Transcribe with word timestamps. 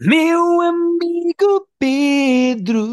Meu 0.00 0.60
amigo 0.60 1.68
Pedro. 1.78 2.84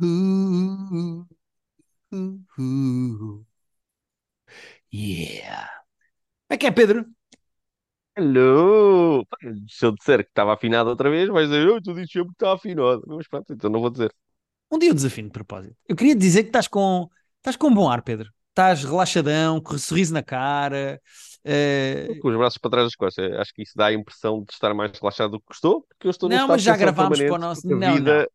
Uh, 0.00 1.26
uh, 2.12 2.40
uh. 2.58 3.44
Yeah. 4.92 5.68
Como 6.48 6.54
é 6.54 6.58
que 6.58 6.66
é, 6.66 6.70
Pedro? 6.70 7.06
Hello! 8.16 9.24
Se 9.68 9.86
eu 9.86 9.92
disser 9.92 10.24
que 10.24 10.30
estava 10.30 10.54
afinado 10.54 10.90
outra 10.90 11.10
vez, 11.10 11.28
vais 11.28 11.48
dizer, 11.48 11.68
oh, 11.68 11.80
tu 11.80 11.94
dizes 11.94 12.10
sempre 12.12 12.28
que 12.28 12.34
está 12.34 12.52
afinado. 12.52 13.02
Mas 13.06 13.28
pronto, 13.28 13.52
então 13.52 13.70
não 13.70 13.80
vou 13.80 13.90
dizer. 13.90 14.12
Um 14.70 14.78
dia 14.78 14.90
eu 14.90 14.94
desafio 14.94 15.24
de 15.24 15.30
propósito. 15.30 15.76
Eu 15.88 15.96
queria 15.96 16.14
dizer 16.14 16.44
que 16.44 16.48
estás 16.48 16.68
com, 16.68 17.08
estás 17.38 17.56
com 17.56 17.68
um 17.68 17.74
bom 17.74 17.90
ar, 17.90 18.02
Pedro. 18.02 18.30
Estás 18.50 18.84
relaxadão, 18.84 19.60
com 19.60 19.74
um 19.74 19.78
sorriso 19.78 20.12
na 20.12 20.22
cara. 20.22 21.00
eh, 21.44 22.08
Com 22.20 22.28
os 22.30 22.36
braços 22.36 22.58
para 22.58 22.70
trás 22.70 22.86
das 22.86 22.94
costas. 22.96 23.32
Acho 23.38 23.52
que 23.54 23.62
isso 23.62 23.72
dá 23.76 23.86
a 23.86 23.92
impressão 23.92 24.42
de 24.44 24.52
estar 24.52 24.74
mais 24.74 24.98
relaxado 24.98 25.32
do 25.32 25.40
que 25.40 25.54
estou, 25.54 25.82
porque 25.82 26.06
eu 26.06 26.10
estou 26.10 26.28
Não, 26.28 26.48
mas 26.48 26.62
já 26.62 26.76
gravámos 26.76 27.22
para 27.22 27.34
o 27.34 27.38
nosso. 27.38 27.66
Não, 27.66 27.98
não. 27.98 28.00
vida 28.00 28.28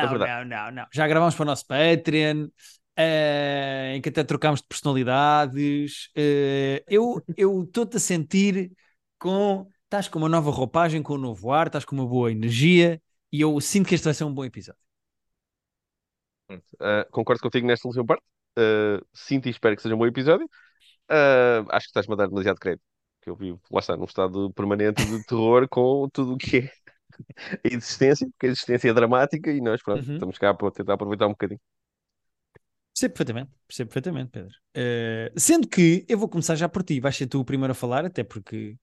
é 0.00 0.06
Não, 0.06 0.08
verdade. 0.08 0.34
não, 0.34 0.44
não, 0.44 0.70
não. 0.72 0.86
Já 0.92 1.06
gravámos 1.06 1.34
para 1.34 1.42
o 1.42 1.46
nosso 1.46 1.66
Patreon, 1.66 2.48
eh, 2.96 3.92
em 3.96 4.00
que 4.00 4.08
até 4.08 4.24
trocámos 4.24 4.60
de 4.60 4.66
personalidades. 4.66 6.10
Eh, 6.16 6.82
eu 6.86 7.22
estou-te 7.64 7.96
a 7.96 8.00
sentir 8.00 8.72
com. 9.18 9.68
Estás 9.84 10.06
com 10.08 10.18
uma 10.18 10.28
nova 10.28 10.50
roupagem, 10.50 11.02
com 11.02 11.14
um 11.14 11.18
novo 11.18 11.50
ar, 11.50 11.66
estás 11.68 11.82
com 11.84 11.94
uma 11.96 12.06
boa 12.06 12.30
energia 12.30 13.00
e 13.32 13.40
eu 13.40 13.58
sinto 13.58 13.88
que 13.88 13.94
este 13.94 14.04
vai 14.04 14.12
ser 14.12 14.24
um 14.24 14.34
bom 14.34 14.44
episódio. 14.44 14.78
Ah, 16.80 17.04
concordo 17.10 17.42
contigo 17.42 17.66
nesta 17.66 17.88
última 17.88 18.06
parte. 18.06 18.24
Ah, 18.58 19.00
sinto 19.14 19.46
e 19.48 19.50
espero 19.50 19.76
que 19.76 19.82
seja 19.82 19.94
um 19.94 19.98
bom 19.98 20.06
episódio. 20.06 20.48
Ah, 21.08 21.60
acho 21.70 21.86
que 21.86 21.90
estás-me 21.90 22.14
a 22.14 22.16
dar 22.18 22.28
demasiado 22.28 22.58
crédito. 22.60 22.84
Que 23.22 23.30
eu 23.30 23.36
vivo, 23.36 23.60
lá 23.72 23.80
está, 23.80 23.96
num 23.96 24.04
estado 24.06 24.52
permanente 24.54 25.04
de 25.06 25.24
terror 25.24 25.68
com 25.68 26.08
tudo 26.12 26.34
o 26.34 26.38
que 26.38 26.58
é 26.58 26.72
a 27.64 27.68
existência, 27.74 28.28
porque 28.30 28.46
a 28.46 28.50
existência 28.50 28.90
é 28.90 28.94
dramática 28.94 29.50
e 29.52 29.60
nós, 29.60 29.82
pronto, 29.82 30.04
Uhum. 30.04 30.12
estamos 30.12 30.38
cá 30.38 30.54
para 30.54 30.70
tentar 30.72 30.94
aproveitar 30.94 31.26
um 31.26 31.30
bocadinho. 31.30 31.60
Percebo 32.94 33.14
perfeitamente, 33.14 33.50
percebo 33.68 33.88
perfeitamente, 33.90 34.30
Pedro. 34.32 34.54
Eh, 34.74 35.32
sendo 35.36 35.68
que 35.68 36.04
eu 36.08 36.18
vou 36.18 36.28
começar 36.28 36.56
já 36.56 36.68
por 36.68 36.82
ti, 36.82 36.98
vais 37.00 37.14
ser 37.16 37.28
tu 37.28 37.38
o 37.40 37.44
primeiro 37.44 37.70
a 37.72 37.74
falar, 37.74 38.04
até 38.04 38.24
porque 38.24 38.76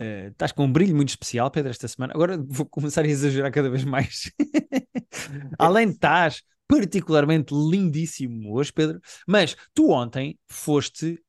eh, 0.00 0.28
estás 0.32 0.50
com 0.52 0.64
um 0.64 0.72
brilho 0.72 0.96
muito 0.96 1.10
especial, 1.10 1.50
Pedro, 1.50 1.70
esta 1.70 1.86
semana. 1.88 2.12
Agora 2.14 2.38
vou 2.48 2.66
começar 2.66 3.02
a 3.04 3.08
exagerar 3.08 3.52
cada 3.52 3.70
vez 3.70 3.84
mais. 3.84 4.32
Além 5.58 5.88
de 5.88 5.94
estás 5.94 6.42
particularmente 6.72 7.52
lindíssimo 7.54 8.54
hoje, 8.54 8.72
Pedro, 8.72 9.00
mas 9.26 9.56
tu 9.74 9.90
ontem 9.90 10.38
foste 10.48 11.20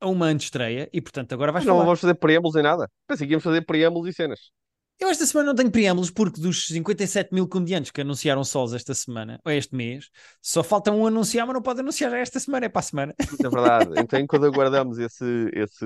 a 0.00 0.08
uma 0.08 0.26
antestreia 0.26 0.88
e, 0.92 1.00
portanto, 1.00 1.32
agora 1.32 1.52
vais 1.52 1.64
não 1.64 1.74
falar. 1.74 1.84
vamos 1.86 2.00
fazer 2.00 2.14
preâmbulos 2.14 2.56
em 2.56 2.62
nada. 2.62 2.88
Pensei 3.06 3.26
que 3.26 3.32
íamos 3.32 3.44
fazer 3.44 3.62
preâmbulos 3.62 4.08
e 4.08 4.12
cenas. 4.12 4.50
Eu 5.00 5.08
esta 5.08 5.24
semana 5.24 5.48
não 5.48 5.54
tenho 5.54 5.70
preâmbulos 5.70 6.10
porque 6.10 6.40
dos 6.40 6.66
57 6.66 7.32
mil 7.32 7.46
comediantes 7.46 7.92
que 7.92 8.00
anunciaram 8.00 8.42
solos 8.42 8.74
esta 8.74 8.92
semana, 8.94 9.40
ou 9.44 9.52
este 9.52 9.74
mês, 9.74 10.10
só 10.42 10.64
falta 10.64 10.90
um 10.90 11.06
anunciar, 11.06 11.46
mas 11.46 11.54
não 11.54 11.62
pode 11.62 11.80
anunciar 11.80 12.10
já 12.10 12.18
esta 12.18 12.40
semana, 12.40 12.66
é 12.66 12.68
para 12.68 12.80
a 12.80 12.82
semana. 12.82 13.14
É 13.20 13.48
verdade. 13.48 13.90
Então, 14.02 14.26
quando 14.26 14.46
aguardamos 14.46 14.98
esse, 14.98 15.24
esse, 15.54 15.84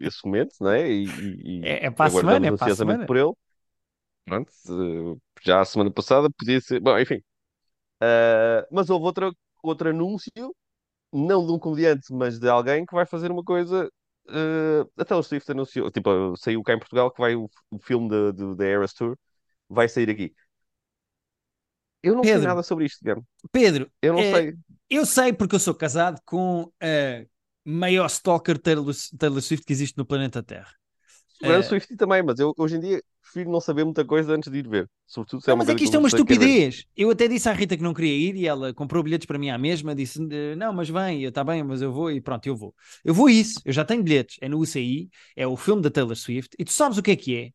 esse 0.00 0.24
momento, 0.26 0.54
não 0.60 0.70
é? 0.72 0.90
E, 0.90 1.04
e- 1.04 1.60
É, 1.64 1.86
é 1.86 1.90
para 1.90 2.06
a 2.06 2.10
semana, 2.10 2.46
é 2.48 2.52
para 2.52 2.66
a 2.66 2.76
semana. 2.76 3.06
por 3.06 3.16
ele. 3.16 3.32
Pronto, 4.24 4.50
já 5.42 5.60
a 5.60 5.64
semana 5.64 5.90
passada 5.92 6.28
podia 6.30 6.60
ser. 6.60 6.80
Bom, 6.80 6.98
enfim. 6.98 7.22
Ah, 8.00 8.66
mas 8.70 8.90
houve 8.90 9.04
outra, 9.06 9.30
outro 9.62 9.90
anúncio, 9.90 10.32
não 11.12 11.46
de 11.46 11.52
um 11.52 11.58
comediante, 11.58 12.12
mas 12.12 12.38
de 12.38 12.48
alguém 12.48 12.86
que 12.86 12.94
vai 12.94 13.06
fazer 13.06 13.30
uma 13.32 13.44
coisa. 13.44 13.90
eh, 14.30 14.86
a 14.98 15.04
Taylor 15.06 15.24
Swift 15.24 15.50
anunciou, 15.52 15.90
tipo, 15.90 16.36
saiu 16.38 16.62
cá 16.64 16.74
em 16.74 16.78
Portugal 16.80 17.10
que 17.12 17.20
vai 17.20 17.36
o, 17.36 17.50
o 17.70 17.78
filme 17.80 18.08
da 18.56 18.66
Eras 18.66 18.92
Tour 18.94 19.18
vai 19.70 19.88
sair 19.88 20.10
aqui. 20.10 20.34
Eu 22.02 22.14
não 22.14 22.24
sei 22.24 22.40
Pedro, 22.40 22.42
nada 22.42 22.62
sobre 22.62 22.86
isto, 22.86 23.00
Guilherme. 23.02 23.24
Pedro, 23.52 23.90
Eu 24.02 24.12
não 24.14 24.22
eh, 24.22 24.24
sei. 24.24 24.56
eu 24.90 25.06
sei 25.06 25.32
porque 25.32 25.54
eu 25.56 25.60
sou 25.60 25.74
casado 25.74 26.20
com 26.24 26.72
a 26.82 27.26
maior 27.64 28.06
stalker 28.08 28.58
Taylor, 28.58 28.94
Taylor 29.18 29.42
Swift 29.42 29.66
que 29.66 29.72
existe 29.72 29.98
no 29.98 30.06
planeta 30.06 30.42
Terra. 30.42 30.72
Grande 31.44 31.66
Eh, 31.66 31.66
Swift 31.66 31.96
também, 31.96 32.22
mas 32.22 32.38
eu 32.40 32.54
hoje 32.58 32.76
em 32.76 32.80
dia 32.80 33.02
prefiro 33.22 33.50
não 33.50 33.60
saber 33.60 33.84
muita 33.84 34.04
coisa 34.04 34.32
antes 34.34 34.50
de 34.50 34.58
ir 34.58 34.68
ver. 34.68 34.90
Sobretudo 35.06 35.42
se 35.42 35.50
é 35.50 35.52
Não, 35.52 35.56
uma 35.56 35.64
mas 35.64 35.68
é 35.70 35.74
que 35.74 35.84
isto 35.84 35.96
é 35.96 35.98
uma 35.98 36.08
estupidez. 36.08 36.84
Eu 36.94 37.10
até 37.10 37.26
disse 37.26 37.48
à 37.48 37.52
Rita 37.52 37.74
que 37.76 37.82
não 37.82 37.94
queria 37.94 38.12
ir 38.14 38.36
e 38.36 38.46
ela 38.46 38.74
comprou 38.74 39.02
bilhetes 39.02 39.26
para 39.26 39.38
mim 39.38 39.48
à 39.48 39.56
mesma, 39.56 39.94
disse: 39.94 40.20
"Eh, 40.30 40.54
Não, 40.56 40.72
mas 40.74 40.90
vem, 40.90 41.24
está 41.24 41.42
bem, 41.42 41.62
mas 41.64 41.80
eu 41.80 41.90
vou 41.92 42.10
e 42.10 42.20
pronto, 42.20 42.46
eu 42.46 42.54
vou. 42.56 42.74
Eu 43.04 43.14
vou 43.14 43.30
isso, 43.30 43.60
eu 43.64 43.72
já 43.72 43.84
tenho 43.84 44.02
bilhetes, 44.02 44.36
é 44.42 44.48
no 44.48 44.58
UCI, 44.58 45.10
é 45.34 45.46
o 45.46 45.56
filme 45.56 45.80
da 45.82 45.90
Taylor 45.90 46.14
Swift, 46.16 46.54
e 46.58 46.64
tu 46.64 46.72
sabes 46.72 46.98
o 46.98 47.02
que 47.02 47.12
é 47.12 47.16
que 47.16 47.36
é? 47.36 47.50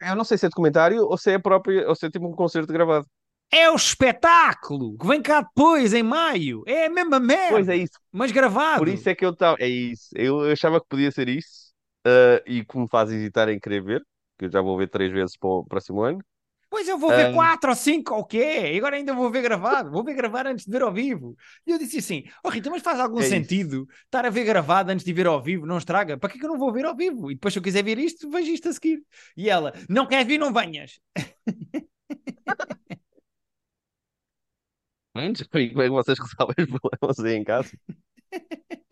Eu 0.00 0.16
não 0.16 0.24
sei 0.24 0.38
se 0.38 0.46
é 0.46 0.48
documentário 0.48 1.04
ou 1.06 1.16
se 1.18 1.30
é 1.32 1.38
próprio, 1.38 1.88
ou 1.88 1.94
se 1.94 2.06
é 2.06 2.10
tipo 2.10 2.26
um 2.26 2.32
concerto 2.34 2.72
gravado. 2.72 3.06
É 3.50 3.70
o 3.70 3.76
espetáculo 3.76 4.96
que 4.98 5.06
vem 5.06 5.22
cá 5.22 5.40
depois, 5.42 5.92
em 5.94 6.02
maio. 6.02 6.62
É 6.66 6.86
a 6.86 6.90
mesma 6.90 7.18
Pois 7.46 7.68
é 7.68 7.76
merda, 7.76 7.76
isso. 7.76 7.98
mas 8.12 8.32
Por 8.74 8.88
gravado. 8.88 8.88
isso 8.88 9.08
é 9.08 9.14
que 9.14 9.24
eu 9.24 9.30
estava. 9.32 9.56
É 9.60 9.68
isso. 9.68 10.10
Eu 10.16 10.42
achava 10.52 10.80
que 10.80 10.88
podia 10.88 11.10
ser 11.12 11.28
isso. 11.28 11.65
Ah, 12.06 12.42
e 12.46 12.64
que 12.64 12.78
me 12.78 12.88
faz 12.88 13.10
hesitar 13.12 13.48
em 13.48 13.60
querer 13.60 13.82
ver, 13.82 14.06
que 14.38 14.46
eu 14.46 14.50
já 14.52 14.60
vou 14.62 14.76
ver 14.78 14.88
três 14.90 15.12
vezes 15.12 15.36
para 15.36 15.48
o 15.50 15.66
próximo 15.66 16.02
ano. 16.02 16.20
Pois 16.68 16.88
eu 16.88 16.98
vou 16.98 17.12
ver 17.12 17.28
Ah, 17.28 17.30
quatro 17.30 17.70
ou 17.70 17.76
cinco, 17.76 18.12
ou 18.14 18.24
quê? 18.24 18.72
E 18.74 18.78
agora 18.78 18.96
ainda 18.96 19.14
vou 19.14 19.30
ver 19.30 19.40
gravado. 19.40 19.90
Vou 19.90 20.04
ver 20.04 20.14
gravado 20.14 20.48
antes 20.48 20.64
de 20.66 20.70
ver 20.72 20.82
ao 20.82 20.92
vivo. 20.92 21.36
E 21.66 21.70
eu 21.70 21.78
disse 21.78 21.98
assim: 21.98 22.24
Oh 22.44 22.48
Rita, 22.50 22.68
mas 22.70 22.82
faz 22.82 22.98
algum 22.98 23.22
é 23.22 23.28
isso. 23.28 23.56
sentido 23.62 23.86
estar 24.04 24.26
a 24.26 24.30
ver 24.30 24.44
gravado 24.44 24.90
antes 24.90 25.04
de 25.04 25.12
ver 25.12 25.26
ao 25.26 25.40
vivo? 25.42 25.64
Não 25.64 25.78
estraga? 25.78 26.18
Para 26.18 26.28
que 26.30 26.36
é 26.36 26.40
que 26.40 26.44
eu 26.46 26.50
não 26.50 26.58
vou 26.58 26.72
ver 26.72 26.84
ao 26.84 26.96
vivo? 26.96 27.30
E 27.30 27.34
depois, 27.34 27.54
se 27.54 27.58
eu 27.60 27.62
quiser 27.62 27.84
ver 27.84 27.98
isto, 27.98 28.28
vejo 28.28 28.50
isto 28.50 28.68
a 28.68 28.72
seguir. 28.72 29.00
E 29.36 29.48
ela: 29.48 29.72
Não 29.88 30.06
queres 30.06 30.26
vir, 30.26 30.38
não 30.38 30.52
venhas. 30.52 30.98
Antes, 35.14 35.46
como 35.48 35.62
é 35.82 35.86
que 35.86 35.90
vocês 35.90 36.18
resolvem 36.18 36.64
os 36.64 36.80
problemas 36.80 37.18
aí 37.20 37.34
em 37.36 37.44
casa? 37.44 37.70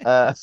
Ah, 0.05 0.35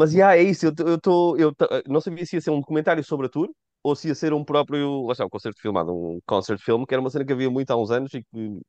mas 0.00 0.12
já 0.12 0.36
é 0.36 0.42
isso. 0.42 0.66
Eu 0.66 0.74
tô- 0.74 0.84
eu 0.88 0.96
estou. 0.96 1.38
Eu, 1.38 1.54
tô- 1.54 1.66
não 1.88 2.00
sabia 2.00 2.24
se 2.26 2.36
ia 2.36 2.40
ser 2.40 2.50
um 2.50 2.60
documentário 2.60 3.04
sobre 3.04 3.26
a 3.26 3.30
tour 3.30 3.50
ou 3.82 3.94
se 3.96 4.08
ia 4.08 4.14
ser 4.14 4.32
um 4.32 4.44
próprio. 4.44 5.06
Lá 5.06 5.12
está, 5.12 5.26
um 5.26 5.28
concerto 5.30 5.60
filmado. 5.60 5.92
Um 5.94 6.20
concert 6.26 6.60
film, 6.62 6.84
que 6.84 6.94
era 6.94 7.00
uma 7.00 7.10
cena 7.10 7.24
que 7.24 7.32
havia 7.32 7.50
muito 7.50 7.70
há 7.70 7.76
uns 7.76 7.90
anos 7.90 8.12
e 8.14 8.22
que 8.22 8.60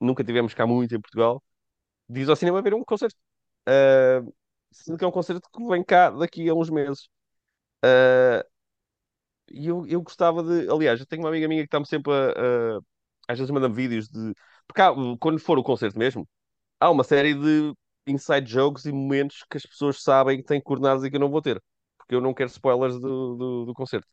nunca 0.00 0.24
tivemos 0.24 0.54
cá 0.54 0.66
muito 0.66 0.94
em 0.94 1.00
Portugal. 1.00 1.42
Diz 2.08 2.28
ao 2.30 2.36
cinema 2.36 2.62
ver 2.62 2.74
um 2.74 2.84
concerto. 2.84 3.16
Ah, 3.66 4.22
sendo 4.72 4.98
que 4.98 5.04
é 5.04 5.08
um 5.08 5.12
concerto 5.12 5.48
que 5.52 5.64
vem 5.68 5.84
cá 5.84 6.10
daqui 6.10 6.48
a 6.50 6.54
uns 6.54 6.70
meses. 6.70 7.08
Ah, 7.84 8.44
e 9.50 9.66
eu, 9.68 9.86
eu 9.86 10.02
gostava 10.02 10.42
de. 10.42 10.68
Aliás, 10.70 11.00
eu 11.00 11.06
tenho 11.06 11.22
uma 11.22 11.28
amiga 11.28 11.48
minha 11.48 11.62
que 11.62 11.66
está-me 11.66 11.86
sempre 11.86 12.12
a, 12.12 12.76
a- 12.78 12.80
Às 13.28 13.38
vezes 13.38 13.50
manda-me 13.50 13.74
vídeos 13.74 14.08
de. 14.08 14.34
Porque 14.66 14.80
há- 14.82 14.92
quando 15.20 15.38
for 15.40 15.58
o 15.58 15.62
concerto 15.62 15.98
mesmo, 15.98 16.28
há 16.80 16.90
uma 16.90 17.04
série 17.04 17.34
de 17.34 17.74
inside 18.06 18.46
jokes 18.50 18.84
e 18.86 18.92
momentos 18.92 19.44
que 19.50 19.56
as 19.56 19.64
pessoas 19.66 20.02
sabem 20.02 20.38
que 20.38 20.44
têm 20.44 20.60
coordenadas 20.60 21.04
e 21.04 21.10
que 21.10 21.16
eu 21.16 21.20
não 21.20 21.30
vou 21.30 21.42
ter. 21.42 21.62
Porque 21.98 22.14
eu 22.14 22.20
não 22.20 22.34
quero 22.34 22.50
spoilers 22.50 22.98
do, 23.00 23.36
do, 23.36 23.64
do 23.66 23.74
concerto. 23.74 24.06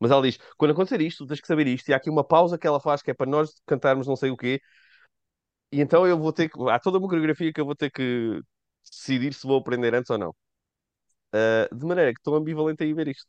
Mas 0.00 0.10
ela 0.10 0.22
diz: 0.22 0.38
quando 0.56 0.72
acontecer 0.72 1.00
isto, 1.00 1.26
tens 1.26 1.40
que 1.40 1.46
saber 1.46 1.66
isto. 1.66 1.88
E 1.88 1.94
há 1.94 1.96
aqui 1.96 2.10
uma 2.10 2.24
pausa 2.24 2.58
que 2.58 2.66
ela 2.66 2.80
faz 2.80 3.02
que 3.02 3.10
é 3.10 3.14
para 3.14 3.30
nós 3.30 3.52
cantarmos 3.66 4.06
não 4.06 4.16
sei 4.16 4.30
o 4.30 4.36
quê. 4.36 4.60
E 5.72 5.80
então 5.80 6.06
eu 6.06 6.18
vou 6.18 6.32
ter 6.32 6.48
que. 6.48 6.58
Há 6.70 6.78
toda 6.78 6.98
uma 6.98 7.08
coreografia 7.08 7.52
que 7.52 7.60
eu 7.60 7.66
vou 7.66 7.76
ter 7.76 7.90
que 7.90 8.40
decidir 8.90 9.34
se 9.34 9.46
vou 9.46 9.58
aprender 9.58 9.94
antes 9.94 10.10
ou 10.10 10.18
não. 10.18 10.34
Ah, 11.32 11.68
de 11.72 11.84
maneira 11.86 12.12
que 12.12 12.20
estou 12.20 12.34
ambivalente 12.36 12.82
a 12.84 12.86
ir 12.86 12.94
ver 12.94 13.08
isto. 13.08 13.26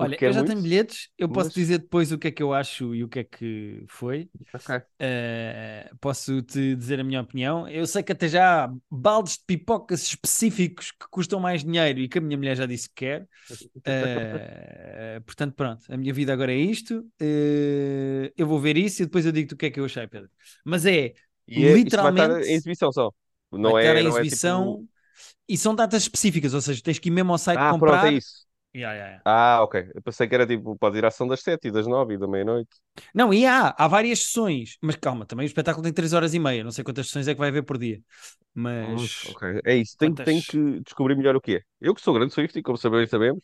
Olha, 0.00 0.20
eu 0.24 0.32
quero 0.32 0.32
já 0.32 0.44
muito, 0.44 0.44
tenho 0.44 0.62
bilhetes, 0.62 1.10
eu 1.18 1.28
posso 1.28 1.52
mas. 1.52 1.54
dizer 1.54 1.78
depois 1.78 2.12
o 2.12 2.18
que 2.18 2.28
é 2.28 2.30
que 2.30 2.42
eu 2.42 2.52
acho 2.54 2.94
e 2.94 3.02
o 3.02 3.08
que 3.08 3.20
é 3.20 3.24
que 3.24 3.84
foi. 3.88 4.30
Ok. 4.52 4.88
Uh, 5.00 5.96
posso 5.98 6.42
te 6.42 6.76
dizer 6.76 7.00
a 7.00 7.04
minha 7.04 7.20
opinião. 7.20 7.68
Eu 7.68 7.86
sei 7.86 8.02
que 8.02 8.12
até 8.12 8.28
já 8.28 8.64
há 8.66 8.74
baldes 8.90 9.34
de 9.38 9.44
pipocas 9.46 10.02
específicos 10.02 10.92
que 10.92 11.08
custam 11.10 11.40
mais 11.40 11.64
dinheiro 11.64 12.00
e 12.00 12.08
que 12.08 12.18
a 12.18 12.20
minha 12.20 12.36
mulher 12.38 12.56
já 12.56 12.66
disse 12.66 12.88
que 12.88 12.94
quer. 12.96 13.22
Uh, 13.86 15.22
portanto, 15.24 15.54
pronto, 15.54 15.84
a 15.92 15.96
minha 15.96 16.12
vida 16.14 16.32
agora 16.32 16.52
é 16.52 16.56
isto. 16.56 17.00
Uh, 17.20 18.32
eu 18.36 18.46
vou 18.46 18.60
ver 18.60 18.76
isso 18.76 19.02
e 19.02 19.06
depois 19.06 19.26
eu 19.26 19.32
digo-te 19.32 19.54
o 19.54 19.56
que 19.56 19.66
é 19.66 19.70
que 19.70 19.80
eu 19.80 19.84
achei, 19.86 20.06
Pedro. 20.06 20.30
Mas 20.64 20.86
é 20.86 21.14
E 21.48 21.64
é, 21.64 21.78
isto 21.86 22.02
vai 22.02 22.10
estar 22.12 22.30
literalmente 22.30 22.40
em 22.46 22.54
exibição 22.54 22.92
só. 22.92 23.12
vai 23.60 23.72
Não 23.72 23.76
estar 23.76 23.96
é, 23.96 24.00
em 24.00 24.04
não 24.04 24.16
é 24.18 24.24
tipo. 24.24 24.46
exibição 24.46 24.86
e 25.48 25.58
são 25.58 25.74
datas 25.74 26.02
específicas, 26.04 26.54
ou 26.54 26.60
seja, 26.62 26.82
tens 26.82 26.98
que 26.98 27.08
ir 27.08 27.12
mesmo 27.12 27.32
ao 27.32 27.38
site 27.38 27.64
Ah, 27.64 27.74
pronto, 27.74 28.04
é 28.06 28.10
comprar. 28.10 28.12
isso. 28.12 28.46
Yeah, 28.74 28.94
yeah, 28.94 29.08
yeah. 29.08 29.22
Ah, 29.24 29.62
ok. 29.62 29.90
Eu 29.94 30.02
pensei 30.02 30.28
que 30.28 30.34
era 30.34 30.46
tipo, 30.46 30.76
pode 30.76 30.98
ir 30.98 31.04
à 31.04 31.08
ação 31.08 31.26
das 31.26 31.40
sete 31.40 31.68
e 31.68 31.70
das 31.70 31.86
nove 31.86 32.14
e 32.14 32.18
da 32.18 32.28
meia-noite. 32.28 32.70
Não, 33.14 33.32
e 33.32 33.46
há, 33.46 33.74
há 33.76 33.88
várias 33.88 34.20
sessões, 34.20 34.76
mas 34.82 34.96
calma, 34.96 35.24
também 35.24 35.44
o 35.44 35.48
espetáculo 35.48 35.82
tem 35.82 35.92
3 35.92 36.12
horas 36.12 36.34
e 36.34 36.38
meia. 36.38 36.62
Não 36.62 36.70
sei 36.70 36.84
quantas 36.84 37.06
sessões 37.06 37.26
é 37.28 37.34
que 37.34 37.40
vai 37.40 37.48
haver 37.48 37.62
por 37.62 37.78
dia, 37.78 38.00
mas 38.54 39.24
ok. 39.34 39.60
É 39.64 39.76
isso. 39.76 39.96
Tenho, 39.98 40.16
tenho 40.16 40.42
quantas. 40.42 40.46
que 40.46 40.80
descobrir 40.80 41.16
melhor 41.16 41.34
o 41.34 41.40
que 41.40 41.56
é. 41.56 41.60
Eu 41.80 41.94
que 41.94 42.00
sou 42.00 42.14
grande 42.14 42.32
Swiftie, 42.34 42.62
como 42.62 42.76
sabemos, 42.76 43.10
sabemos, 43.10 43.42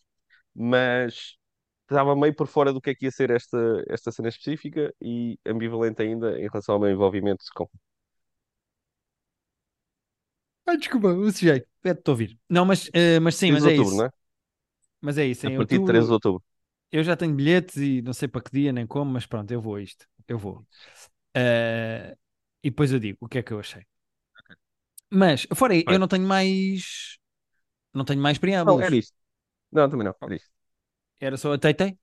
mas 0.55 1.37
estava 1.83 2.17
meio 2.17 2.35
por 2.35 2.47
fora 2.47 2.73
do 2.73 2.81
que 2.81 2.91
é 2.91 2.95
que 2.95 3.07
ia 3.07 3.11
ser 3.11 3.31
esta, 3.31 3.59
esta 3.89 4.13
cena 4.13 4.29
específica 4.29 4.95
e 5.01 5.39
ambivalente 5.47 6.03
ainda 6.03 6.39
em 6.39 6.49
relação 6.49 6.77
ao 6.77 6.81
meu 6.81 6.91
envolvimento 6.91 7.45
com. 7.55 7.69
Ai, 10.67 10.79
desculpa, 10.79 11.09
o 11.09 11.31
sujeito, 11.31 11.67
pede-te 11.83 12.11
ouvir. 12.11 12.39
Não, 12.49 12.65
mas, 12.65 12.89
eh, 12.95 13.21
mas 13.21 13.37
sim, 13.37 13.53
mas 13.53 13.65
é 13.65 13.71
outubro, 13.71 13.93
isso. 13.93 13.97
não 13.99 14.07
é? 14.07 14.11
Mas 15.05 15.19
é 15.19 15.27
isso, 15.27 15.47
a 15.47 15.51
em 15.51 15.57
partir 15.57 15.79
de 15.79 15.85
13 15.85 16.07
de 16.07 16.13
outubro. 16.15 16.43
Eu 16.91 17.05
já 17.05 17.17
tenho 17.17 17.35
bilhetes 17.35 17.77
e 17.77 18.01
não 18.03 18.13
sei 18.13 18.27
para 18.27 18.41
que 18.41 18.51
dia 18.51 18.73
nem 18.73 18.87
como, 18.87 19.13
mas 19.13 19.27
pronto, 19.27 19.51
eu 19.51 19.61
vou 19.61 19.77
a 19.77 19.83
isto. 19.83 20.07
Eu 20.27 20.39
vou. 20.39 20.65
Eh, 21.35 22.17
e 22.63 22.71
depois 22.71 22.93
eu 22.93 22.99
digo 22.99 23.19
o 23.21 23.29
que 23.29 23.39
é 23.39 23.43
que 23.43 23.53
eu 23.53 23.59
achei. 23.59 23.85
Mas, 25.11 25.47
fora 25.55 25.75
aí, 25.75 25.85
eu 25.87 25.99
não 25.99 26.09
tenho 26.09 26.27
mais. 26.27 27.19
Não 27.93 28.05
tenho 28.05 28.21
mais 28.21 28.39
Não, 28.39 28.41
preâmbulos. 28.41 28.85
era 28.85 28.97
isto. 28.97 29.15
Não, 29.71 29.91
também 29.91 30.07
não, 30.07 30.15
era 30.23 30.35
isto. 30.37 30.51
Era 31.21 31.37
só 31.37 31.53
a 31.53 31.59
Teitei? 31.59 31.99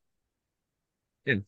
É. 1.26 1.42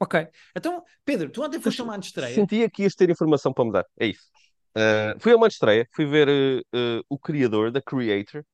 Ok. 0.00 0.28
Então, 0.56 0.82
Pedro, 1.04 1.30
tu 1.30 1.42
ontem 1.42 1.60
foste 1.60 1.80
a 1.80 1.84
Mas 1.84 1.94
uma 1.94 2.00
estreia. 2.00 2.34
Sentia 2.34 2.70
que 2.70 2.82
ias 2.82 2.94
ter 2.94 3.10
informação 3.10 3.52
para 3.52 3.64
me 3.64 3.72
dar. 3.72 3.86
É 3.98 4.06
isso. 4.06 4.30
Uh, 4.76 5.20
fui 5.20 5.32
a 5.32 5.36
uma 5.36 5.48
estreia, 5.48 5.86
fui 5.92 6.06
ver 6.06 6.28
uh, 6.28 6.60
uh, 6.76 7.04
o 7.08 7.18
criador, 7.18 7.70
The 7.70 7.82
Creator, 7.82 8.44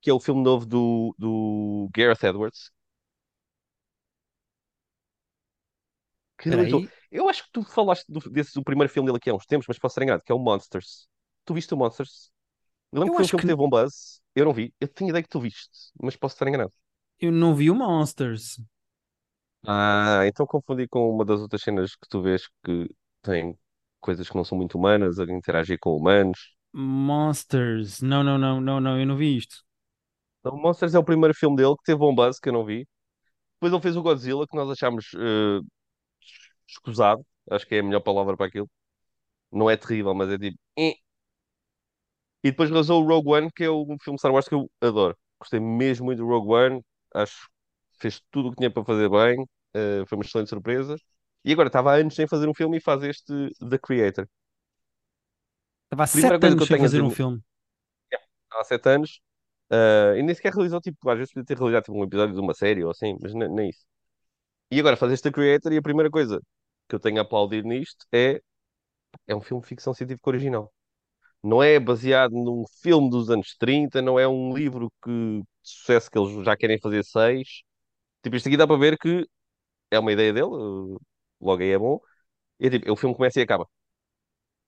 que 0.00 0.10
é 0.10 0.14
o 0.14 0.20
filme 0.20 0.42
novo 0.42 0.66
do, 0.66 1.14
do 1.18 1.88
Gareth 1.94 2.24
Edwards, 2.24 2.70
que 6.38 6.48
Espera 6.48 6.62
realizou. 6.62 6.82
aí. 6.82 6.92
Eu 7.10 7.28
acho 7.28 7.44
que 7.44 7.50
tu 7.52 7.62
falaste 7.64 8.04
do, 8.08 8.20
desse, 8.30 8.54
do 8.54 8.62
primeiro 8.62 8.92
filme 8.92 9.06
dele 9.06 9.18
aqui 9.18 9.30
há 9.30 9.34
uns 9.34 9.46
tempos, 9.46 9.66
mas 9.68 9.78
posso 9.78 9.92
estar 9.92 10.02
enganado, 10.02 10.24
que 10.24 10.32
é 10.32 10.34
o 10.34 10.38
Monsters. 10.38 11.08
Tu 11.44 11.54
viste 11.54 11.72
o 11.74 11.76
Monsters? 11.76 12.30
Eu 12.92 13.00
lembro 13.00 13.10
Eu 13.10 13.14
que 13.14 13.16
foi 13.18 13.26
um 13.26 13.28
acho 13.28 13.30
filme 13.30 13.42
que 13.42 13.46
que 13.46 13.48
teve 13.48 13.62
um 13.62 13.70
buzz. 13.70 14.22
Eu 14.34 14.44
não 14.46 14.54
vi. 14.54 14.74
Eu 14.80 14.88
tinha 14.88 15.10
ideia 15.10 15.22
que 15.24 15.30
tu 15.30 15.40
viste, 15.40 15.70
mas 16.02 16.16
posso 16.16 16.34
estar 16.36 16.48
enganado. 16.48 16.72
eu 17.20 17.30
não 17.32 17.54
vi 17.54 17.70
o 17.70 17.74
Monsters. 17.74 18.58
Ah, 19.66 20.22
então 20.26 20.46
confundi 20.46 20.88
com 20.88 21.10
uma 21.10 21.24
das 21.24 21.40
outras 21.40 21.62
cenas 21.62 21.94
que 21.96 22.08
tu 22.08 22.22
vês 22.22 22.46
que 22.64 22.88
tem 23.22 23.58
coisas 24.00 24.28
que 24.28 24.36
não 24.36 24.44
são 24.44 24.56
muito 24.56 24.78
humanas, 24.78 25.18
a 25.18 25.24
interagir 25.24 25.78
com 25.80 25.96
humanos. 25.96 26.56
Monsters. 26.72 28.00
Não, 28.02 28.22
não, 28.24 28.38
não, 28.38 28.60
não, 28.60 28.80
não, 28.80 28.98
eu 29.00 29.06
não 29.06 29.16
vi 29.16 29.36
isto. 29.36 29.64
Então, 30.40 30.56
Monsters 30.56 30.94
é 30.94 30.98
o 30.98 31.04
primeiro 31.04 31.34
filme 31.34 31.56
dele 31.56 31.74
que 31.76 31.84
teve 31.84 32.02
um 32.04 32.14
buzz 32.14 32.38
que 32.38 32.48
eu 32.48 32.52
não 32.52 32.64
vi. 32.64 32.86
Depois 33.56 33.72
ele 33.72 33.82
fez 33.82 33.96
o 33.96 34.02
Godzilla, 34.02 34.46
que 34.48 34.56
nós 34.56 34.70
achámos 34.70 35.06
eh, 35.16 35.60
escusado. 36.66 37.24
Acho 37.50 37.66
que 37.66 37.74
é 37.76 37.80
a 37.80 37.82
melhor 37.82 38.00
palavra 38.00 38.36
para 38.36 38.46
aquilo. 38.46 38.68
Não 39.52 39.70
é 39.70 39.76
terrível, 39.76 40.14
mas 40.14 40.30
é 40.30 40.38
tipo. 40.38 40.58
"Eh". 40.76 40.98
E 42.44 42.50
depois 42.50 42.70
realizou 42.70 43.02
o 43.02 43.06
Rogue 43.06 43.30
One, 43.30 43.50
que 43.54 43.64
é 43.64 43.70
um 43.70 43.96
filme 44.02 44.18
Star 44.18 44.32
Wars 44.32 44.48
que 44.48 44.54
eu 44.54 44.70
adoro. 44.80 45.16
Gostei 45.40 45.60
mesmo 45.60 46.06
muito 46.06 46.18
do 46.18 46.26
Rogue 46.26 46.52
One. 46.52 46.82
Acho 47.14 47.48
que 47.92 47.98
fez 48.00 48.20
tudo 48.30 48.48
o 48.48 48.50
que 48.52 48.58
tinha 48.58 48.70
para 48.70 48.84
fazer 48.84 49.08
bem. 49.10 49.44
Eh, 49.74 50.04
foi 50.08 50.16
uma 50.18 50.24
excelente 50.24 50.50
surpresa. 50.50 50.96
E 51.44 51.52
agora 51.52 51.68
estava 51.68 51.92
há 51.92 51.96
anos 51.96 52.14
sem 52.14 52.26
fazer 52.28 52.48
um 52.48 52.54
filme 52.54 52.78
e 52.78 52.80
faz 52.80 53.02
este 53.02 53.32
The 53.68 53.78
Creator. 53.78 54.28
Estava 55.86 56.04
há 56.04 56.06
Primeira 56.12 56.38
sete 56.38 56.40
coisa 56.40 56.56
que 56.56 56.62
anos 56.62 56.64
eu 56.64 56.66
sem 56.66 56.76
tenho 56.76 56.84
a 56.86 56.88
fazer 56.88 57.02
um 57.02 57.10
dizer 57.10 57.16
filme. 57.18 57.42
há 58.50 58.64
sete 58.64 58.88
anos. 58.90 59.20
Eh, 59.70 60.14
e 60.18 60.22
nem 60.22 60.34
sequer 60.34 60.52
realizou, 60.52 60.80
tipo, 60.80 61.08
às 61.10 61.18
vezes 61.18 61.32
podia 61.32 61.46
ter 61.46 61.58
realizado 61.58 61.84
tipo, 61.84 61.98
um 61.98 62.04
episódio 62.04 62.34
de 62.34 62.40
uma 62.40 62.54
série 62.54 62.84
ou 62.84 62.90
assim, 62.90 63.16
mas 63.20 63.34
ne- 63.34 63.48
nem 63.48 63.70
isso. 63.70 63.84
E 64.70 64.80
agora 64.80 64.96
faz 64.96 65.12
este 65.12 65.24
The 65.24 65.32
Creator 65.32 65.72
e 65.72 65.78
a 65.78 65.82
primeira 65.82 66.10
coisa 66.10 66.40
que 66.88 66.94
eu 66.96 67.00
tenho 67.00 67.18
a 67.18 67.22
aplaudir 67.22 67.64
nisto 67.64 68.06
é 68.12 68.40
é 69.26 69.34
um 69.34 69.40
filme 69.40 69.62
de 69.62 69.68
ficção 69.68 69.94
científica 69.94 70.30
original. 70.30 70.72
Não 71.42 71.62
é 71.62 71.80
baseado 71.80 72.32
num 72.32 72.64
filme 72.82 73.10
dos 73.10 73.30
anos 73.30 73.56
30, 73.58 74.02
não 74.02 74.18
é 74.18 74.28
um 74.28 74.54
livro 74.56 74.92
que, 75.04 75.10
de 75.40 75.44
sucesso 75.62 76.10
que 76.10 76.18
eles 76.18 76.44
já 76.44 76.56
querem 76.56 76.78
fazer 76.80 77.04
seis. 77.04 77.62
Tipo, 78.22 78.36
isto 78.36 78.48
aqui 78.48 78.56
dá 78.58 78.66
para 78.66 78.78
ver 78.78 78.98
que 78.98 79.26
é 79.90 79.98
uma 80.00 80.12
ideia 80.12 80.32
dele, 80.34 80.46
eh, 80.48 80.98
logo 81.40 81.62
aí 81.62 81.70
é 81.70 81.78
bom. 81.78 82.00
E 82.60 82.70
tipo, 82.70 82.92
o 82.92 82.96
filme 82.96 83.16
começa 83.16 83.40
e 83.40 83.44
acaba, 83.44 83.68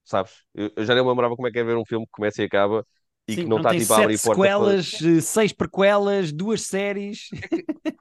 sabes? 0.04 0.44
Eu, 0.54 0.70
eu 0.76 0.84
já 0.84 0.94
nem 0.94 1.02
me 1.04 1.10
lembrava 1.10 1.36
como 1.36 1.48
é 1.48 1.50
que 1.52 1.58
é 1.58 1.64
ver 1.64 1.76
um 1.76 1.84
filme 1.84 2.06
que 2.06 2.12
começa 2.12 2.42
e 2.42 2.46
acaba 2.46 2.86
e 3.28 3.38
que 3.38 3.44
Sim, 3.44 3.48
não 3.48 3.56
não 3.56 3.62
está 3.62 3.74
tem 3.74 3.80
tipo 3.80 3.92
a 3.92 3.98
abrir 3.98 4.18
portas 4.18 4.52
para. 4.54 4.76
sequelas, 4.76 5.00
eh, 5.02 5.20
seis 5.20 5.52
prequelas, 5.52 6.32
duas 6.32 6.62
séries. 6.62 7.28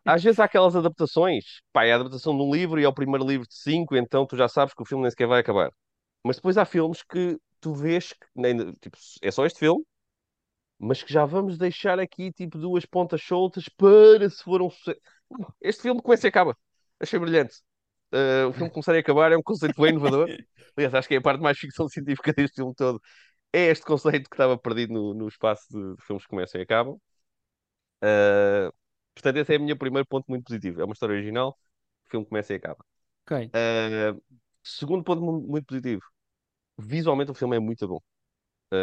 Às 0.06 0.24
vezes 0.24 0.40
há 0.40 0.46
aquelas 0.46 0.76
adaptações, 0.76 1.46
pá, 1.72 1.86
é 1.86 1.94
a 1.94 1.96
adaptação 1.98 2.36
de 2.36 2.44
um 2.44 2.54
livro 2.54 2.80
e 2.80 2.84
é 2.84 2.88
o 2.88 2.94
primeiro 2.94 3.26
livro 3.28 3.48
de 3.48 3.56
cinco, 3.56 3.96
então 3.96 4.26
tu 4.26 4.36
já 4.38 4.48
sabes 4.48 4.74
que 4.74 4.82
o 4.82 4.86
filme 4.86 5.04
nem 5.04 5.12
sequer 5.12 5.28
vai 5.28 5.40
acabar. 5.42 5.72
Mas 6.24 6.38
depois 6.38 6.58
há 6.58 6.66
filmes 6.66 7.04
que 7.04 7.38
tu 7.62 7.74
vês 7.76 8.14
que 8.14 8.28
nem, 8.36 8.74
tipo, 8.76 8.98
é 9.22 9.32
só 9.32 9.46
este 9.46 9.60
filme, 9.60 9.84
mas 10.80 11.04
que 11.04 11.12
já 11.14 11.26
vamos 11.26 11.58
deixar 11.58 12.00
aqui 12.00 12.32
tipo 12.32 12.58
duas 12.58 12.86
pontas 12.86 13.22
soltas 13.22 13.68
para 13.70 14.30
se 14.30 14.44
for 14.44 14.62
um 14.62 14.70
sucesso. 14.70 15.00
Este 15.62 15.82
filme 15.84 16.02
começa 16.02 16.28
e 16.28 16.30
acaba. 16.30 16.58
Achei 17.00 17.20
brilhante. 17.20 17.56
Uh, 18.14 18.50
o 18.50 18.54
filme 18.54 18.72
começar 18.72 18.96
e 18.96 19.00
acabar 19.00 19.32
é 19.32 19.38
um 19.38 19.44
conceito 19.44 19.82
bem 19.82 19.92
inovador. 19.92 20.28
Aliás, 20.78 20.94
acho 20.96 21.08
que 21.08 21.16
é 21.16 21.18
a 21.18 21.22
parte 21.22 21.42
mais 21.42 21.58
ficção 21.58 21.88
científica 21.90 22.34
deste 22.34 22.56
filme 22.56 22.74
todo. 22.76 23.02
É 23.54 23.66
este 23.68 23.86
conceito 23.86 24.30
que 24.30 24.36
estava 24.36 24.58
perdido 24.58 24.94
no, 24.94 25.14
no 25.14 25.28
espaço 25.28 25.68
de, 25.72 25.96
de 25.96 26.04
filmes 26.04 26.24
que 26.24 26.30
começam 26.30 26.60
e 26.60 26.64
acabam. 26.64 27.00
Uh, 28.04 28.72
portanto, 29.14 29.38
esse 29.38 29.54
é 29.56 29.58
o 29.58 29.62
meu 29.64 29.78
primeiro 29.78 30.08
ponto 30.08 30.26
muito 30.30 30.46
positivo. 30.46 30.82
É 30.82 30.86
uma 30.86 30.94
história 30.94 31.14
original, 31.16 31.58
o 32.08 32.10
filme 32.10 32.26
começa 32.26 32.54
e 32.54 32.56
acaba. 32.58 32.84
Ok. 33.26 33.52
Uh, 33.56 34.22
segundo 34.64 35.04
ponto 35.04 35.22
mu- 35.24 35.42
muito 35.42 35.68
positivo. 35.68 36.04
Visualmente 36.80 37.32
o 37.32 37.36
filme 37.36 37.58
é 37.58 37.60
muito 37.60 37.88
bom. 37.88 38.02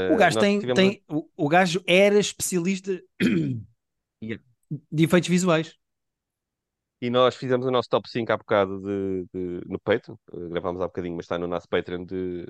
O 0.09 0.17
Uh, 0.17 0.17
gajo 0.17 0.37
nós 0.37 0.39
tem, 0.39 0.61
tivemos 0.61 0.85
tem 0.85 1.03
o, 1.09 1.29
o 1.37 1.49
gajo 1.49 1.83
era 1.87 2.19
especialista 2.19 3.01
Yeah. 4.21 4.37
de 4.91 5.05
efeitos 5.05 5.29
visuais. 5.29 5.77
E 7.01 7.11
nós 7.11 7.37
fizemos 7.37 7.67
o 7.67 7.71
nosso 7.71 7.89
top 7.91 8.09
5 8.09 8.33
há 8.33 8.37
bocado 8.37 8.81
de, 8.81 9.25
de- 9.35 9.69
no 9.69 9.79
Patreon. 9.79 10.17
Uh, 10.33 10.49
gravámos 10.49 10.81
há 10.81 10.87
bocadinho, 10.87 11.17
mas 11.17 11.25
está 11.27 11.39
no 11.39 11.47
nosso 11.47 11.69
Patreon 11.69 12.05
de. 12.05 12.47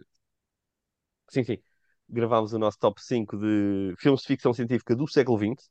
Sim, 1.29 1.45
sim. 1.45 1.63
Gravámos 2.09 2.53
o 2.53 2.59
nosso 2.59 2.79
top 2.79 3.03
5 3.03 3.37
de 3.37 3.95
filmes 3.99 4.21
de 4.23 4.27
ficção 4.29 4.53
científica 4.53 4.95
do 4.95 5.09
século 5.09 5.39
XX. 5.39 5.69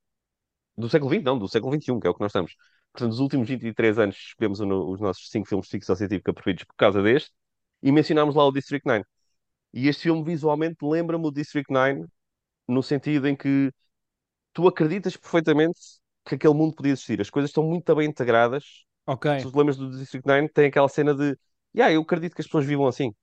Do 0.78 0.90
século 0.90 1.10
XX, 1.10 1.24
não, 1.24 1.38
do 1.40 1.48
século 1.48 1.72
XXI, 1.72 2.00
que 2.02 2.08
é 2.08 2.10
o 2.10 2.14
que 2.14 2.22
nós 2.22 2.30
estamos. 2.32 2.56
Portanto, 2.92 3.12
nos 3.12 3.20
últimos 3.20 3.48
23 3.50 3.98
anos 4.00 4.16
escolhemos 4.18 4.60
no- 4.60 4.92
os 4.92 5.00
nossos 5.02 5.30
5 5.30 5.48
filmes 5.48 5.68
de 5.68 5.72
ficção 5.72 5.96
científica 5.96 6.34
preferidos 6.34 6.66
por 6.66 6.76
causa 6.76 7.02
deste. 7.02 7.32
E 7.82 7.92
mencionámos 7.92 8.36
lá 8.36 8.46
o 8.46 8.52
District 8.52 8.86
9. 8.88 9.06
E 9.74 9.88
este 9.88 10.04
filme 10.04 10.24
visualmente 10.24 10.78
lembra-me 10.84 11.26
o 11.28 11.32
District 11.32 11.72
9, 11.72 12.06
no 12.68 12.84
sentido 12.84 13.28
em 13.28 13.36
que 13.36 13.72
tu 14.54 14.68
acreditas 14.68 15.18
perfeitamente 15.18 15.80
que 16.26 16.36
aquele 16.36 16.54
mundo 16.54 16.76
podia 16.76 16.94
existir. 16.94 17.20
As 17.22 17.30
coisas 17.30 17.50
estão 17.50 17.64
muito 17.64 17.94
bem 17.96 18.10
integradas 18.10 18.86
Ok. 19.06 19.26
se 19.38 19.52
te 19.52 19.58
lembras 19.58 19.78
do 19.78 19.92
District 19.92 20.28
9, 20.28 20.50
tem 20.50 20.68
aquela 20.68 20.90
cena 20.90 21.14
de 21.16 21.38
yeah, 21.76 21.94
eu 21.94 22.02
acredito 22.02 22.36
que 22.36 22.42
as 22.42 22.48
pessoas 22.48 22.66
vivam 22.66 22.88
assim. 22.88 23.14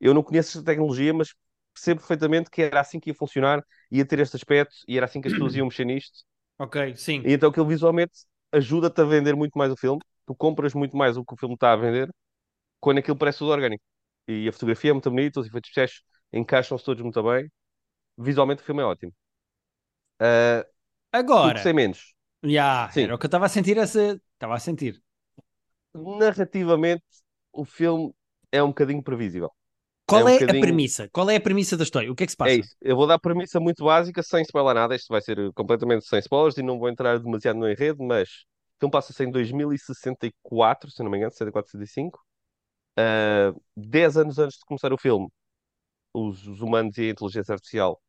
Eu 0.00 0.14
não 0.14 0.22
conheço 0.22 0.58
esta 0.58 0.64
tecnologia, 0.64 1.14
mas 1.14 1.34
percebo 1.74 2.00
perfeitamente 2.00 2.50
que 2.50 2.62
era 2.62 2.80
assim 2.80 3.00
que 3.00 3.10
ia 3.10 3.14
funcionar, 3.14 3.64
ia 3.90 4.04
ter 4.04 4.18
este 4.20 4.36
aspecto 4.36 4.74
e 4.88 4.96
era 4.96 5.06
assim 5.06 5.20
que 5.20 5.28
as 5.28 5.34
pessoas 5.34 5.54
iam 5.54 5.66
mexer 5.66 5.84
nisto. 5.84 6.24
Ok, 6.58 6.76
sim. 6.96 7.24
E 7.24 7.32
então 7.32 7.50
aquilo 7.50 7.66
visualmente 7.66 8.12
ajuda-te 8.52 9.00
a 9.00 9.04
vender 9.04 9.34
muito 9.36 9.56
mais 9.58 9.72
o 9.72 9.76
filme. 9.76 10.00
Tu 10.26 10.34
compras 10.34 10.74
muito 10.74 10.96
mais 10.96 11.16
o 11.16 11.24
que 11.24 11.34
o 11.34 11.36
filme 11.36 11.54
está 11.54 11.72
a 11.72 11.76
vender 11.76 12.10
quando 12.80 12.98
aquilo 12.98 13.16
parece 13.18 13.38
tudo 13.38 13.52
orgânico. 13.52 13.84
E 14.28 14.48
a 14.48 14.52
fotografia 14.52 14.90
é 14.90 14.94
muito 14.94 15.10
bonita, 15.10 15.40
os 15.40 15.46
efeitos 15.48 15.68
especiais 15.70 16.02
encaixam-se 16.32 16.84
todos 16.84 17.02
muito 17.02 17.22
bem. 17.22 17.50
Visualmente 18.18 18.62
o 18.62 18.66
filme 18.66 18.82
é 18.82 18.86
ótimo. 18.86 19.12
Que 21.40 21.50
Agora, 21.50 21.50
gostei 21.50 21.72
menos. 21.72 22.00
já, 22.44 22.94
Sim, 22.94 23.04
era 23.04 23.14
o 23.14 23.18
que 23.18 23.26
eu 23.26 23.28
estava 23.28 23.46
a 23.46 23.50
sentir 23.50 23.78
essa. 23.78 24.20
Estava 24.34 24.56
a 24.56 24.60
sentir. 24.60 25.02
narrativamente 25.94 27.04
o 27.52 27.64
filme 27.64 28.12
é 28.52 28.62
um 28.62 28.68
bocadinho 28.68 29.02
previsível. 29.02 29.52
Qual 30.10 30.22
É 30.22 30.24
um 30.24 30.30
é 30.34 30.36
a 30.52 30.54
bocadinho 30.56 30.64
premissa? 30.64 31.08
Qual 31.14 31.30
é 31.30 31.36
a 31.36 31.40
premissa 31.46 31.76
da 31.76 31.84
história? 31.84 32.10
O 32.10 32.14
que 32.16 32.24
é 32.24 32.26
que 32.26 32.32
se 32.32 32.36
É 32.42 32.54
passa? 32.54 32.54
isso. 32.54 32.74
Eu 32.80 32.96
vou 32.96 33.06
dar 33.06 33.14
a 33.14 33.18
premissa 33.18 33.60
muito 33.60 33.84
básica, 33.84 34.22
sem 34.22 34.42
spoiler 34.42 34.74
nada. 34.74 34.94
Isto 34.96 35.08
vai 35.12 35.20
ser 35.20 35.38
eh, 35.38 35.50
completamente 35.54 36.06
sem 36.06 36.18
spoilers 36.20 36.56
e 36.56 36.62
não 36.62 36.78
vou 36.78 36.88
entrar 36.88 37.18
demasiado 37.18 37.58
no 37.58 37.68
enredo, 37.70 38.02
mas 38.02 38.28
o 38.76 38.78
filme 38.80 38.92
passa-se 38.92 39.22
em 39.24 39.30
2064, 39.30 40.90
se 40.90 41.02
não 41.02 41.10
me 41.10 41.18
engano, 41.18 41.30
64, 41.32 41.70
65. 41.70 42.20
Uh, 42.98 43.60
10 43.76 44.16
anos 44.18 44.38
antes 44.38 44.58
de 44.58 44.64
começar 44.66 44.92
o 44.92 44.98
filme, 44.98 45.28
os, 46.14 46.46
os 46.48 46.60
humanos 46.62 46.98
e 46.98 47.02
a 47.08 47.10
inteligência 47.12 47.54
artificial 47.54 48.00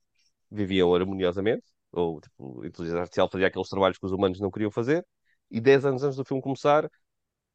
viviam 0.52 0.94
harmoniosamente, 0.96 1.64
ou 1.94 2.22
tipo, 2.22 2.64
a 2.64 2.68
inteligência 2.68 3.02
artificial 3.02 3.30
fazia 3.32 3.48
aqueles 3.48 3.70
trabalhos 3.70 3.98
que 4.00 4.06
os 4.08 4.12
humanos 4.14 4.40
não 4.42 4.52
queriam 4.52 4.72
fazer, 4.72 5.06
e 5.52 5.62
10 5.62 5.86
anos 5.86 6.04
antes 6.04 6.18
do 6.18 6.26
filme 6.26 6.42
começar, 6.44 6.90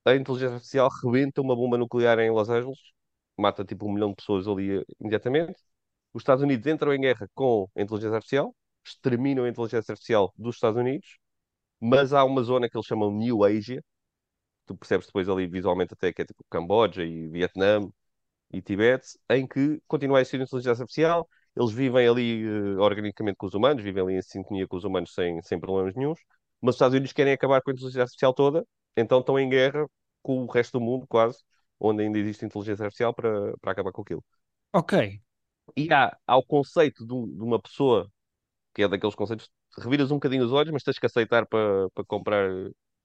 a 0.06 0.14
inteligência 0.16 0.54
artificial 0.56 0.88
rebenta 1.04 1.40
uma 1.42 1.56
bomba 1.56 1.78
nuclear 1.78 2.18
em 2.20 2.30
Los 2.30 2.48
Angeles, 2.50 2.78
mata 3.36 3.64
tipo 3.64 3.86
um 3.88 3.92
milhão 3.92 4.10
de 4.10 4.16
pessoas 4.16 4.46
ali 4.48 4.78
eh, 4.80 4.84
imediatamente. 5.00 5.58
Os 6.12 6.22
Estados 6.22 6.42
Unidos 6.42 6.66
entram 6.66 6.94
em 6.94 7.00
guerra 7.00 7.28
com 7.34 7.68
a 7.76 7.82
inteligência 7.82 8.16
artificial, 8.16 8.54
exterminam 8.84 9.44
a 9.44 9.48
inteligência 9.48 9.92
artificial 9.92 10.32
dos 10.36 10.56
Estados 10.56 10.80
Unidos, 10.80 11.18
mas 11.80 12.12
há 12.12 12.24
uma 12.24 12.42
zona 12.42 12.68
que 12.70 12.76
eles 12.76 12.86
chamam 12.86 13.10
New 13.12 13.44
Asia, 13.44 13.82
tu 14.66 14.76
percebes 14.76 15.06
depois 15.06 15.28
ali 15.28 15.46
visualmente 15.46 15.94
até 15.94 16.12
que 16.12 16.22
é 16.22 16.24
tipo 16.24 16.44
Camboja 16.50 17.04
e 17.04 17.28
Vietnã 17.28 17.80
e 18.52 18.62
Tibete, 18.62 19.18
em 19.30 19.46
que 19.46 19.80
continua 19.86 20.18
a 20.18 20.20
existir 20.20 20.40
inteligência 20.40 20.82
artificial, 20.82 21.28
eles 21.56 21.72
vivem 21.72 22.08
ali 22.08 22.44
eh, 22.44 22.76
organicamente 22.78 23.36
com 23.36 23.46
os 23.46 23.54
humanos, 23.54 23.82
vivem 23.82 24.02
ali 24.02 24.14
em 24.14 24.22
sintonia 24.22 24.66
com 24.68 24.76
os 24.76 24.84
humanos 24.84 25.12
sem, 25.14 25.40
sem 25.42 25.58
problemas 25.60 25.94
nenhuns, 25.94 26.18
mas 26.60 26.70
os 26.74 26.76
Estados 26.76 26.94
Unidos 26.94 27.12
querem 27.12 27.32
acabar 27.32 27.62
com 27.62 27.70
a 27.70 27.74
inteligência 27.74 28.02
artificial 28.02 28.34
toda, 28.34 28.66
então 28.96 29.20
estão 29.20 29.38
em 29.38 29.48
guerra 29.48 29.86
com 30.22 30.44
o 30.44 30.46
resto 30.50 30.78
do 30.78 30.84
mundo, 30.84 31.06
quase, 31.08 31.38
onde 31.80 32.02
ainda 32.02 32.18
existe 32.18 32.44
inteligência 32.44 32.84
artificial 32.84 33.14
para, 33.14 33.56
para 33.58 33.72
acabar 33.72 33.92
com 33.92 34.02
aquilo. 34.02 34.24
Ok. 34.72 34.92
E 35.76 35.92
há, 35.92 36.16
há 36.26 36.36
o 36.36 36.42
conceito 36.44 37.06
de, 37.06 37.12
um- 37.12 37.26
de 37.26 37.42
uma 37.42 37.60
pessoa, 37.60 38.10
que 38.74 38.82
é 38.82 38.88
daqueles 38.88 39.14
conceitos 39.16 39.50
reviras 39.78 40.10
um 40.12 40.16
bocadinho 40.16 40.44
os 40.44 40.52
olhos, 40.52 40.72
mas 40.72 40.82
tens 40.84 40.98
que 40.98 41.06
aceitar 41.06 41.46
para 41.46 41.90
para 41.90 42.04
comprar 42.04 42.50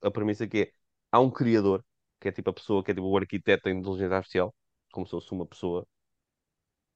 a 0.04 0.12
premissa 0.12 0.48
que 0.48 0.62
é, 0.63 0.72
há 1.12 1.20
um 1.20 1.32
criador, 1.32 1.86
que 2.22 2.30
é 2.30 2.34
tipo 2.34 2.50
a 2.51 2.54
pessoa, 2.54 2.84
que 2.84 2.92
é 2.92 2.96
tipo 2.96 3.08
o 3.08 3.18
arquiteto 3.18 3.63
da 3.66 3.72
inteligência 3.72 4.16
artificial, 4.18 4.56
como 4.92 5.06
se 5.08 5.12
fosse 5.12 5.32
uma 5.34 5.48
pessoa 5.48 5.88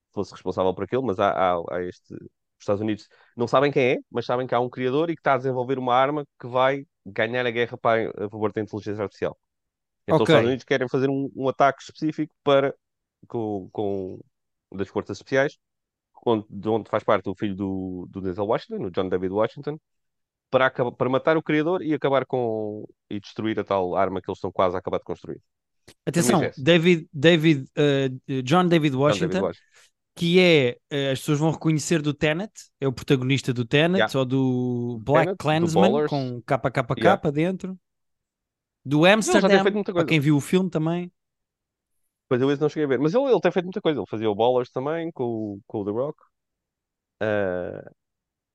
que 0.09 0.13
fosse 0.13 0.31
responsável 0.33 0.73
por 0.73 0.83
aquilo, 0.85 1.03
mas 1.03 1.19
há, 1.19 1.31
há, 1.31 1.55
há 1.71 1.83
este... 1.83 2.13
Os 2.13 2.63
Estados 2.63 2.81
Unidos 2.81 3.07
não 3.35 3.47
sabem 3.47 3.69
quem 3.71 3.83
é, 3.93 3.97
mas 4.09 4.25
sabem 4.25 4.47
que 4.47 4.55
há 4.55 4.59
um 4.61 4.69
criador 4.69 5.09
e 5.09 5.15
que 5.15 5.19
está 5.19 5.33
a 5.33 5.37
desenvolver 5.37 5.77
uma 5.77 5.93
arma 5.93 6.25
que 6.39 6.47
vai 6.47 6.85
ganhar 7.05 7.45
a 7.45 7.51
guerra 7.51 7.77
para, 7.77 8.09
a 8.25 8.29
favor 8.29 8.51
da 8.53 8.61
inteligência 8.61 9.03
artificial. 9.03 9.37
Então 10.05 10.17
os 10.17 10.21
Ok. 10.21 10.33
Estados 10.33 10.47
Unidos 10.47 10.63
querem 10.65 10.87
fazer 10.87 11.09
um, 11.09 11.31
um 11.35 11.49
ataque 11.49 11.81
específico 11.81 12.33
para 12.43 12.73
com, 13.27 13.69
com 13.71 14.19
das 14.73 14.87
forças 14.87 15.17
especiais, 15.17 15.57
onde, 16.25 16.45
de 16.49 16.69
onde 16.69 16.89
faz 16.89 17.03
parte 17.03 17.29
o 17.29 17.35
filho 17.35 17.55
do, 17.55 18.07
do 18.09 18.21
Denzel 18.21 18.45
Washington, 18.45 18.85
o 18.85 18.91
John 18.91 19.09
David 19.09 19.33
Washington, 19.33 19.79
para, 20.51 20.67
acaba- 20.67 20.91
para 20.91 21.09
matar 21.09 21.37
o 21.37 21.43
criador 21.43 21.81
e 21.81 21.93
acabar 21.93 22.25
com 22.25 22.87
e 23.09 23.19
destruir 23.19 23.59
a 23.59 23.63
tal 23.63 23.95
arma 23.95 24.21
que 24.21 24.29
eles 24.29 24.37
estão 24.37 24.51
quase 24.51 24.75
a 24.75 24.79
acabar 24.79 24.99
de 24.99 25.03
construir. 25.05 25.41
Atenção. 26.05 26.41
David, 26.57 27.07
David, 27.13 27.65
eh, 27.75 28.09
John 28.43 28.67
David 28.67 28.95
John 28.95 29.01
Washington, 29.01 29.27
David 29.27 29.43
Washington. 29.43 29.65
que 30.15 30.39
é, 30.39 30.77
eh, 30.89 31.11
as 31.11 31.19
pessoas 31.19 31.39
vão 31.39 31.51
reconhecer 31.51 32.01
do 32.01 32.13
Tenet, 32.13 32.51
é 32.79 32.87
o 32.87 32.93
protagonista 32.93 33.53
do 33.53 33.65
Tenet, 33.65 33.97
Yeah. 33.99 34.19
ou 34.19 34.25
do 34.25 34.99
Black 35.03 35.25
Tenet, 35.25 35.37
do 35.37 35.37
Klansman, 35.37 35.91
Ballers. 35.91 36.09
com 36.09 36.41
KKK 36.41 36.93
Yeah. 36.97 37.31
dentro. 37.31 37.77
Do 38.85 39.05
Amsterdam, 39.05 39.83
para 39.93 40.05
quem 40.05 40.19
viu 40.19 40.37
o 40.37 40.41
filme 40.41 40.69
também. 40.69 41.11
Pois 42.27 42.41
eu 42.41 42.51
esse 42.51 42.61
não 42.61 42.69
cheguei 42.69 42.85
a 42.85 42.87
ver. 42.89 42.99
Mas 42.99 43.13
ele, 43.13 43.25
ele 43.31 43.39
tem 43.41 43.51
feito 43.51 43.65
muita 43.65 43.81
coisa. 43.81 43.99
Ele 43.99 44.07
fazia 44.09 44.29
o 44.29 44.35
Ballers 44.35 44.69
também 44.71 45.11
com, 45.11 45.23
o- 45.23 45.61
com 45.67 45.79
o 45.81 45.85
The 45.85 45.91
Rock. 45.91 46.17
Ah, 47.19 47.81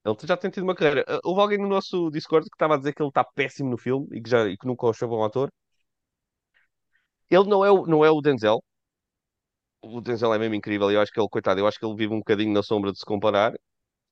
ele 0.05 0.17
já 0.27 0.37
tem 0.37 0.51
tido 0.51 0.65
uma 0.65 0.75
carreira. 0.75 1.05
Ah, 1.09 1.21
Houve 1.25 1.41
alguém 1.43 1.59
no 1.59 1.69
nosso 1.69 2.11
Discord 2.11 2.49
que 2.51 2.55
estava 2.57 2.75
a 2.75 2.79
dizer 2.79 2.95
que 2.95 3.03
ele 3.03 3.09
está 3.11 3.25
péssimo 3.25 3.71
no 3.71 3.79
filme 3.79 4.09
e 4.13 4.23
que, 4.23 4.31
já, 4.31 4.49
e 4.49 4.57
que 4.57 4.67
nunca 4.67 4.87
o 4.87 4.91
achou 4.91 5.09
bom 5.09 5.25
ator. 5.25 5.51
Ele 7.31 7.49
não 7.49 7.65
é 7.65 7.71
o, 7.71 7.87
não 7.87 8.05
é 8.05 8.11
o 8.11 8.21
Denzel. 8.21 8.63
O 9.83 10.01
Denzel 10.01 10.33
é 10.35 10.39
mesmo 10.39 10.55
incrível 10.55 10.91
eu 10.91 11.01
acho 11.01 11.13
que 11.13 11.21
ele, 11.21 11.29
coitado, 11.29 11.61
eu 11.61 11.67
acho 11.67 11.79
que 11.79 11.85
ele 11.87 11.95
vive 11.97 12.13
um 12.15 12.19
bocadinho 12.19 12.53
na 12.53 12.63
sombra 12.63 12.93
de 12.93 12.99
se 12.99 13.05
comparar. 13.05 13.53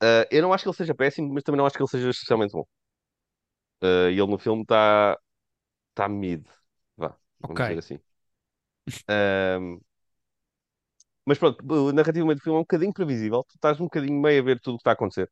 Ah, 0.02 0.26
eu 0.30 0.42
não 0.42 0.52
acho 0.52 0.64
que 0.64 0.70
ele 0.70 0.76
seja 0.76 0.94
péssimo, 0.96 1.32
mas 1.34 1.42
também 1.44 1.58
não 1.58 1.66
acho 1.66 1.76
que 1.76 1.82
ele 1.82 1.90
seja 1.90 2.10
especialmente 2.10 2.52
bom. 2.52 2.64
E 3.82 4.12
ele 4.18 4.26
no 4.26 4.38
filme 4.38 4.62
está 4.62 5.16
está 5.99 6.09
mid. 6.09 6.47
Vá, 6.97 7.17
vamos 7.40 7.61
Ok. 7.61 7.61
dizer 7.64 7.78
assim. 7.78 7.99
Ahm, 9.09 9.81
mas 11.26 11.38
pronto, 11.38 11.62
narrativamente 11.93 12.40
o 12.40 12.45
filme 12.45 12.57
é 12.59 12.61
um 12.61 12.62
bocadinho 12.62 12.93
previsível. 12.93 13.45
Tu 13.49 13.55
estás 13.57 13.81
um 13.81 13.85
bocadinho 13.85 14.21
meio 14.21 14.40
a 14.40 14.45
ver 14.45 14.61
tudo 14.61 14.75
o 14.75 14.78
que 14.78 14.83
está 14.83 14.90
a 14.93 14.95
acontecer. 14.95 15.31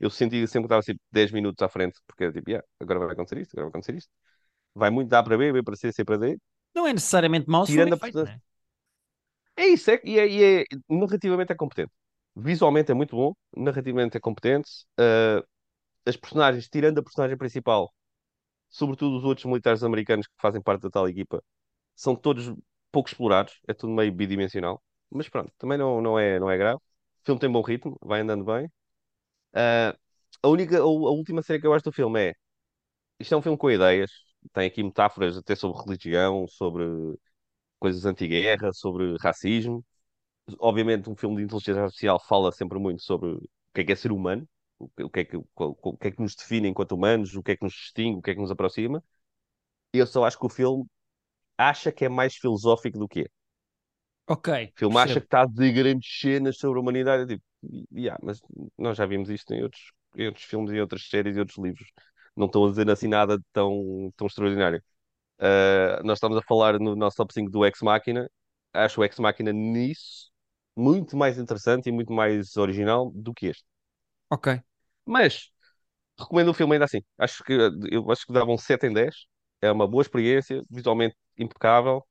Eu 0.00 0.10
senti 0.10 0.36
sempre 0.48 0.68
que 0.68 0.74
estava 0.74 0.82
tipo 0.82 1.00
10 1.12 1.32
minutos 1.32 1.62
à 1.62 1.68
frente, 1.68 2.00
porque 2.06 2.24
era 2.24 2.32
tipo, 2.34 2.50
yeah, 2.50 2.66
agora 2.80 3.00
vai 3.00 3.10
acontecer 3.12 3.40
isto, 3.40 3.52
agora 3.54 3.66
vai 3.66 3.70
acontecer 3.70 3.96
isto. 3.96 4.10
Vai 4.74 4.90
muito 4.90 5.08
dar 5.10 5.22
para 5.24 5.38
B, 5.38 5.52
B 5.52 5.62
para 5.62 5.76
C, 5.76 5.92
C 5.92 6.04
para 6.04 6.18
D. 6.18 6.38
Não 6.74 6.86
é 6.86 6.92
necessariamente 6.92 7.48
mau 7.50 7.66
Tirando 7.66 7.94
a 7.94 7.98
feito, 7.98 8.24
é? 8.26 8.40
É 9.56 9.66
isso, 9.66 9.90
é, 9.90 10.00
e 10.04 10.18
é, 10.18 10.26
e 10.28 10.44
é- 10.62 10.64
narrativamente 10.88 11.52
é 11.52 11.56
competente. 11.56 11.92
Visualmente 12.34 12.90
é 12.92 12.94
muito 12.94 13.16
bom, 13.16 13.32
narrativamente 13.56 14.16
é 14.16 14.20
competente. 14.20 14.70
Ah, 14.98 15.42
as 16.06 16.16
personagens, 16.18 16.68
tirando 16.68 16.98
a 17.00 17.04
personagem 17.04 17.36
principal, 17.38 17.92
sobretudo 18.76 19.16
os 19.18 19.24
outros 19.24 19.46
militares 19.46 19.82
americanos 19.82 20.26
que 20.26 20.34
fazem 20.40 20.62
parte 20.62 20.82
da 20.82 20.90
tal 20.90 21.08
equipa, 21.08 21.42
são 21.94 22.16
todos 22.16 22.54
pouco 22.92 23.08
explorados, 23.10 23.60
é 23.68 23.74
tudo 23.74 23.92
meio 23.92 24.12
bidimensional. 24.12 24.82
Mas 25.10 25.28
pronto, 25.28 25.52
também 25.58 25.78
não, 25.78 26.00
não 26.02 26.18
é, 26.18 26.38
não 26.40 26.50
é 26.50 26.56
grave. 26.58 26.78
O 26.78 26.82
filme 27.26 27.40
tem 27.40 27.50
bom 27.52 27.62
ritmo, 27.62 27.98
vai 28.02 28.20
andando 28.20 28.44
bem. 28.44 28.70
Ah, 29.54 29.96
a 30.42 30.48
única, 30.48 30.78
a, 30.78 30.84
última 30.84 31.42
cena 31.42 31.60
que 31.60 31.66
eu 31.66 31.72
gosto 31.72 31.86
do 31.86 31.92
filme 31.92 32.30
é 32.30 32.34
isto 33.20 33.34
é 33.34 33.38
um 33.38 33.42
filme 33.42 33.58
com 33.58 33.70
ideias, 33.70 34.10
tem 34.52 34.66
aqui 34.66 34.82
metáforas 34.82 35.36
até 35.36 35.54
sobre 35.56 35.82
religião, 35.84 36.46
sobre 36.48 36.84
coisas 37.78 38.04
anti-guerra, 38.06 38.72
sobre 38.72 39.16
racismo. 39.20 39.84
Obviamente, 40.60 41.10
um 41.10 41.16
filme 41.16 41.36
de 41.38 41.44
inteligência 41.44 41.82
artificial 41.82 42.20
fala 42.20 42.52
sempre 42.52 42.78
muito 42.78 43.02
sobre 43.02 43.30
o 43.30 43.40
que 43.74 43.82
é 43.82 43.84
que 43.84 43.92
é 43.92 43.96
ser 43.96 44.12
humano, 44.12 44.48
o 44.78 45.10
que 45.10 45.20
é 45.20 45.24
que, 45.24 45.36
o 45.36 45.96
que 45.98 46.08
é 46.08 46.10
que 46.10 46.20
nos 46.22 46.34
define 46.34 46.68
enquanto 46.68 46.92
humanos, 46.92 47.34
o 47.34 47.42
que 47.42 47.52
é 47.52 47.56
que 47.56 47.64
nos 47.64 47.72
distingue, 47.74 48.18
o 48.18 48.22
que 48.22 48.30
é 48.30 48.34
que 48.34 48.40
nos 48.40 48.50
aproxima. 48.50 49.02
Eu 49.92 50.06
só 50.06 50.24
acho 50.24 50.38
que 50.38 50.46
o 50.46 50.50
filme 50.50 50.84
acha 51.58 51.92
que 51.92 52.04
é 52.06 52.10
mais 52.10 52.36
filosófico 52.36 52.98
do 52.98 53.08
que 53.08 53.22
é. 53.22 53.26
Ok, 54.26 54.48
O 54.76 54.78
filme 54.78 54.98
acha 54.98 55.20
percebo. 55.20 55.20
que 55.20 55.26
está 55.26 55.42
a 55.42 55.46
dizer 55.46 55.72
grandes 55.72 56.20
cenas 56.20 56.58
sobre 56.58 56.78
a 56.78 56.82
humanidade. 56.82 57.22
É 57.24 57.26
tipo, 57.36 57.44
yeah, 57.92 58.18
mas 58.22 58.40
nós 58.78 58.96
já 58.96 59.06
vimos 59.06 59.30
isto 59.30 59.52
em 59.54 59.62
outros, 59.62 59.92
em 60.16 60.26
outros 60.26 60.44
filmes, 60.44 60.70
em 60.72 60.80
outras 60.80 61.08
séries 61.08 61.36
e 61.36 61.40
outros 61.40 61.58
livros. 61.58 61.88
Não 62.36 62.46
estão 62.46 62.64
a 62.66 62.70
dizer 62.70 62.90
assim 62.90 63.08
nada 63.08 63.38
de 63.38 63.44
tão, 63.52 64.12
tão 64.16 64.26
extraordinário. 64.26 64.82
Uh, 65.40 66.04
nós 66.04 66.18
estamos 66.18 66.38
a 66.38 66.42
falar 66.42 66.78
no 66.80 66.96
nosso 66.96 67.16
top 67.18 67.32
5 67.34 67.50
do 67.50 67.66
Ex 67.66 67.80
Machina. 67.82 68.30
Acho 68.72 69.00
o 69.02 69.04
Ex 69.04 69.18
Machina 69.18 69.52
nisso 69.52 70.30
muito 70.76 71.16
mais 71.16 71.38
interessante 71.38 71.88
e 71.88 71.92
muito 71.92 72.12
mais 72.12 72.56
original 72.56 73.10
do 73.14 73.34
que 73.34 73.46
este. 73.48 73.64
Ok. 74.30 74.48
Mas 75.04 75.50
recomendo 76.18 76.50
o 76.50 76.54
filme 76.54 76.74
ainda 76.74 76.84
assim. 76.86 77.02
Acho 77.18 77.44
que 77.44 77.54
eu 77.90 78.10
acho 78.12 78.26
que 78.26 78.32
dava 78.32 78.50
um 78.52 78.58
7 78.58 78.86
em 78.86 78.92
10. 78.94 79.26
É 79.62 79.72
uma 79.72 79.88
boa 79.88 80.02
experiência, 80.02 80.62
visualmente 80.70 81.16
impecável, 81.38 82.06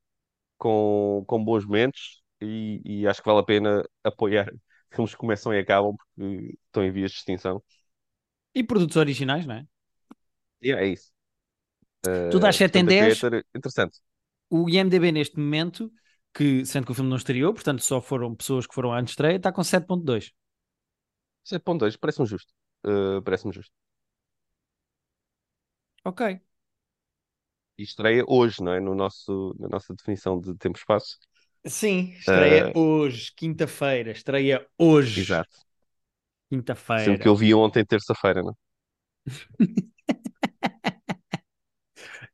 com, 0.57 1.23
com 1.27 1.43
bons 1.43 1.65
momentos 1.65 2.23
e, 2.41 2.81
e 2.85 3.07
acho 3.07 3.21
que 3.23 3.29
vale 3.29 3.41
a 3.41 3.45
pena 3.45 3.83
apoiar 4.03 4.47
filmes 4.93 5.13
que 5.13 5.17
começam 5.19 5.53
e 5.53 5.59
acabam 5.59 5.95
porque 5.97 6.57
estão 6.67 6.83
em 6.85 6.91
vias 6.91 7.11
de 7.11 7.17
extinção. 7.19 7.63
E 8.59 8.61
produtos 8.69 8.97
originais, 9.03 9.45
não 9.45 9.55
é? 9.59 9.61
E 10.61 10.71
é 10.71 10.85
isso. 10.87 11.11
Tu 12.29 12.39
dás 12.39 12.55
Uh, 12.55 12.61
7 12.61 12.77
em 12.79 12.85
portanto, 12.85 12.89
a 12.91 12.93
10, 12.93 12.95
Creator, 12.95 13.43
interessante. 13.55 13.99
o 14.49 14.69
IMDB 14.69 15.11
neste 15.11 15.37
momento, 15.39 15.91
que 16.33 16.65
sendo 16.65 16.85
que 16.85 16.91
o 16.91 16.95
filme 16.95 17.09
não 17.09 17.17
estreou, 17.17 17.53
portanto 17.53 17.83
só 17.83 18.01
foram 18.01 18.35
pessoas 18.35 18.67
que 18.67 18.75
foram 18.75 18.93
à 18.93 19.01
estreia, 19.01 19.37
está 19.37 19.51
com 19.51 19.63
7.2. 19.63 20.31
7.2, 21.45 21.97
parece-me 21.97 22.27
justo. 22.27 22.53
Uh, 22.85 23.21
parece-me 23.23 23.53
justo. 23.53 23.73
Ok. 26.03 26.21
E 27.77 27.83
estreia 27.83 28.23
hoje, 28.27 28.61
não 28.63 28.73
é? 28.73 28.79
No 28.79 28.95
nosso, 28.95 29.55
na 29.59 29.67
nossa 29.67 29.93
definição 29.93 30.39
de 30.39 30.55
tempo 30.57 30.77
e 30.77 30.79
espaço. 30.79 31.17
Sim, 31.67 32.13
estreia 32.19 32.69
Uh, 32.69 32.73
hoje, 32.73 33.31
quinta-feira. 33.35 34.11
Estreia 34.11 34.65
hoje, 34.77 35.21
exato. 35.21 35.65
Sendo 36.97 37.19
que 37.19 37.27
quinta-feira. 37.27 37.29
eu 37.29 37.35
vi 37.35 37.53
ontem, 37.53 37.85
terça-feira, 37.85 38.41
não? 38.43 38.53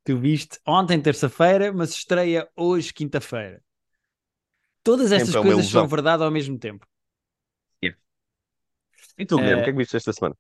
Tu 0.04 0.18
viste 0.18 0.60
ontem, 0.68 1.02
terça-feira, 1.02 1.72
mas 1.74 1.92
estreia 1.92 2.48
hoje, 2.56 2.94
quinta-feira. 2.94 3.62
Todas 4.84 5.12
estas 5.12 5.36
Sempre 5.36 5.40
é 5.40 5.42
coisas 5.42 5.66
são 5.68 5.88
verdade 5.88 6.24
ao 6.24 6.32
mesmo 6.32 6.58
tempo. 6.60 6.86
E 9.22 9.26
tu, 9.30 9.36
Guilherme, 9.40 9.62
o 9.62 9.64
que 9.64 9.70
é 9.70 9.74
Uh, 9.74 9.74
que 9.74 9.80
viste 9.82 9.98
esta 9.98 10.14
semana? 10.14 10.36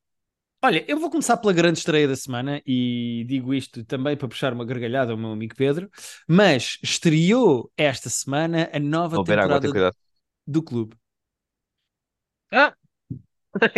olha, 0.64 0.84
eu 0.88 1.00
vou 1.00 1.10
começar 1.10 1.38
pela 1.38 1.54
grande 1.54 1.80
estreia 1.80 2.08
da 2.08 2.16
semana 2.16 2.62
e 2.66 3.26
digo 3.28 3.54
isto 3.54 3.84
também 3.86 4.16
para 4.18 4.28
puxar 4.28 4.54
uma 4.54 4.66
gargalhada 4.66 5.12
ao 5.12 5.18
meu 5.18 5.32
amigo 5.32 5.56
Pedro, 5.56 5.90
mas 6.28 6.78
estreou 6.84 7.72
esta 7.78 8.10
semana 8.10 8.70
a 8.74 8.80
nova 8.80 9.20
Vou 9.20 9.24
água, 9.40 9.60
temporada 9.60 9.70
cuidado. 9.70 9.96
do 10.48 10.64
clube. 10.64 10.96
Ah! 12.52 12.76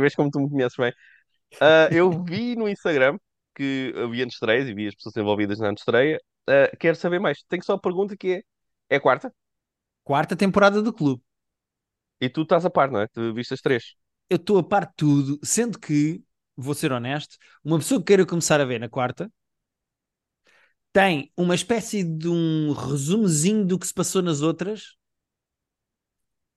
Vês 0.00 0.14
como 0.14 0.30
tu 0.30 0.40
me 0.40 0.48
conheces 0.50 0.76
bem. 0.76 0.92
Ah, 1.60 1.88
eu 1.92 2.10
vi 2.24 2.56
no 2.56 2.68
Instagram 2.68 3.18
que 3.56 3.94
havia 3.96 4.24
antestreias 4.24 4.68
e 4.68 4.74
vi 4.74 4.88
as 4.88 4.94
pessoas 4.94 5.16
envolvidas 5.18 5.58
na 5.60 5.70
antestreia. 5.70 6.20
Ah, 6.48 6.70
quero 6.78 6.96
saber 6.96 7.20
mais. 7.20 7.42
Tenho 7.48 7.64
só 7.64 7.74
a 7.74 7.80
pergunta 7.80 8.16
que 8.16 8.34
é: 8.36 8.42
é 8.90 8.96
a 8.98 9.00
quarta? 9.00 9.32
Quarta 10.04 10.36
temporada 10.36 10.80
do 10.80 10.92
clube. 10.92 11.22
E 12.24 12.26
tu 12.34 12.42
estás 12.42 12.64
a 12.66 12.70
par, 12.76 12.90
não 12.90 13.00
é? 13.02 13.06
Tu 13.08 13.34
viste 13.34 13.54
as 13.54 13.60
três. 13.60 13.84
Eu 14.32 14.36
estou 14.36 14.56
a 14.56 14.64
par 14.64 14.86
de 14.86 14.92
tudo, 14.96 15.38
sendo 15.44 15.78
que, 15.78 16.24
vou 16.56 16.74
ser 16.74 16.90
honesto, 16.90 17.36
uma 17.62 17.76
pessoa 17.78 18.00
que 18.00 18.06
queira 18.06 18.24
começar 18.24 18.62
a 18.62 18.64
ver 18.64 18.80
na 18.80 18.88
quarta 18.88 19.30
tem 20.90 21.30
uma 21.36 21.54
espécie 21.54 22.02
de 22.02 22.28
um 22.28 22.72
resumozinho 22.72 23.66
do 23.66 23.78
que 23.78 23.86
se 23.86 23.92
passou 23.92 24.22
nas 24.22 24.40
outras 24.40 24.96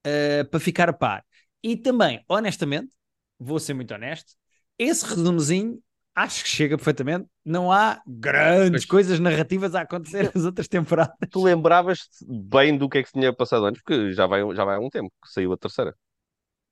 uh, 0.07 0.45
para 0.49 0.59
ficar 0.59 0.89
a 0.89 0.93
par. 0.93 1.25
E 1.61 1.75
também, 1.75 2.23
honestamente, 2.29 2.93
vou 3.37 3.59
ser 3.59 3.73
muito 3.73 3.93
honesto, 3.93 4.33
esse 4.77 5.05
resumozinho 5.05 5.81
acho 6.13 6.43
que 6.43 6.49
chega 6.49 6.77
perfeitamente. 6.77 7.27
Não 7.43 7.71
há 7.71 8.01
grandes 8.07 8.85
Pois. 8.85 8.85
coisas 8.85 9.19
narrativas 9.19 9.75
a 9.75 9.81
acontecer 9.81 10.31
nas 10.33 10.45
outras 10.45 10.67
temporadas. 10.67 11.15
Tu 11.29 11.43
lembravas-te 11.43 12.25
bem 12.25 12.77
do 12.77 12.87
que 12.87 12.99
é 12.99 13.03
que 13.03 13.09
se 13.09 13.13
tinha 13.13 13.33
passado 13.33 13.65
antes, 13.65 13.81
porque 13.81 14.13
já 14.13 14.25
vai, 14.25 14.41
já 14.55 14.63
vai 14.63 14.77
há 14.77 14.79
um 14.79 14.89
tempo 14.89 15.11
que 15.21 15.29
saiu 15.29 15.51
a 15.51 15.57
terceira. 15.57 15.93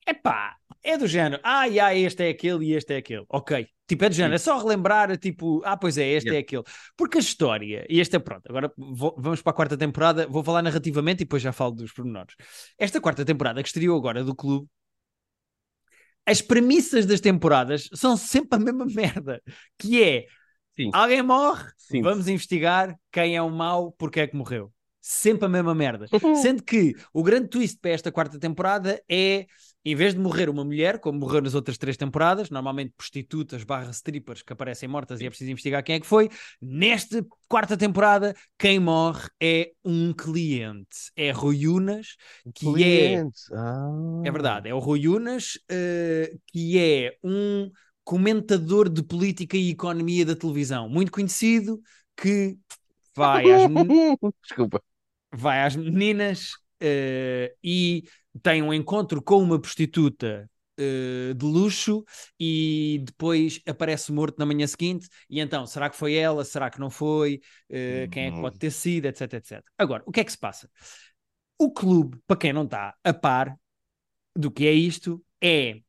Epá, 0.07 0.55
é 0.83 0.97
do 0.97 1.07
género, 1.07 1.41
ah, 1.43 1.65
yeah, 1.65 1.95
este 1.95 2.23
é 2.23 2.29
aquele 2.29 2.65
e 2.65 2.73
este 2.73 2.93
é 2.93 2.97
aquele. 2.97 3.25
Ok, 3.29 3.67
tipo, 3.87 4.03
é 4.03 4.09
do 4.09 4.15
género, 4.15 4.35
é 4.35 4.37
só 4.37 4.57
relembrar, 4.57 5.17
tipo, 5.17 5.61
ah, 5.63 5.77
pois 5.77 5.97
é, 5.97 6.07
este 6.09 6.27
Yeah. 6.27 6.39
é 6.39 6.41
aquele. 6.41 6.63
Porque 6.97 7.17
a 7.17 7.21
história, 7.21 7.85
e 7.89 7.99
este 7.99 8.15
é 8.15 8.19
pronto, 8.19 8.43
agora 8.49 8.71
vou- 8.77 9.15
vamos 9.17 9.41
para 9.41 9.51
a 9.51 9.55
quarta 9.55 9.77
temporada, 9.77 10.27
vou 10.27 10.43
falar 10.43 10.61
narrativamente 10.61 11.21
e 11.23 11.25
depois 11.25 11.41
já 11.41 11.51
falo 11.53 11.71
dos 11.75 11.93
pormenores. 11.93 12.35
Esta 12.77 12.99
quarta 12.99 13.23
temporada 13.23 13.61
que 13.63 13.69
estreou 13.69 13.97
agora 13.97 14.23
do 14.23 14.35
clube 14.35 14.67
as 16.25 16.41
premissas 16.41 17.05
das 17.05 17.19
temporadas 17.19 17.89
são 17.93 18.15
sempre 18.15 18.57
a 18.57 18.59
mesma 18.61 18.85
merda, 18.85 19.41
que 19.77 20.01
é 20.01 20.25
Sim. 20.75 20.89
alguém 20.93 21.21
morre, 21.21 21.69
Sim. 21.77 22.01
vamos 22.01 22.27
investigar 22.27 22.95
quem 23.11 23.35
é 23.35 23.41
o 23.41 23.49
mau, 23.49 23.91
porque 23.97 24.21
é 24.21 24.27
que 24.27 24.35
morreu. 24.35 24.71
Sempre 25.01 25.45
a 25.47 25.49
mesma 25.49 25.75
merda. 25.75 26.05
Sendo 26.41 26.63
que 26.63 26.95
o 27.13 27.21
grande 27.21 27.49
twist 27.49 27.77
para 27.81 27.91
esta 27.91 28.09
quarta 28.09 28.39
temporada 28.39 29.03
é, 29.09 29.45
em 29.85 29.95
vez 29.95 30.13
de 30.13 30.19
morrer 30.19 30.49
uma 30.49 30.63
mulher, 30.63 30.99
como 30.99 31.19
morreu 31.19 31.41
nas 31.41 31.55
outras 31.55 31.77
três 31.77 31.97
temporadas, 31.97 32.49
normalmente 32.49 32.93
prostitutas 32.95 33.63
barra 33.63 33.91
strippers 33.91 34.41
que 34.41 34.53
aparecem 34.53 34.87
mortas 34.87 35.19
e 35.21 35.25
é 35.25 35.29
preciso 35.29 35.51
investigar 35.51 35.83
quem 35.83 35.95
é 35.95 35.99
que 35.99 36.05
foi, 36.07 36.29
nesta 36.61 37.25
quarta 37.47 37.75
temporada, 37.77 38.35
quem 38.57 38.79
morre 38.79 39.27
é 39.41 39.71
um 39.83 40.13
cliente. 40.13 41.11
É 41.15 41.31
Rui 41.31 41.67
Unas, 41.67 42.15
que 42.53 42.83
é 42.83 43.17
Cliente. 43.17 43.53
Ah. 43.53 44.21
é 44.23 44.31
verdade, 44.31 44.69
é 44.69 44.73
o 44.73 44.79
Rui 44.79 45.07
Unas, 45.07 45.59
eh, 45.69 46.33
que 46.47 46.77
é 46.79 47.17
um 47.23 47.69
comentador 48.03 48.89
de 48.89 49.03
política 49.03 49.57
e 49.57 49.69
economia 49.71 50.25
da 50.25 50.35
televisão, 50.35 50.87
muito 50.89 51.11
conhecido, 51.11 51.81
que 52.15 52.57
vai 53.15 53.51
às, 53.51 53.65
men- 53.67 53.93
Desculpa. 54.41 54.81
vai 55.31 55.61
às 55.63 55.75
meninas 55.75 56.51
eh, 56.79 57.53
e 57.63 58.03
tem 58.41 58.61
um 58.61 58.73
encontro 58.73 59.21
com 59.21 59.41
uma 59.41 59.59
prostituta 59.59 60.49
eh, 60.75 61.35
de 61.35 61.45
luxo 61.45 62.03
e 62.39 63.03
depois 63.05 63.61
aparece 63.67 64.11
morto 64.11 64.39
na 64.39 64.45
manhã 64.45 64.65
seguinte. 64.65 65.07
E 65.29 65.39
então, 65.39 65.67
será 65.67 65.89
que 65.89 65.95
foi 65.95 66.15
ela? 66.15 66.43
Será 66.43 66.69
que 66.69 66.79
não 66.79 66.89
foi? 66.89 67.41
Eh, 67.69 68.07
quem 68.11 68.25
é 68.25 68.31
que 68.31 68.41
pode 68.41 68.57
ter 68.57 68.71
sido? 68.71 69.05
Etc, 69.05 69.33
etc. 69.33 69.63
Agora, 69.77 70.03
o 70.05 70.11
que 70.11 70.19
é 70.19 70.23
que 70.23 70.31
se 70.31 70.37
passa? 70.37 70.69
O 71.59 71.71
clube, 71.71 72.17
para 72.25 72.37
quem 72.37 72.51
não 72.53 72.63
está 72.63 72.95
a 73.03 73.13
par 73.13 73.55
do 74.35 74.49
que 74.49 74.65
é 74.65 74.71
isto, 74.73 75.23
é 75.39 75.79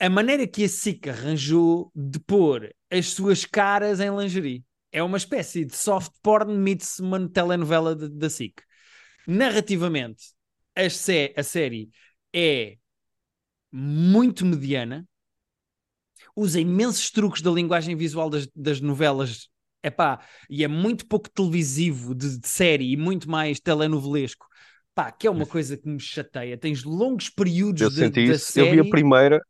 a 0.00 0.10
maneira 0.10 0.46
que 0.46 0.64
a 0.64 0.68
SIC 0.68 1.08
arranjou 1.08 1.92
de 1.94 2.18
pôr 2.18 2.74
as 2.90 3.10
suas 3.10 3.44
caras 3.44 4.00
em 4.00 4.10
lingerie. 4.10 4.64
É 4.90 5.02
uma 5.04 5.18
espécie 5.18 5.64
de 5.64 5.76
soft 5.76 6.12
porn 6.20 6.52
meets 6.58 6.98
uma 6.98 7.28
telenovela 7.28 7.94
da 7.94 8.28
SIC. 8.28 8.60
Narrativamente, 9.24 10.32
a, 10.76 10.90
sé- 10.90 11.34
a 11.36 11.42
série 11.42 11.90
é 12.34 12.78
muito 13.72 14.44
mediana, 14.46 15.06
usa 16.36 16.60
imensos 16.60 17.10
truques 17.10 17.42
da 17.42 17.50
linguagem 17.50 17.96
visual 17.96 18.30
das, 18.30 18.46
das 18.54 18.80
novelas, 18.80 19.48
epá, 19.82 20.20
e 20.48 20.64
é 20.64 20.68
muito 20.68 21.06
pouco 21.06 21.28
televisivo 21.30 22.14
de, 22.14 22.38
de 22.38 22.48
série 22.48 22.92
e 22.92 22.96
muito 22.96 23.28
mais 23.30 23.60
telenovelesco. 23.60 24.46
Pá, 24.94 25.10
que 25.12 25.26
é 25.26 25.30
uma 25.30 25.46
coisa 25.46 25.76
que 25.76 25.88
me 25.88 26.00
chateia. 26.00 26.58
Tens 26.58 26.82
longos 26.84 27.30
períodos 27.30 27.82
Eu 27.82 27.90
de, 27.90 28.10
senti 28.10 28.20
da 28.24 28.34
isso. 28.34 28.50
Eu 28.54 28.66
série. 28.66 28.68
vi 28.68 28.80
a 28.80 28.84
primeira. 28.84 29.40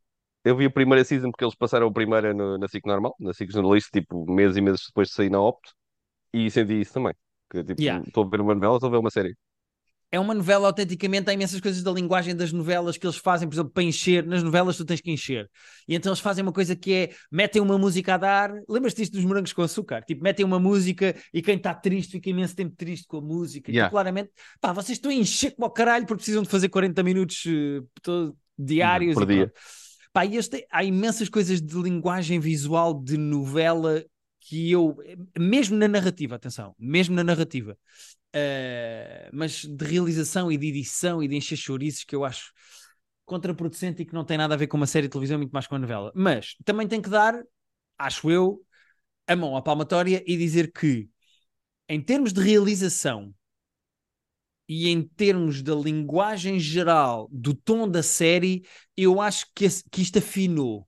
Eu 0.43 0.55
vi 0.57 0.65
a 0.65 0.71
primeira 0.71 1.03
season 1.05 1.31
porque 1.31 1.43
eles 1.45 1.55
passaram 1.55 1.87
a 1.87 1.93
primeira 1.93 2.33
no- 2.33 2.57
na 2.57 2.67
SIC 2.67 2.87
normal, 2.87 3.15
na 3.19 3.31
SIC 3.33 3.53
jornalista, 3.53 3.89
tipo, 3.99 4.25
meses 4.31 4.57
e 4.57 4.61
meses 4.61 4.81
depois 4.87 5.09
de 5.09 5.13
sair 5.15 5.29
na 5.29 5.41
Opto, 5.41 5.71
e 6.33 6.51
senti 6.51 6.81
isso 6.81 6.93
também. 6.93 7.13
Que, 7.51 7.63
tipo, 7.63 7.83
Yeah. 7.83 8.01
estou 8.07 8.25
a 8.25 8.29
ver 8.29 8.41
uma 8.41 8.55
novela, 8.55 8.75
estou 8.77 8.89
a 8.89 8.91
ver 8.93 8.97
uma 8.99 9.11
série. 9.11 9.35
É 10.11 10.19
uma 10.19 10.33
novela 10.33 10.67
autenticamente, 10.67 11.29
há 11.29 11.33
imensas 11.33 11.61
coisas 11.61 11.81
da 11.81 11.91
linguagem 11.91 12.35
das 12.35 12.51
novelas 12.51 12.97
que 12.97 13.05
eles 13.05 13.15
fazem, 13.15 13.47
por 13.47 13.55
exemplo, 13.55 13.71
para 13.71 13.83
encher, 13.83 14.25
nas 14.25 14.43
novelas 14.43 14.75
tu 14.75 14.83
tens 14.83 14.99
que 14.99 15.09
encher. 15.09 15.49
E 15.87 15.95
então 15.95 16.11
eles 16.11 16.19
fazem 16.19 16.43
uma 16.43 16.51
coisa 16.51 16.75
que 16.75 16.93
é, 16.93 17.09
metem 17.31 17.61
uma 17.61 17.77
música 17.77 18.15
a 18.15 18.17
dar, 18.17 18.51
lembras-te 18.67 18.97
disto 18.97 19.13
dos 19.13 19.23
morangos 19.23 19.53
com 19.53 19.61
açúcar? 19.61 20.01
Tipo, 20.01 20.21
metem 20.21 20.45
uma 20.45 20.59
música 20.59 21.15
e 21.33 21.41
quem 21.41 21.55
está 21.55 21.73
triste 21.73 22.11
fica 22.11 22.29
imenso 22.29 22.55
tempo 22.55 22.75
triste 22.75 23.07
com 23.07 23.17
a 23.17 23.21
música. 23.21 23.71
Yeah. 23.71 23.87
Então, 23.87 23.91
claramente, 23.91 24.31
pá, 24.59 24.73
vocês 24.73 24.97
estão 24.97 25.09
a 25.09 25.13
encher 25.13 25.51
como 25.55 25.65
ao 25.65 25.71
caralho 25.71 26.05
porque 26.05 26.19
precisam 26.19 26.43
de 26.43 26.49
fazer 26.49 26.67
40 26.67 27.01
minutos 27.03 27.43
eh, 27.47 27.81
todo- 28.01 28.35
diários. 28.57 29.13
Por 29.13 29.23
e 29.23 29.33
dia. 29.33 29.53
Pá, 30.11 30.25
e 30.25 30.35
este, 30.35 30.67
há 30.69 30.83
imensas 30.83 31.29
coisas 31.29 31.61
de 31.61 31.81
linguagem 31.81 32.37
visual 32.37 32.93
de 33.01 33.15
novela 33.17 34.03
que 34.41 34.71
eu, 34.71 34.97
mesmo 35.39 35.77
na 35.77 35.87
narrativa, 35.87 36.35
atenção, 36.35 36.75
mesmo 36.79 37.15
na 37.15 37.23
narrativa, 37.23 37.77
eh, 38.33 39.29
mas 39.33 39.65
de 39.65 39.85
realização 39.85 40.51
e 40.51 40.57
de 40.57 40.67
edição 40.67 41.23
e 41.23 41.27
de 41.27 41.35
encher 41.37 41.57
chouriços 41.57 42.03
que 42.05 42.15
eu 42.15 42.25
acho 42.25 42.53
contraproducente 43.25 44.01
e 44.03 44.05
que 44.05 44.13
não 44.13 44.25
tem 44.25 44.37
nada 44.37 44.53
a 44.55 44.57
ver 44.57 44.67
com 44.67 44.77
uma 44.77 44.87
série 44.87 45.07
de 45.07 45.11
televisão, 45.11 45.37
muito 45.37 45.51
mais 45.51 45.67
com 45.67 45.75
uma 45.75 45.79
novela. 45.81 46.11
Mas 46.15 46.55
também 46.65 46.87
tem 46.87 47.01
que 47.01 47.09
dar, 47.09 47.41
acho 47.97 48.29
eu, 48.31 48.61
a 49.27 49.35
mão 49.35 49.57
à 49.57 49.61
palmatória 49.61 50.23
e 50.27 50.37
dizer 50.37 50.71
que, 50.73 51.09
em 51.89 52.01
termos 52.01 52.33
de 52.33 52.41
realização 52.41 53.33
e 54.67 54.87
em 54.89 55.01
termos 55.03 55.61
da 55.61 55.75
linguagem 55.75 56.59
geral, 56.59 57.27
do 57.31 57.53
tom 57.53 57.89
da 57.89 58.01
série, 58.01 58.63
eu 58.95 59.19
acho 59.19 59.45
que, 59.55 59.65
esse- 59.65 59.83
que 59.91 60.01
isto 60.01 60.19
afinou. 60.19 60.87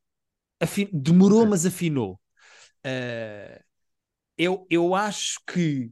Afi- 0.62 0.90
demorou, 0.94 1.48
mas 1.48 1.66
afinou. 1.66 2.20
Eh, 2.84 3.62
eu, 4.38 4.68
eu 4.70 4.96
acho 4.96 5.40
que 5.48 5.92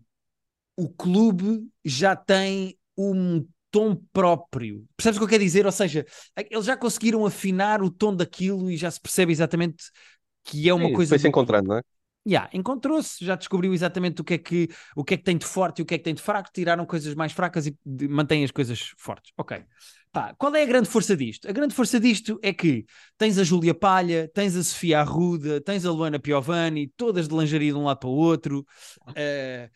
o 0.78 0.90
clube 0.90 1.70
já 1.86 2.16
tem 2.16 2.78
um 2.98 3.48
tom 3.72 3.96
próprio. 4.14 4.88
Percebes 4.98 5.18
o 5.18 5.22
que 5.22 5.26
eu 5.26 5.30
quero 5.30 5.44
dizer? 5.44 5.66
Ou 5.66 5.72
seja, 5.72 6.06
eles 6.52 6.66
já 6.66 6.78
conseguiram 6.78 7.26
afinar 7.26 7.82
o 7.84 7.92
tom 7.92 8.16
daquilo 8.16 8.70
e 8.72 8.78
já 8.78 8.92
se 8.92 9.00
percebe 9.02 9.32
exatamente 9.32 9.86
que 10.46 10.70
é 10.70 10.74
uma 10.74 10.90
Sim, 10.90 10.92
coisa. 10.92 11.16
Foi 11.16 11.20
se 11.20 11.28
do 11.28 11.28
encontrando, 11.28 11.70
não 11.70 11.78
é? 11.78 11.82
Yeah, 12.28 12.48
encontrou-se, 12.54 13.26
já 13.26 13.36
descobriu 13.36 13.74
exatamente 13.74 14.22
o 14.22 14.24
que, 14.24 14.36
é 14.36 14.38
que, 14.38 14.70
o 14.96 15.04
que 15.04 15.16
é 15.16 15.18
que 15.18 15.24
tem 15.24 15.38
de 15.38 15.46
forte 15.46 15.80
e 15.80 15.82
o 15.82 15.86
que 15.86 15.96
é 15.96 15.98
que 15.98 16.04
tem 16.04 16.14
de 16.14 16.22
fraco, 16.22 16.52
tiraram 16.54 16.86
coisas 16.86 17.16
mais 17.16 17.32
fracas 17.32 17.66
e 17.66 17.76
mantêm 18.08 18.44
as 18.44 18.52
coisas 18.52 18.94
fortes. 18.96 19.34
Ok. 19.38 19.64
Pá, 20.12 20.36
qual 20.38 20.54
é 20.56 20.62
a 20.62 20.66
grande 20.66 20.88
força 20.88 21.18
disto? 21.18 21.50
A 21.50 21.52
grande 21.52 21.74
força 21.74 22.00
disto 22.00 22.40
é 22.44 22.54
que 22.54 22.86
tens 23.18 23.40
a 23.40 23.44
Júlia 23.44 23.74
Palha, 23.74 24.30
tens 24.34 24.56
a 24.56 24.64
Sofia 24.64 25.00
Arruda, 25.00 25.60
tens 25.62 25.84
a 25.84 25.92
Luana 25.92 26.20
Piovani, 26.20 26.92
todas 26.96 27.28
de 27.28 27.36
lingerie 27.36 27.72
de 27.72 27.78
um 27.78 27.86
lado 27.86 28.00
para 28.00 28.10
o 28.10 28.14
outro. 28.14 28.66
Eh, 29.16 29.70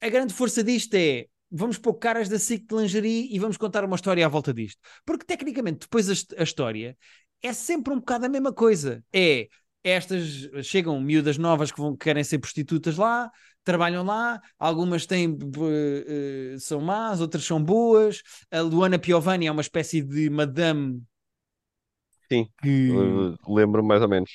a 0.00 0.08
grande 0.08 0.32
força 0.32 0.64
disto 0.64 0.94
é 0.94 1.26
vamos 1.50 1.76
pôr 1.78 1.94
caras 1.94 2.28
da 2.28 2.38
SIC 2.38 2.66
de 2.66 2.76
lingerie 2.76 3.28
e 3.34 3.38
vamos 3.38 3.56
contar 3.56 3.84
uma 3.84 3.96
história 3.96 4.24
à 4.24 4.28
volta 4.28 4.54
disto. 4.54 4.80
Porque 5.04 5.24
tecnicamente, 5.24 5.80
depois 5.80 6.08
a, 6.08 6.14
a 6.40 6.44
história 6.44 6.96
é 7.42 7.52
sempre 7.52 7.92
um 7.92 7.98
bocado 7.98 8.26
a 8.26 8.28
mesma 8.28 8.52
coisa. 8.52 9.04
É 9.12 9.48
estas 9.82 10.48
chegam 10.64 11.00
miúdas 11.00 11.38
novas 11.38 11.72
que 11.72 11.80
vão 11.80 11.92
que 11.92 12.04
querem 12.04 12.22
ser 12.24 12.38
prostitutas 12.38 12.96
lá, 12.96 13.30
trabalham 13.64 14.04
lá, 14.04 14.40
algumas 14.58 15.06
têm 15.06 15.36
eh, 15.68 16.54
eh, 16.54 16.58
são 16.58 16.80
más, 16.80 17.20
outras 17.20 17.44
são 17.44 17.62
boas. 17.62 18.22
A 18.50 18.60
Luana 18.60 18.98
Piovani 18.98 19.46
é 19.46 19.52
uma 19.52 19.60
espécie 19.62 20.02
de 20.02 20.30
madame 20.30 21.02
Sim. 22.30 22.48
que 22.62 22.92
Lembro-me 23.48 23.88
mais 23.88 24.02
ou 24.02 24.08
menos. 24.08 24.30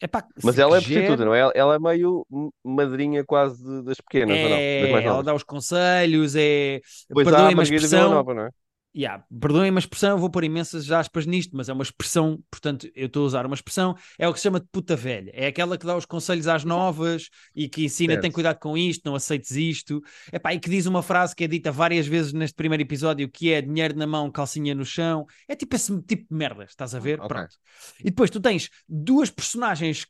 epá, 0.00 0.26
Mas 0.42 0.58
ela 0.58 0.76
é 0.76 0.80
prostituta, 0.80 1.24
não 1.24 1.34
é? 1.34 1.50
Ela 1.54 1.76
é 1.76 1.78
meio 1.78 2.26
madrinha 2.64 3.24
quase 3.24 3.82
das 3.84 3.98
pequenas, 4.00 4.36
ou 4.36 4.48
não? 4.48 4.56
É, 4.56 4.90
ela 5.02 5.22
dá 5.22 5.34
os 5.34 5.42
conselhos, 5.42 6.34
é. 6.36 6.80
Pois 7.12 7.26
há 7.28 7.30
Perdoem-me 7.30 7.52
a 7.52 7.56
Margarida 7.56 7.86
expressão. 7.86 8.00
Villanova, 8.00 8.34
não 8.34 8.42
é? 8.46 8.50
Yeah, 8.96 9.24
perdoem-me 9.40 9.76
a 9.76 9.80
expressão, 9.80 10.16
vou 10.16 10.30
pôr 10.30 10.44
imensas 10.44 10.88
aspas 10.92 11.26
nisto, 11.26 11.56
mas 11.56 11.68
é 11.68 11.72
uma 11.72 11.82
expressão, 11.82 12.40
portanto, 12.48 12.88
eu 12.94 13.06
estou 13.06 13.24
a 13.24 13.26
usar 13.26 13.44
uma 13.44 13.56
expressão, 13.56 13.96
é 14.16 14.28
o 14.28 14.32
que 14.32 14.38
se 14.38 14.44
chama 14.44 14.60
de 14.60 14.66
puta 14.70 14.94
velha. 14.94 15.32
É 15.34 15.48
aquela 15.48 15.76
que 15.76 15.84
dá 15.84 15.96
os 15.96 16.06
conselhos 16.06 16.46
às 16.46 16.62
novas 16.62 17.28
e 17.56 17.68
que 17.68 17.84
ensina, 17.84 18.12
Certo. 18.12 18.22
tem 18.22 18.30
cuidado 18.30 18.60
com 18.60 18.78
isto, 18.78 19.02
não 19.04 19.16
aceites 19.16 19.50
isto. 19.50 20.00
Epá, 20.32 20.54
e 20.54 20.60
que 20.60 20.70
diz 20.70 20.86
uma 20.86 21.02
frase 21.02 21.34
que 21.34 21.42
é 21.42 21.48
dita 21.48 21.72
várias 21.72 22.06
vezes 22.06 22.32
neste 22.32 22.54
primeiro 22.54 22.82
episódio, 22.82 23.28
que 23.28 23.52
é 23.52 23.60
dinheiro 23.60 23.96
na 23.96 24.06
mão, 24.06 24.30
calcinha 24.30 24.76
no 24.76 24.84
chão. 24.84 25.26
É 25.48 25.56
tipo 25.56 25.74
esse 25.74 26.00
tipo 26.02 26.26
de 26.30 26.36
merdas, 26.36 26.70
estás 26.70 26.94
a 26.94 27.00
ver? 27.00 27.18
Ok. 27.18 27.28
Pronto. 27.28 27.56
E 27.98 28.04
depois 28.04 28.30
tu 28.30 28.40
tens 28.40 28.70
duas 28.88 29.28
personagens 29.28 30.06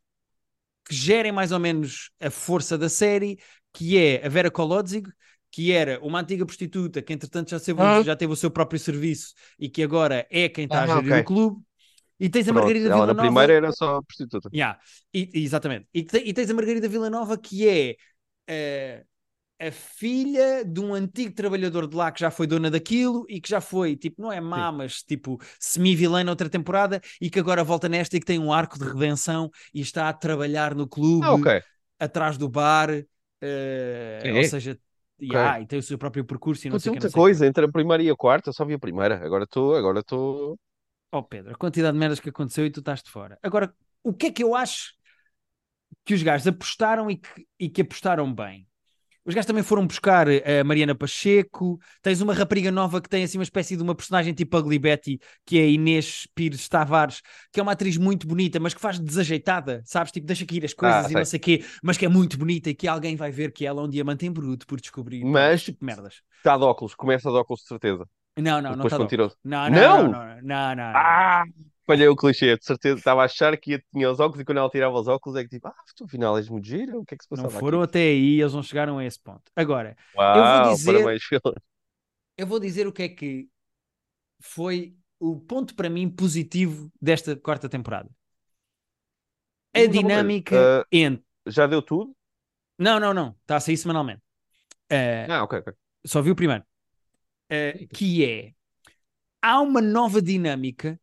que 0.86 0.94
gerem 0.94 1.32
mais 1.32 1.52
ou 1.52 1.58
menos 1.58 2.10
a 2.20 2.28
força 2.28 2.76
da 2.76 2.90
série, 2.90 3.38
que 3.72 3.96
é 3.96 4.24
a 4.24 4.28
Vera 4.28 4.50
Kolodzig, 4.50 5.08
que 5.54 5.72
era 5.72 6.00
uma 6.02 6.20
antiga 6.20 6.44
prostituta 6.44 7.00
que 7.02 7.12
entretanto 7.12 7.50
já 7.50 7.60
teve, 7.60 7.80
Ah. 7.80 8.02
já 8.02 8.16
teve 8.16 8.32
o 8.32 8.36
seu 8.36 8.50
próprio 8.50 8.78
serviço 8.80 9.34
e 9.58 9.68
que 9.68 9.82
agora 9.82 10.26
é 10.30 10.48
quem 10.48 10.64
está 10.64 10.82
a 10.82 10.84
Ah, 10.84 10.86
gerir 10.96 11.10
ok. 11.12 11.20
o 11.22 11.24
clube. 11.24 11.62
E 12.18 12.28
tens 12.28 12.48
a 12.48 12.52
Pronto, 12.52 12.54
Margarida 12.54 12.86
ela 12.86 13.06
na 13.06 13.14
Villanova. 13.14 13.22
primeira 13.22 13.52
era 13.52 13.72
só 13.72 14.00
prostituta. 14.02 14.48
Yeah, 14.52 14.78
e- 15.12 15.30
exatamente. 15.34 15.86
E, 15.92 16.02
te- 16.04 16.22
e 16.24 16.32
tens 16.32 16.50
a 16.50 16.54
Margarida 16.54 16.88
Villanova 16.88 17.36
que 17.38 17.68
é 17.68 17.96
eh, 18.48 19.04
a 19.60 19.70
filha 19.72 20.64
de 20.64 20.80
um 20.80 20.94
antigo 20.94 21.34
trabalhador 21.34 21.86
de 21.88 21.96
lá 21.96 22.12
que 22.12 22.20
já 22.20 22.30
foi 22.30 22.46
dona 22.46 22.70
daquilo 22.70 23.24
e 23.28 23.40
que 23.40 23.48
já 23.48 23.60
foi, 23.60 23.96
tipo, 23.96 24.22
não 24.22 24.32
é 24.32 24.40
má, 24.40 24.72
mas 24.72 25.02
tipo 25.02 25.40
semi-vilã 25.60 26.24
na 26.24 26.32
outra 26.32 26.50
temporada 26.50 27.00
e 27.20 27.30
que 27.30 27.38
agora 27.40 27.64
volta 27.64 27.88
nesta 27.88 28.16
e 28.16 28.20
que 28.20 28.26
tem 28.26 28.38
um 28.38 28.52
arco 28.52 28.78
de 28.78 28.84
redenção 28.86 29.50
e 29.74 29.80
está 29.80 30.08
a 30.08 30.12
trabalhar 30.12 30.74
no 30.74 30.88
clube 30.88 31.26
Ah, 31.26 31.34
ok. 31.34 31.62
atrás 31.98 32.36
do 32.38 32.48
bar, 32.48 32.90
É? 32.90 34.32
ou 34.38 34.44
seja, 34.44 34.78
yeah, 35.20 35.60
e 35.60 35.66
tem 35.66 35.78
o 35.78 35.82
seu 35.82 35.98
próprio 35.98 36.24
percurso 36.24 36.66
e 36.66 36.70
não 36.70 36.78
sei 36.78 36.90
Aconteceu 36.90 36.92
o 36.92 36.94
que, 36.94 37.00
muita 37.00 37.06
não 37.06 37.12
sei 37.12 37.20
coisa 37.22 37.46
entre 37.46 37.64
a 37.64 37.68
primeira 37.70 38.02
e 38.02 38.10
a 38.10 38.16
quarta, 38.16 38.50
eu 38.50 38.52
só 38.52 38.64
vi 38.64 38.74
a 38.74 38.78
primeira. 38.78 39.24
Agora 39.24 39.44
estou, 39.44 39.74
agora 39.74 40.00
estou. 40.00 40.58
Oh 41.12 41.22
Pedro, 41.22 41.52
a 41.52 41.56
quantidade 41.56 41.92
de 41.92 41.98
merdas 41.98 42.20
que 42.20 42.28
aconteceu 42.28 42.66
e 42.66 42.70
tu 42.70 42.80
estás 42.80 43.02
de 43.02 43.10
fora. 43.10 43.38
Agora, 43.42 43.72
o 44.02 44.12
que 44.12 44.26
é 44.26 44.32
que 44.32 44.42
eu 44.42 44.54
acho 44.54 44.94
que 46.04 46.14
os 46.14 46.22
gajos 46.22 46.46
apostaram 46.46 47.10
e 47.10 47.16
que, 47.16 47.46
e 47.58 47.68
que 47.68 47.82
apostaram 47.82 48.32
bem? 48.34 48.66
Os 49.26 49.34
gajos 49.34 49.46
também 49.46 49.62
foram 49.62 49.86
buscar 49.86 50.26
a 50.28 50.62
Mariana 50.64 50.94
Pacheco. 50.94 51.78
Tens 52.02 52.20
uma 52.20 52.34
rapariga 52.34 52.70
nova 52.70 53.00
que 53.00 53.08
tem 53.08 53.24
assim 53.24 53.38
uma 53.38 53.44
espécie 53.44 53.74
de 53.76 53.82
uma 53.82 53.94
personagem 53.94 54.34
tipo 54.34 54.56
Ugly 54.58 54.78
Betty, 54.78 55.18
que 55.46 55.58
é 55.58 55.62
a 55.62 55.66
Inês 55.66 56.26
Pires 56.34 56.68
Tavares, 56.68 57.22
que 57.50 57.58
é 57.58 57.62
uma 57.62 57.72
atriz 57.72 57.96
muito 57.96 58.26
bonita, 58.26 58.60
mas 58.60 58.74
que 58.74 58.80
faz 58.80 58.98
desajeitada, 59.00 59.82
sabes? 59.86 60.12
Tipo, 60.12 60.26
deixa 60.26 60.44
cair 60.44 60.64
as 60.64 60.74
coisas 60.74 61.04
Ah, 61.04 61.04
e 61.04 61.08
sei. 61.08 61.16
não 61.16 61.24
sei 61.24 61.38
o 61.38 61.42
quê, 61.42 61.64
mas 61.82 61.96
que 61.96 62.04
é 62.04 62.08
muito 62.08 62.36
bonita 62.36 62.68
e 62.68 62.74
que 62.74 62.86
alguém 62.86 63.16
vai 63.16 63.30
ver 63.30 63.50
que 63.52 63.64
ela 63.64 63.80
é 63.80 63.84
um 63.84 63.88
diamante 63.88 64.26
em 64.26 64.30
bruto 64.30 64.66
por 64.66 64.78
descobrir. 64.78 65.24
Mas- 65.24 65.62
tipo 65.64 65.80
de 65.80 65.86
merdas. 65.86 66.20
Está 66.36 66.58
de 66.58 66.64
óculos, 66.64 66.94
começa 66.94 67.30
de 67.30 67.36
óculos 67.36 67.62
de 67.62 67.68
certeza. 67.68 68.06
Não, 68.36 68.60
não, 68.60 68.62
não 68.62 68.70
Depois 68.72 68.86
está 68.86 68.96
quando 68.98 69.08
tirou. 69.08 69.32
Não, 69.42 69.70
não, 69.70 69.80
Não? 69.80 70.02
não, 70.02 70.12
não, 70.12 70.42
não, 70.42 70.74
não. 70.76 70.92
Ah! 70.94 71.44
Falhei 71.86 72.08
o 72.08 72.16
clichê, 72.16 72.56
de 72.56 72.64
certeza. 72.64 72.98
Estava 72.98 73.22
a 73.22 73.24
achar 73.26 73.56
que 73.58 73.72
ia, 73.72 73.84
tinha 73.92 74.10
os 74.10 74.20
óculos 74.20 74.40
e 74.40 74.44
quando 74.44 74.58
ela 74.58 74.70
tirava 74.70 74.98
os 74.98 75.08
óculos 75.08 75.38
é 75.38 75.42
que 75.44 75.50
tipo, 75.50 75.68
ah, 75.68 75.74
tu 75.96 76.04
afinal 76.04 76.36
és 76.38 76.48
muito 76.48 76.66
gira, 76.66 76.98
o 76.98 77.04
que 77.04 77.14
é 77.14 77.18
que 77.18 77.24
se 77.24 77.28
Não 77.30 77.48
passava 77.48 77.58
foram 77.58 77.82
aqui? 77.82 77.82
até 77.82 78.00
aí, 78.00 78.40
eles 78.40 78.52
não 78.54 78.62
chegaram 78.62 78.98
a 78.98 79.04
esse 79.04 79.18
ponto. 79.20 79.50
Agora, 79.56 79.96
Uau, 80.14 80.78
dizer- 80.78 80.84
parabéns, 80.84 81.22
eu 82.36 82.46
vou 82.46 82.58
dizer 82.60 82.86
o 82.86 82.92
que 82.92 83.02
é 83.02 83.08
que 83.08 83.48
foi 84.40 84.96
o 85.20 85.40
ponto 85.40 85.74
para 85.74 85.90
mim 85.90 86.10
positivo 86.10 86.92
desta 87.02 87.36
quarta 87.36 87.68
temporada. 87.68 88.10
A 89.72 89.86
dinâmica 89.86 90.60
ah, 90.60 90.84
entre. 90.90 91.24
Já 91.46 91.66
deu 91.66 91.82
tudo? 91.82 92.14
Não, 92.78 92.98
não, 93.00 93.14
não. 93.14 93.36
Está 93.42 93.56
a 93.56 93.60
sair 93.60 93.76
semanalmente. 93.76 94.22
Eh, 94.90 95.30
Ah, 95.30 95.42
ok, 95.42 95.54
ok. 95.58 95.74
só 96.06 96.22
vi 96.22 96.30
o 96.30 96.36
primeiro. 96.36 96.64
Eh, 97.50 97.88
que 97.94 98.24
é. 98.24 98.54
Há 99.42 99.60
uma 99.60 99.80
nova 99.82 100.22
dinâmica 100.22 101.00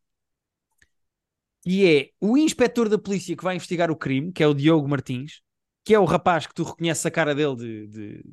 que 1.64 1.86
é 1.88 2.10
o 2.20 2.38
inspetor 2.38 2.90
da 2.90 2.98
polícia 2.98 3.36
que 3.36 3.44
vai 3.44 3.56
investigar 3.56 3.92
o 3.92 3.96
crime, 3.96 4.32
que 4.32 4.44
é 4.44 4.48
o 4.48 4.54
Diogo 4.54 4.88
Martins, 4.88 5.42
que 5.84 5.94
é 5.94 6.00
o 6.00 6.06
rapaz 6.06 6.48
que 6.48 6.54
tu 6.54 6.64
reconheces 6.64 7.06
a 7.06 7.12
cara 7.12 7.36
dele 7.36 7.56
de. 7.56 7.88
de... 7.88 8.24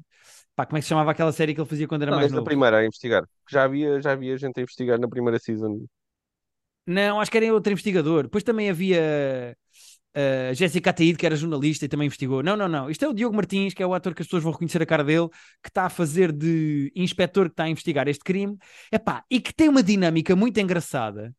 Pá, 0.57 0.67
como 0.67 0.79
é 0.79 0.81
que 0.81 0.85
se 0.85 0.89
chamava 0.89 1.11
aquela 1.13 1.33
série 1.33 1.55
que 1.55 1.61
ele 1.61 1.69
fazia 1.69 1.87
quando 1.87 2.03
era 2.03 2.11
Não, 2.11 2.19
mais 2.19 2.33
a 2.33 2.35
novo? 2.37 2.45
primeira 2.45 2.79
a 2.79 2.85
investigar. 2.87 3.25
Já 3.49 3.65
havia, 3.65 4.01
já 4.01 4.13
havia 4.13 4.37
gente 4.37 4.59
a 4.59 4.63
investigar 4.63 4.99
na 4.99 5.09
primeira 5.09 5.39
season. 5.39 5.87
Não, 6.87 7.21
acho 7.21 7.31
que 7.31 7.37
era 7.37 7.53
outro 7.53 7.73
investigador. 7.73 8.25
Depois 8.25 8.43
também 8.43 8.71
havia 8.71 9.57
a 10.51 10.53
Jéssica 10.55 10.91
Ataíde, 10.91 11.19
que 11.19 11.27
era 11.27 11.37
jornalista 11.37 11.85
e 11.85 11.89
também 11.89 12.07
investigou. 12.07 12.43
Não, 12.43 12.57
não, 12.57 12.69
não. 12.69 12.91
Isto 12.91 13.05
é 13.05 13.09
o 13.09 13.13
Diogo 13.15 13.37
Martins, 13.37 13.75
que 13.75 13.83
é 13.83 13.87
o 13.87 13.95
ator 13.95 14.15
que 14.15 14.23
as 14.23 14.27
pessoas 14.27 14.43
vão 14.43 14.53
reconhecer 14.53 14.83
a 14.83 14.87
cara 14.87 15.05
dele, 15.05 15.29
que 15.63 15.69
está 15.69 15.85
a 15.85 15.91
fazer 15.91 16.33
de 16.33 16.91
inspetor 16.97 17.47
que 17.47 17.53
está 17.53 17.65
a 17.65 17.69
investigar 17.69 18.09
este 18.09 18.25
crime. 18.25 18.57
Epá, 18.91 19.25
e 19.31 19.41
que 19.41 19.53
tem 19.55 19.69
uma 19.69 19.83
dinâmica 19.83 20.35
muito 20.35 20.59
engraçada 20.61 21.35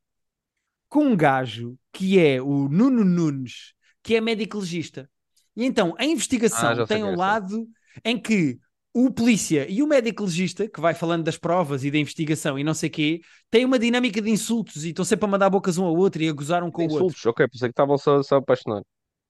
com 0.90 1.06
um 1.06 1.16
gajo 1.16 1.78
que 1.94 2.20
é 2.20 2.42
o 2.42 2.68
Nuno 2.70 3.06
Nunes, 3.06 3.74
que 4.04 4.16
é 4.16 4.22
médico 4.22 4.58
legista. 4.60 5.10
E 5.56 5.66
então 5.66 5.96
a 5.98 6.06
investigação 6.06 6.70
Ah, 6.70 6.88
tem 6.88 7.04
um 7.04 7.14
é, 7.14 7.16
lado 7.16 7.68
em 8.04 8.20
que 8.20 8.60
o 8.94 9.12
polícia 9.12 9.70
e 9.70 9.84
o 9.84 9.88
médico 9.88 10.24
legista, 10.24 10.68
que 10.68 10.82
vai 10.82 10.94
falando 10.94 11.24
das 11.24 11.38
provas 11.38 11.84
e 11.84 11.92
da 11.92 11.98
investigação 11.98 12.58
e 12.58 12.64
não 12.64 12.74
sei 12.74 12.90
quê, 12.90 13.22
têm 13.50 13.66
uma 13.66 13.78
dinâmica 13.80 14.22
de 14.22 14.30
insultos 14.30 14.84
e 14.84 14.90
estão 14.90 15.06
sempre 15.06 15.26
a 15.26 15.30
mandar 15.30 15.50
bocas 15.50 15.78
um 15.78 15.86
ao 15.86 15.96
outro 15.96 16.22
e 16.22 16.30
a 16.30 16.34
gozar 16.34 16.64
um 16.64 16.72
com 16.72 16.86
o 16.86 16.90
outro. 16.92 17.06
Insultos, 17.06 17.26
ok, 17.26 17.48
pensei 17.48 17.70
que 17.70 17.74
estavam 17.74 17.98
só, 17.98 18.22
só 18.24 18.36
a 18.36 18.40
apaixonar. 18.40 18.84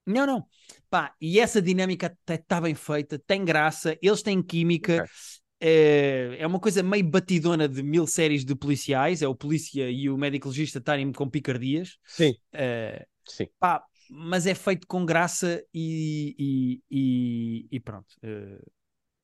Não, 0.05 0.25
não. 0.25 0.45
Pá, 0.89 1.13
e 1.21 1.39
essa 1.39 1.61
dinâmica 1.61 2.17
está 2.27 2.59
bem 2.59 2.73
feita, 2.73 3.19
tem 3.19 3.45
graça, 3.45 3.97
eles 4.01 4.21
têm 4.23 4.41
química. 4.41 5.03
Ok. 5.03 5.09
É, 5.59 6.37
é 6.39 6.47
uma 6.47 6.59
coisa 6.59 6.81
meio 6.83 7.03
batidona 7.09 7.67
de 7.67 7.83
mil 7.83 8.07
séries 8.07 8.45
de 8.45 8.55
policiais. 8.55 9.21
É 9.21 9.27
o 9.27 9.35
polícia 9.35 9.89
e 9.89 10.09
o 10.09 10.17
médico 10.17 10.47
legista 10.49 10.79
estarem 10.79 11.11
com 11.11 11.29
picardias. 11.29 11.97
Sim, 12.05 12.37
É, 12.53 13.05
sim. 13.25 13.49
pá, 13.59 13.83
mas 14.09 14.47
é 14.47 14.55
feito 14.55 14.87
com 14.87 15.05
graça 15.05 15.63
e, 15.73 16.35
e, 16.39 16.81
e- 16.91 17.67
e 17.71 17.79
pronto. 17.79 18.07
eh, 18.23 18.59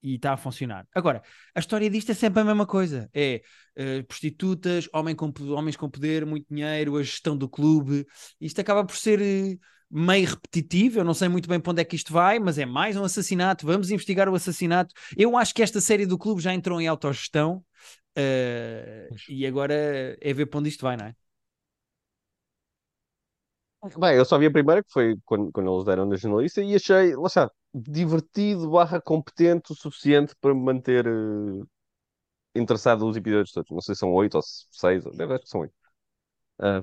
e 0.04 0.16
está 0.16 0.34
a 0.34 0.38
funcionar. 0.38 0.88
Agora, 0.94 1.24
a 1.56 1.60
história 1.60 1.90
disto 1.90 2.12
é 2.12 2.16
sempre 2.16 2.42
a 2.42 2.46
mesma 2.46 2.66
coisa: 2.68 3.10
é 3.14 3.42
eh, 3.76 4.04
prostitutas, 4.04 4.88
homem 4.94 5.16
com, 5.16 5.32
homens 5.52 5.76
com 5.76 5.90
poder, 5.90 6.26
muito 6.26 6.48
dinheiro, 6.54 6.96
a 6.98 7.04
gestão 7.04 7.36
do 7.38 7.50
clube. 7.50 8.06
Isto 8.40 8.62
acaba 8.62 8.86
por 8.86 8.96
ser 8.96 9.22
eh, 9.22 9.58
meio 9.92 10.28
repetitivo. 10.30 11.00
Eu 11.00 11.04
não 11.06 11.14
sei 11.14 11.28
muito 11.28 11.48
bem 11.50 11.60
para 11.60 11.72
onde 11.72 11.82
é 11.82 11.86
que 11.86 11.96
isto 11.96 12.12
vai, 12.14 12.40
mas 12.40 12.58
é 12.58 12.66
mais 12.66 12.98
um 12.98 13.04
assassinato. 13.04 13.66
Vamos 13.66 13.92
investigar 13.92 14.30
o 14.30 14.36
assassinato. 14.36 14.94
Eu 15.18 15.38
acho 15.38 15.54
que 15.54 15.64
esta 15.64 15.82
série 15.82 16.06
do 16.06 16.18
clube 16.18 16.42
já 16.42 16.54
entrou 16.54 16.82
em 16.82 16.88
autogestão. 16.88 17.64
Pois. 19.08 19.24
e 19.28 19.46
agora 19.46 19.74
é 20.22 20.34
ver 20.34 20.46
para 20.48 20.60
onde 20.60 20.70
isto 20.70 20.82
vai, 20.84 20.98
não 20.98 21.06
é? 21.08 21.16
Bem, 24.00 24.16
eu 24.18 24.26
só 24.26 24.38
vi 24.40 24.48
a 24.48 24.52
primeira, 24.52 24.84
que 24.84 24.92
foi 24.92 25.16
quando, 25.26 25.52
quando 25.52 25.72
eles 25.72 25.86
deram 25.86 26.06
na 26.08 26.16
jornalista, 26.16 26.62
e 26.62 26.74
achei, 26.76 27.16
lá 27.16 27.28
está, 27.28 27.52
divertido 27.74 28.70
barra 28.72 29.00
competente 29.00 29.72
o 29.72 29.76
suficiente 29.76 30.36
para 30.42 30.56
me 30.56 30.62
manter 30.62 31.06
eh, 31.06 31.64
interessado 32.56 33.06
nos 33.06 33.18
episódios 33.18 33.52
todos. 33.52 33.72
Não 33.72 33.82
sei 33.82 33.96
se 33.96 34.00
são 34.00 34.14
oito 34.14 34.36
ou 34.36 34.42
se- 34.44 34.66
seis, 34.72 35.04
deve 35.16 35.34
acho 35.34 35.44
que 35.44 35.50
são 35.50 35.62
oito. 35.62 35.74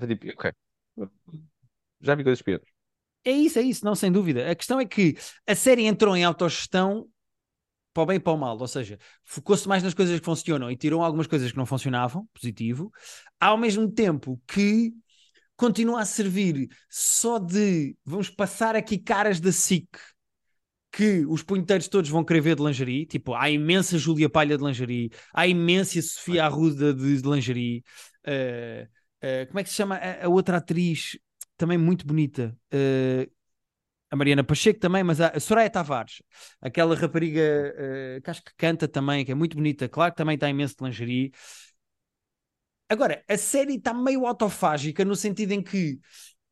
Foi 0.00 0.08
tipo, 0.08 0.28
ok. 0.32 0.52
Já 2.00 2.14
vi 2.14 2.24
coisas 2.24 2.42
piores. 2.42 2.71
É 3.24 3.30
isso, 3.30 3.58
é 3.58 3.62
isso, 3.62 3.84
não, 3.84 3.94
sem 3.94 4.10
dúvida. 4.10 4.50
A 4.50 4.54
questão 4.54 4.80
é 4.80 4.84
que 4.84 5.16
a 5.46 5.54
série 5.54 5.84
entrou 5.84 6.16
em 6.16 6.24
autogestão 6.24 7.08
para 7.92 8.02
o 8.02 8.06
bem 8.06 8.16
e 8.16 8.20
para 8.20 8.32
o 8.32 8.38
mal, 8.38 8.58
ou 8.58 8.66
seja, 8.66 8.98
focou-se 9.24 9.68
mais 9.68 9.82
nas 9.82 9.94
coisas 9.94 10.18
que 10.18 10.24
funcionam 10.24 10.70
e 10.70 10.76
tirou 10.76 11.02
algumas 11.02 11.26
coisas 11.26 11.50
que 11.52 11.58
não 11.58 11.66
funcionavam, 11.66 12.26
positivo, 12.32 12.90
ao 13.38 13.58
mesmo 13.58 13.90
tempo 13.90 14.40
que 14.48 14.92
continua 15.56 16.00
a 16.00 16.04
servir 16.06 16.68
só 16.88 17.38
de 17.38 17.94
vamos 18.04 18.30
passar 18.30 18.74
aqui 18.74 18.98
caras 18.98 19.38
da 19.40 19.52
SIC 19.52 19.88
que 20.90 21.24
os 21.26 21.42
punheteiros 21.42 21.88
todos 21.88 22.10
vão 22.10 22.24
querer 22.24 22.40
ver 22.42 22.56
de 22.56 22.62
lingerie, 22.62 23.06
tipo, 23.06 23.34
há 23.34 23.48
imensa 23.50 23.96
Júlia 23.96 24.28
Palha 24.28 24.58
de 24.58 24.64
lingerie, 24.64 25.10
há 25.32 25.46
imensa 25.46 26.00
Sofia 26.02 26.44
Arruda 26.44 26.92
de, 26.92 27.22
de 27.22 27.28
lingerie, 27.28 27.82
eh, 28.24 28.86
eh, 29.22 29.46
como 29.46 29.58
é 29.58 29.62
que 29.64 29.70
se 29.70 29.76
chama 29.76 29.96
a, 29.96 30.26
a 30.26 30.28
outra 30.28 30.58
atriz, 30.58 31.18
também 31.56 31.78
muito 31.78 32.06
bonita, 32.06 32.56
eh, 32.70 33.28
a 34.10 34.16
Mariana 34.16 34.44
Pacheco 34.44 34.78
também, 34.78 35.02
mas 35.02 35.20
a, 35.20 35.40
Soraya 35.40 35.70
Tavares, 35.70 36.22
aquela 36.60 36.94
rapariga 36.94 37.40
eh, 37.40 38.20
que 38.22 38.30
acho 38.30 38.42
que 38.44 38.52
canta 38.56 38.86
também, 38.86 39.24
que 39.24 39.32
é 39.32 39.34
muito 39.34 39.56
bonita, 39.56 39.88
claro 39.88 40.12
que 40.12 40.18
também 40.18 40.34
está 40.34 40.48
imenso 40.50 40.76
de 40.78 40.84
lingerie. 40.84 41.32
Agora, 42.88 43.24
a 43.26 43.38
série 43.38 43.76
está 43.76 43.94
meio 43.94 44.26
autofágica 44.26 45.02
no 45.02 45.16
sentido 45.16 45.52
em 45.52 45.62
que 45.62 45.98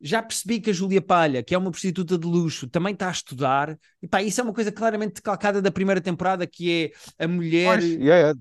já 0.01 0.23
percebi 0.23 0.59
que 0.59 0.71
a 0.71 0.73
Júlia 0.73 1.03
Palha, 1.03 1.43
que 1.43 1.55
é 1.55 1.59
uma 1.59 1.71
prostituta 1.71 2.17
de 2.17 2.27
luxo, 2.27 2.67
também 2.67 2.95
está 2.95 3.09
a 3.09 3.13
estudar. 3.13 3.79
E 4.01 4.09
pá, 4.09 4.23
isso 4.23 4.41
é 4.41 4.45
uma 4.45 4.55
coisa 4.55 4.73
claramente 4.73 5.21
calcada 5.21 5.61
da 5.61 5.71
primeira 5.71 6.01
temporada, 6.01 6.47
que 6.47 6.93
é 7.19 7.25
a 7.25 7.29
mulher 7.29 7.79
Pois, 7.79 7.85
yeah, 7.85 8.17
yeah. 8.17 8.41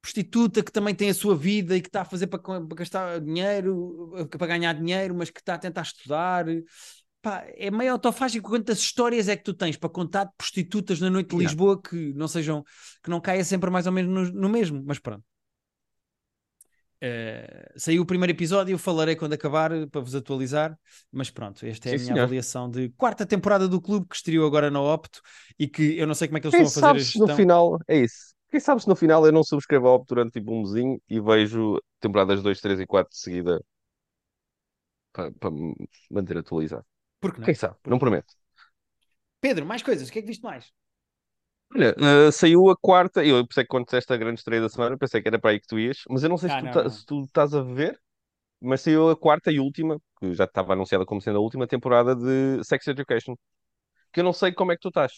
Prostituta 0.00 0.62
que 0.62 0.72
também 0.72 0.94
tem 0.94 1.10
a 1.10 1.14
sua 1.14 1.36
vida 1.36 1.76
e 1.76 1.80
que 1.82 1.88
está 1.88 2.02
a 2.02 2.04
fazer 2.04 2.26
para, 2.26 2.38
para 2.40 2.60
gastar 2.76 3.20
dinheiro, 3.20 4.12
para 4.30 4.46
ganhar 4.46 4.72
dinheiro, 4.74 5.14
mas 5.14 5.30
que 5.30 5.40
está 5.40 5.54
a 5.54 5.58
tentar 5.58 5.82
estudar. 5.82 6.46
Pá, 7.22 7.44
é 7.54 7.70
meio 7.70 7.92
autofágico 7.92 8.48
quantas 8.48 8.78
histórias 8.78 9.28
é 9.28 9.36
que 9.36 9.44
tu 9.44 9.52
tens 9.52 9.76
para 9.76 9.90
contar 9.90 10.24
de 10.24 10.32
prostitutas 10.38 11.00
na 11.00 11.10
noite 11.10 11.36
de. 11.36 11.36
Lisboa 11.36 11.80
que 11.80 12.14
não 12.14 12.26
sejam, 12.28 12.64
que 13.02 13.10
não 13.10 13.20
caia 13.20 13.44
sempre 13.44 13.70
mais 13.70 13.86
ou 13.86 13.92
menos 13.92 14.32
no, 14.32 14.40
no 14.42 14.48
mesmo, 14.48 14.82
mas 14.86 14.98
pronto. 14.98 15.24
Eh, 17.02 17.72
saiu 17.76 18.02
o 18.02 18.06
primeiro 18.06 18.32
episódio, 18.32 18.74
eu 18.74 18.78
falarei 18.78 19.16
quando 19.16 19.32
acabar 19.32 19.72
eh, 19.72 19.86
para 19.86 20.02
vos 20.02 20.14
atualizar, 20.14 20.78
mas 21.10 21.30
pronto, 21.30 21.64
esta 21.64 21.88
é 21.88 21.94
a 21.94 21.96
Sim, 21.96 21.98
minha 21.98 22.12
senhor. 22.12 22.12
avaliação 22.12 22.68
de 22.70 22.90
quarta 22.90 23.24
temporada 23.24 23.66
do 23.66 23.80
clube 23.80 24.06
que 24.08 24.16
estreou 24.16 24.46
agora 24.46 24.70
na 24.70 24.80
Opto 24.82 25.22
e 25.58 25.66
que 25.66 25.96
eu 25.98 26.06
não 26.06 26.14
sei 26.14 26.28
como 26.28 26.36
é 26.38 26.40
que 26.42 26.46
eles 26.46 26.52
Quem 26.52 26.60
estão 26.60 26.68
a 26.68 26.72
fazer 26.72 26.96
a 26.96 27.02
se 27.02 27.18
no 27.18 27.28
gestão. 27.28 27.30
final, 27.30 27.78
é 27.88 27.98
isso. 28.04 28.34
Quem 28.50 28.60
sabe 28.60 28.82
se 28.82 28.88
no 28.88 28.96
final 28.96 29.24
eu 29.26 29.32
não 29.32 29.42
subscrevo 29.44 29.88
a 29.88 29.94
OP 29.94 30.06
durante 30.08 30.32
tipo 30.34 30.52
um 30.52 30.60
mesinho 30.62 31.00
e 31.08 31.20
vejo 31.20 31.78
temporadas 32.00 32.42
2, 32.42 32.60
3 32.60 32.80
e 32.80 32.86
4 32.86 33.10
de 33.12 33.18
seguida 33.20 33.60
para, 35.12 35.32
para 35.32 35.50
me 35.50 35.74
manter 36.10 36.38
atualizado. 36.38 36.86
Por 37.20 37.32
que 37.34 37.40
não? 37.40 37.52
Quem 37.52 37.56
sabe? 37.56 37.76
Não 37.86 37.98
prometo. 37.98 38.34
Pedro, 39.40 39.66
mais 39.66 39.82
coisas, 39.82 40.08
o 40.08 40.12
que 40.12 40.18
é 40.18 40.22
que 40.22 40.28
viste 40.28 40.42
mais? 40.42 40.72
Olha, 41.74 41.94
eh, 42.28 42.32
saiu 42.32 42.68
a 42.68 42.76
quarta, 42.76 43.24
eu 43.24 43.46
pensei 43.46 43.62
que 43.64 43.68
quando 43.68 43.84
disseste 43.84 44.12
a 44.12 44.16
grande 44.16 44.40
estreia 44.40 44.60
da 44.60 44.68
semana, 44.68 44.98
pensei 44.98 45.22
que 45.22 45.28
era 45.28 45.38
para 45.38 45.50
aí 45.50 45.60
que 45.60 45.66
tu 45.68 45.78
ias, 45.78 45.98
mas 46.08 46.22
eu 46.24 46.28
não 46.28 46.36
sei 46.36 46.48
Ah, 46.48 46.50
se, 46.50 46.58
tu 46.58 46.68
não, 46.68 46.78
ta- 46.82 46.88
não. 46.88 46.90
se 46.90 47.04
tu 47.06 47.22
estás 47.22 47.54
a 47.54 47.62
ver, 47.62 48.00
mas 48.60 48.82
saiu 48.82 49.10
a 49.10 49.16
quarta 49.16 49.52
e 49.52 49.60
última, 49.60 49.98
que 50.20 50.34
já 50.34 50.44
estava 50.44 50.74
anunciada 50.74 51.06
como 51.06 51.20
sendo 51.22 51.38
a 51.38 51.42
última 51.42 51.66
temporada 51.68 52.16
de 52.16 52.64
Sex 52.64 52.86
Education, 52.88 53.36
que 54.12 54.20
eu 54.20 54.24
não 54.24 54.32
sei 54.34 54.52
como 54.52 54.72
é 54.72 54.76
que 54.76 54.82
tu 54.82 54.88
estás. 54.88 55.12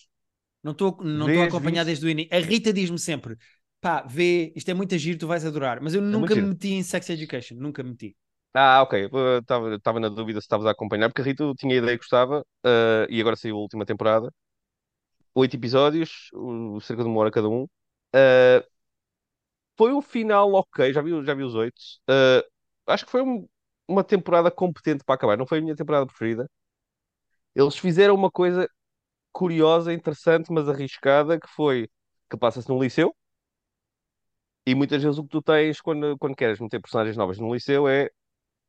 Não 0.62 0.72
estou 0.72 0.96
não 1.02 1.26
a 1.40 1.44
acompanhar 1.44 1.84
desde 1.84 2.06
o 2.06 2.10
início. 2.10 2.34
A 2.34 2.40
Rita 2.40 2.72
diz-me 2.72 2.98
sempre: 2.98 3.36
pá, 3.80 4.02
vê, 4.02 4.52
isto 4.56 4.70
é 4.70 4.74
muito 4.74 4.96
giro, 4.98 5.18
tu 5.18 5.26
vais 5.26 5.44
adorar. 5.44 5.80
Mas 5.82 5.94
eu 5.94 6.02
nunca 6.02 6.34
muito 6.34 6.36
me 6.36 6.48
meti 6.48 6.72
em 6.74 6.82
Sex 6.82 7.08
Education, 7.10 7.56
nunca 7.56 7.82
me 7.82 7.90
meti. 7.90 8.16
Ah, 8.54 8.82
ok, 8.82 9.08
estava 9.78 9.98
na 10.00 10.08
dúvida 10.10 10.38
se 10.40 10.44
estavas 10.44 10.66
a 10.66 10.72
acompanhar, 10.72 11.08
porque 11.08 11.22
a 11.22 11.24
Rita 11.24 11.42
eu 11.42 11.54
tinha 11.54 11.74
a 11.74 11.78
ideia 11.78 11.96
que 11.96 12.02
gostava, 12.04 12.44
eh, 12.64 13.06
e 13.08 13.18
agora 13.20 13.34
saiu 13.36 13.56
a 13.56 13.60
última 13.60 13.86
temporada, 13.86 14.30
oito 15.34 15.56
episódios, 15.56 16.30
cerca 16.82 17.02
de 17.02 17.08
uma 17.08 17.20
hora 17.20 17.30
cada 17.30 17.48
um. 17.48 17.66
Eh, 18.14 18.64
foi 19.76 19.92
um 19.92 20.02
final 20.02 20.52
ok, 20.54 20.92
já 20.92 21.00
vi, 21.02 21.24
já 21.24 21.34
vi 21.34 21.42
os 21.44 21.54
oito. 21.54 21.76
Eh, 22.08 22.44
acho 22.86 23.04
que 23.04 23.10
foi 23.12 23.22
um- 23.22 23.48
uma 23.88 24.04
temporada 24.04 24.50
competente 24.50 25.04
para 25.04 25.14
acabar. 25.16 25.36
Não 25.36 25.46
foi 25.46 25.58
a 25.58 25.62
minha 25.62 25.76
temporada 25.76 26.06
preferida. 26.06 26.48
Eles 27.54 27.76
fizeram 27.76 28.14
uma 28.14 28.30
coisa 28.30 28.68
curiosa, 29.32 29.92
interessante, 29.92 30.52
mas 30.52 30.68
arriscada, 30.68 31.38
que 31.40 31.48
foi 31.48 31.88
que 32.30 32.36
passa-se 32.36 32.68
num 32.68 32.82
liceu. 32.82 33.14
E 34.66 34.74
muitas 34.74 35.02
vezes 35.02 35.18
o 35.18 35.24
que 35.24 35.30
tu 35.30 35.42
tens 35.42 35.80
quando, 35.80 36.16
quando 36.18 36.36
queres 36.36 36.60
meter 36.60 36.80
personagens 36.80 37.16
novas 37.16 37.38
no 37.38 37.52
liceu 37.52 37.88
é 37.88 38.08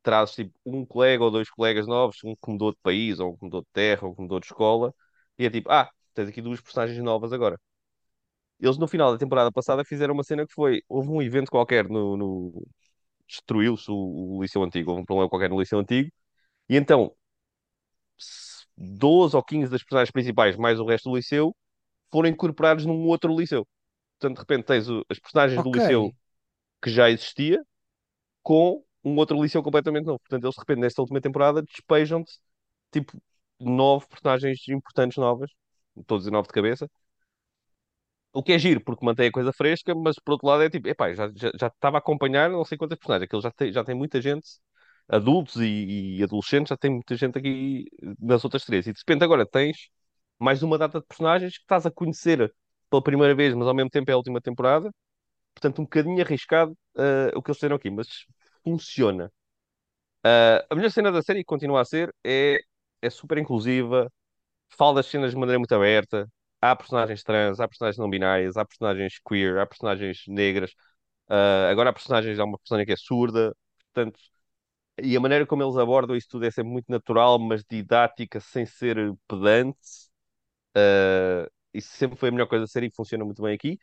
trazes 0.04 0.36
tipo 0.36 0.54
um 0.66 0.86
colega 0.86 1.24
ou 1.24 1.32
dois 1.32 1.50
colegas 1.52 1.88
novos, 1.88 2.18
um 2.26 2.36
que 2.36 2.52
mudou 2.52 2.72
de 2.72 2.80
país, 2.84 3.20
ou 3.20 3.34
um 3.34 3.38
que 3.38 3.46
mudou 3.46 3.62
de 3.62 3.68
terra, 3.74 4.06
ou 4.08 4.12
um 4.14 4.16
que 4.16 4.22
mudou 4.24 4.40
de 4.40 4.48
escola, 4.48 4.94
e 5.40 5.46
é 5.46 5.50
tipo, 5.52 5.72
ah, 5.72 5.90
tens 6.14 6.30
aqui 6.30 6.42
duas 6.42 6.62
personagens 6.62 7.00
novas 7.04 7.34
agora. 7.34 7.60
Eles 8.60 8.78
no 8.78 8.88
final 8.88 9.12
da 9.12 9.18
temporada 9.18 9.52
passada 9.52 9.84
fizeram 9.86 10.14
uma 10.14 10.24
cena 10.24 10.46
que 10.48 10.54
foi, 10.54 10.82
houve 10.88 11.10
um 11.10 11.22
evento 11.22 11.52
qualquer 11.52 11.88
no, 11.90 12.16
no... 12.18 12.66
destruiu-se 13.28 13.92
o, 13.92 14.38
o 14.38 14.42
liceu 14.44 14.64
antigo, 14.64 14.92
houve 14.92 15.04
um 15.04 15.06
problema 15.06 15.30
qualquer 15.30 15.50
no 15.50 15.60
liceu 15.60 15.80
antigo, 15.80 16.12
e 16.70 16.78
então 16.78 17.16
12 18.78 19.36
ou 19.36 19.44
15 19.44 19.72
das 19.72 19.84
personagens 19.84 20.12
principais, 20.12 20.58
mais 20.58 20.80
o 20.80 20.86
resto 20.86 21.10
do 21.10 21.16
liceu, 21.16 21.56
foram 22.12 22.30
incorporados 22.30 22.86
num 22.86 23.08
outro 23.08 23.36
liceu. 23.38 23.68
Portanto, 24.20 24.38
de 24.38 24.42
repente 24.42 24.66
tens 24.68 24.90
o- 24.90 25.06
as 25.10 25.20
personagens 25.20 25.64
do 25.64 25.72
Ok. 25.72 25.76
liceu 25.76 26.14
que 26.84 26.90
já 26.92 27.10
existia 27.12 27.62
com 28.44 28.84
um 29.04 29.16
outro 29.18 29.42
liceu 29.42 29.64
completamente 29.64 30.06
novo. 30.06 30.20
Portanto, 30.20 30.44
eles 30.46 30.56
de 30.56 30.62
repente, 30.62 30.80
nesta 30.82 31.02
última 31.02 31.22
temporada, 31.22 31.62
despejam-te 31.64 32.34
tipo 32.92 33.18
nove 33.60 34.08
personagens 34.08 34.68
importantes 34.70 35.18
novas, 35.18 35.52
dizer 36.20 36.32
nove 36.32 36.48
de 36.48 36.54
cabeça. 36.54 36.90
O 38.38 38.42
que 38.44 38.54
é 38.54 38.60
giro, 38.60 38.82
porque 38.84 39.06
mantém 39.06 39.28
a 39.28 39.32
coisa 39.32 39.54
fresca, 39.54 39.94
mas 39.96 40.16
por 40.24 40.34
outro 40.34 40.48
lado 40.48 40.64
é 40.64 40.70
tipo, 40.70 40.88
epá, 40.88 41.14
já, 41.14 41.28
já, 41.36 41.52
já 41.60 41.68
estava 41.68 41.98
a 41.98 42.00
acompanhar 42.00 42.50
não 42.50 42.66
sei 42.66 42.78
quantas 42.78 42.98
personagens, 42.98 43.26
aquilo 43.28 43.42
já 43.42 43.52
tem, 43.52 43.72
já 43.72 43.84
tem 43.84 43.96
muita 43.96 44.20
gente, 44.22 44.48
adultos 45.10 45.58
e, 45.58 46.18
e 46.20 46.24
adolescentes, 46.24 46.70
já 46.70 46.78
tem 46.78 46.92
muita 46.92 47.16
gente 47.16 47.38
aqui 47.38 47.86
nas 48.20 48.44
outras 48.44 48.66
três. 48.66 48.88
E 48.88 48.94
de 48.94 49.00
repente 49.00 49.24
agora 49.24 49.46
tens 49.46 49.90
mais 50.40 50.64
uma 50.64 50.78
data 50.78 51.00
de 51.00 51.06
personagens 51.08 51.56
que 51.58 51.64
estás 51.64 51.86
a 51.86 51.92
conhecer 51.92 52.54
pela 52.90 53.04
primeira 53.04 53.36
vez, 53.36 53.54
mas 53.56 53.68
ao 53.68 53.74
mesmo 53.76 53.90
tempo 53.90 54.10
é 54.12 54.14
a 54.14 54.18
última 54.18 54.42
temporada. 54.42 54.92
Portanto, 55.56 55.80
um 55.82 55.86
bocadinho 55.86 56.22
arriscado 56.24 56.78
eh, 56.98 57.32
o 57.36 57.42
que 57.44 57.52
eles 57.52 57.58
fizeram 57.60 57.76
aqui, 57.78 57.90
mas 57.92 58.08
funciona. 58.64 59.32
Ah, 60.24 60.66
a 60.70 60.76
melhor 60.76 60.90
cena 60.92 61.12
da 61.12 61.22
série, 61.22 61.40
que 61.40 61.46
continua 61.46 61.82
a 61.82 61.86
ser, 61.86 62.14
é, 62.24 62.60
é 63.02 63.10
super 63.10 63.38
inclusiva, 63.38 64.12
fala 64.70 64.96
das 64.96 65.08
cenas 65.08 65.32
de 65.32 65.38
maneira 65.38 65.60
muito 65.60 65.74
aberta. 65.76 66.28
Há 66.62 66.76
personagens 66.76 67.24
trans, 67.24 67.60
há 67.60 67.68
personagens 67.68 67.98
não 68.00 68.10
binárias, 68.10 68.58
há 68.58 68.66
personagens 68.66 69.20
queer, 69.28 69.60
há 69.60 69.66
personagens 69.68 70.24
negras. 70.28 70.74
Ah, 71.30 71.70
agora 71.72 71.90
há 71.92 71.94
personagens, 71.94 72.40
há 72.40 72.46
uma 72.46 72.58
personagem 72.60 72.86
que 72.88 72.94
é 72.94 72.98
surda. 72.98 73.56
Portanto, 73.94 74.20
e 75.02 75.16
a 75.18 75.20
maneira 75.20 75.46
como 75.46 75.64
eles 75.64 75.78
abordam 75.78 76.16
isso 76.16 76.28
tudo 76.30 76.46
é 76.46 76.52
sempre 76.52 76.72
muito 76.72 76.86
natural, 76.92 77.40
mas 77.40 77.64
didática, 77.70 78.40
sem 78.40 78.66
ser 78.66 78.98
pedante. 79.28 79.78
Ah, 80.76 81.48
isso 81.74 81.90
sempre 81.98 82.18
foi 82.18 82.30
a 82.30 82.32
melhor 82.32 82.48
coisa 82.48 82.64
da 82.66 82.68
série 82.68 82.88
e 82.88 82.92
funciona 82.96 83.26
muito 83.26 83.42
bem 83.42 83.54
aqui. 83.56 83.78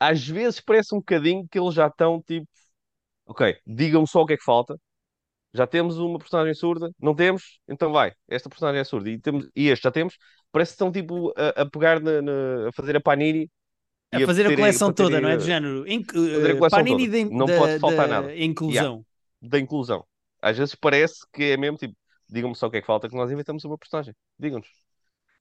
Às 0.00 0.26
vezes 0.26 0.60
parece 0.60 0.94
um 0.94 0.98
bocadinho 0.98 1.46
que 1.50 1.58
eles 1.58 1.74
já 1.74 1.86
estão 1.88 2.22
tipo, 2.22 2.46
ok, 3.26 3.56
digam-me 3.66 4.08
só 4.08 4.22
o 4.22 4.26
que 4.26 4.34
é 4.34 4.36
que 4.36 4.44
falta. 4.44 4.76
Já 5.54 5.66
temos 5.66 5.98
uma 5.98 6.18
personagem 6.18 6.54
surda? 6.54 6.90
Não 7.00 7.14
temos? 7.14 7.60
Então 7.68 7.92
vai. 7.92 8.12
Esta 8.28 8.48
personagem 8.50 8.80
é 8.80 8.84
surda. 8.84 9.10
E, 9.10 9.18
temos, 9.20 9.48
e 9.56 9.68
este 9.68 9.84
já 9.84 9.92
temos. 9.92 10.16
Parece 10.52 10.72
que 10.72 10.74
estão 10.76 10.92
tipo 10.92 11.32
a, 11.36 11.62
a 11.62 11.66
pegar 11.70 12.00
na, 12.00 12.22
na- 12.22 12.68
a 12.68 12.72
fazer 12.72 12.96
a 12.96 13.00
Panini 13.02 13.50
A 14.12 14.20
fazer 14.26 14.42
a 14.42 14.48
terem- 14.48 14.56
coleção 14.58 14.92
toda, 14.92 15.20
não 15.20 15.28
é? 15.30 15.36
Do 15.36 15.44
género. 15.44 15.84
A 15.84 15.90
eh, 15.90 16.70
Panini 16.70 17.08
toda. 17.08 17.24
da, 17.24 17.36
Não 17.36 17.46
da- 17.46 17.58
pode 17.58 17.78
faltar 17.80 18.08
da 18.08 18.14
nada. 18.22 18.36
inclusão. 18.36 19.04
Da 19.42 19.58
inclusão. 19.58 20.06
Às 20.42 20.58
vezes 20.58 20.74
parece 20.74 21.26
que 21.32 21.44
é 21.52 21.56
mesmo 21.56 21.76
tipo, 21.78 21.96
digam-me 22.28 22.54
só 22.56 22.66
o 22.68 22.70
que 22.70 22.78
é 22.78 22.80
que 22.80 22.86
falta, 22.86 23.08
que 23.08 23.16
nós 23.16 23.30
inventamos 23.30 23.64
uma 23.64 23.78
personagem. 23.78 24.14
Digam-nos. 24.38 24.68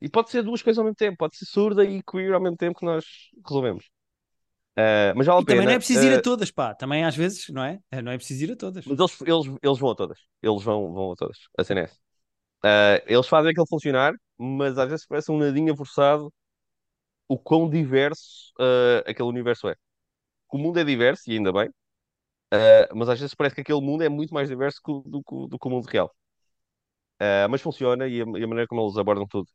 E 0.02 0.10
pode 0.10 0.30
ser 0.32 0.44
duas 0.44 0.62
coisas 0.64 0.80
ao 0.80 0.86
mesmo 0.86 0.96
tempo. 0.98 1.18
Pode 1.18 1.38
ser 1.38 1.46
surda 1.46 1.86
e 1.86 2.04
queer 2.04 2.34
ao 2.34 2.42
mesmo 2.42 2.58
tempo 2.58 2.80
que 2.80 2.86
nós 2.86 3.06
resolvemos. 3.48 3.86
Ah, 4.78 5.14
mas 5.16 5.26
vale 5.28 5.42
a 5.42 5.44
E 5.44 5.46
também 5.46 5.66
não 5.68 5.74
é 5.74 5.78
pena. 5.78 5.80
preciso 5.80 6.06
ir 6.06 6.14
Ah, 6.14 6.18
a 6.18 6.22
todas, 6.22 6.52
pá. 6.52 6.74
Também 6.76 7.04
às 7.06 7.16
vezes, 7.16 7.48
não 7.50 7.64
é? 7.64 7.80
Eh, 7.92 8.02
Não 8.02 8.12
é 8.12 8.18
preciso 8.18 8.44
ir 8.44 8.52
a 8.52 8.56
todas. 8.56 8.86
Mas 8.86 9.00
eles, 9.00 9.22
eles, 9.22 9.58
eles 9.62 9.80
vão 9.80 9.92
a 9.92 9.96
todas. 9.96 10.20
Eles 10.42 10.64
vão, 10.64 10.94
vão 10.94 11.12
a 11.12 11.16
todas. 11.16 11.38
A 11.58 11.64
cena 11.64 11.82
é. 11.82 11.92
Ah, 12.64 13.02
eles 13.08 13.28
fazem 13.28 13.52
aquilo 13.52 13.68
funcionar, 13.68 14.14
mas 14.38 14.78
às 14.78 14.90
vezes 14.90 15.06
parece 15.08 15.32
um 15.32 15.40
nadinha 15.40 15.76
forçado 15.76 16.34
o 17.28 17.38
quão 17.40 17.70
diverso 17.70 18.54
ah, 18.60 19.04
aquele 19.08 19.30
universo 19.30 19.70
é. 19.70 19.76
O 20.52 20.58
mundo 20.58 20.80
é 20.80 20.84
diverso, 20.84 21.24
e 21.32 21.34
ainda 21.38 21.54
bem, 21.54 21.70
ah, 22.52 22.90
mas 22.96 23.10
às 23.10 23.20
vezes 23.20 23.36
parece 23.36 23.56
que 23.56 23.62
aquele 23.62 23.82
mundo 23.82 24.04
é 24.04 24.10
muito 24.10 24.34
mais 24.34 24.50
diverso 24.50 24.82
do, 25.06 25.24
que- 25.24 25.48
do 25.50 25.60
que 25.60 25.68
o 25.68 25.72
mundo 25.72 25.86
real. 25.88 26.14
Ah, 27.20 27.48
mas 27.50 27.62
funciona 27.62 28.08
e 28.08 28.22
a, 28.22 28.26
e 28.40 28.44
a 28.44 28.48
maneira 28.48 28.68
como 28.68 28.82
eles 28.84 28.98
abordam 28.98 29.28
tudo. 29.28 29.48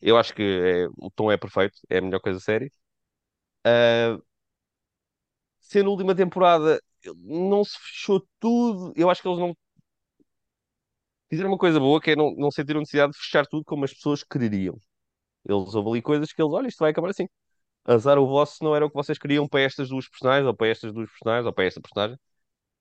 Eu 0.00 0.16
acho 0.18 0.34
que 0.34 0.42
é- 0.42 0.88
o 0.98 1.10
tom 1.10 1.30
é 1.30 1.36
perfeito, 1.36 1.76
é 1.90 1.98
a 1.98 2.02
melhor 2.02 2.20
coisa 2.20 2.38
da 2.38 2.44
série. 2.44 2.70
Ah, 3.64 4.18
sendo 5.60 5.88
a 5.88 5.90
última 5.92 6.14
temporada, 6.14 6.80
não 7.16 7.64
se 7.64 7.78
fechou 7.78 8.26
tudo. 8.38 8.92
Eu 8.96 9.10
acho 9.10 9.22
que 9.22 9.28
eles 9.28 9.38
não 9.38 9.54
fizeram 11.28 11.50
uma 11.50 11.58
coisa 11.58 11.78
boa, 11.80 12.00
que 12.00 12.12
é 12.12 12.16
não, 12.16 12.34
não 12.36 12.50
sentiram 12.50 12.80
necessidade 12.80 13.12
de 13.12 13.18
fechar 13.18 13.46
tudo 13.46 13.64
como 13.64 13.84
as 13.84 13.92
pessoas 13.94 14.22
quereriam. 14.24 14.76
Eles 15.46 15.74
ali 15.76 16.02
coisas 16.02 16.32
que 16.32 16.42
eles, 16.42 16.52
olha, 16.54 16.68
isto 16.68 16.80
vai 16.80 16.90
acabar 16.92 17.10
assim. 17.10 17.28
Azar 17.86 18.18
o 18.18 18.26
vosso 18.28 18.64
não 18.64 18.76
era 18.76 18.86
o 18.86 18.90
que 18.90 18.96
vocês 18.96 19.18
queriam 19.18 19.48
para 19.48 19.62
estas 19.62 19.90
duas 19.90 20.08
personagens, 20.08 20.46
ou 20.48 20.54
para 20.56 20.68
estas 20.68 20.92
duas 20.92 21.10
personagens, 21.10 21.46
ou 21.46 21.54
para 21.54 21.64
esta 21.66 21.80
personagem. 21.82 22.18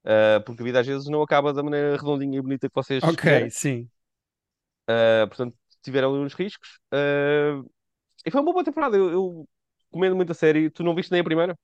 Ah, 0.06 0.42
porque 0.46 0.62
a 0.62 0.66
vida 0.66 0.80
às 0.80 0.88
vezes 0.88 1.08
não 1.10 1.22
acaba 1.22 1.54
da 1.54 1.64
maneira 1.64 1.98
redondinha 1.98 2.38
e 2.40 2.42
bonita 2.42 2.70
que 2.70 2.76
vocês 2.76 3.04
Ok, 3.04 3.22
quiserem. 3.22 3.52
sim. 3.52 3.90
Ah, 4.88 5.26
portanto, 5.28 5.56
tiveram 5.84 6.14
ali 6.14 6.24
uns 6.26 6.34
riscos. 6.34 6.80
Ah, 6.92 7.62
e 8.26 8.32
foi 8.32 8.42
uma 8.42 8.54
boa 8.54 8.64
temporada. 8.66 8.98
Eu, 8.98 9.12
eu 9.12 9.50
recomendo 9.88 10.16
muito 10.16 10.32
a 10.32 10.36
série. 10.36 10.70
Tu 10.72 10.84
não 10.84 10.96
viste 10.96 11.12
nem 11.12 11.22
a 11.22 11.24
primeira? 11.24 11.58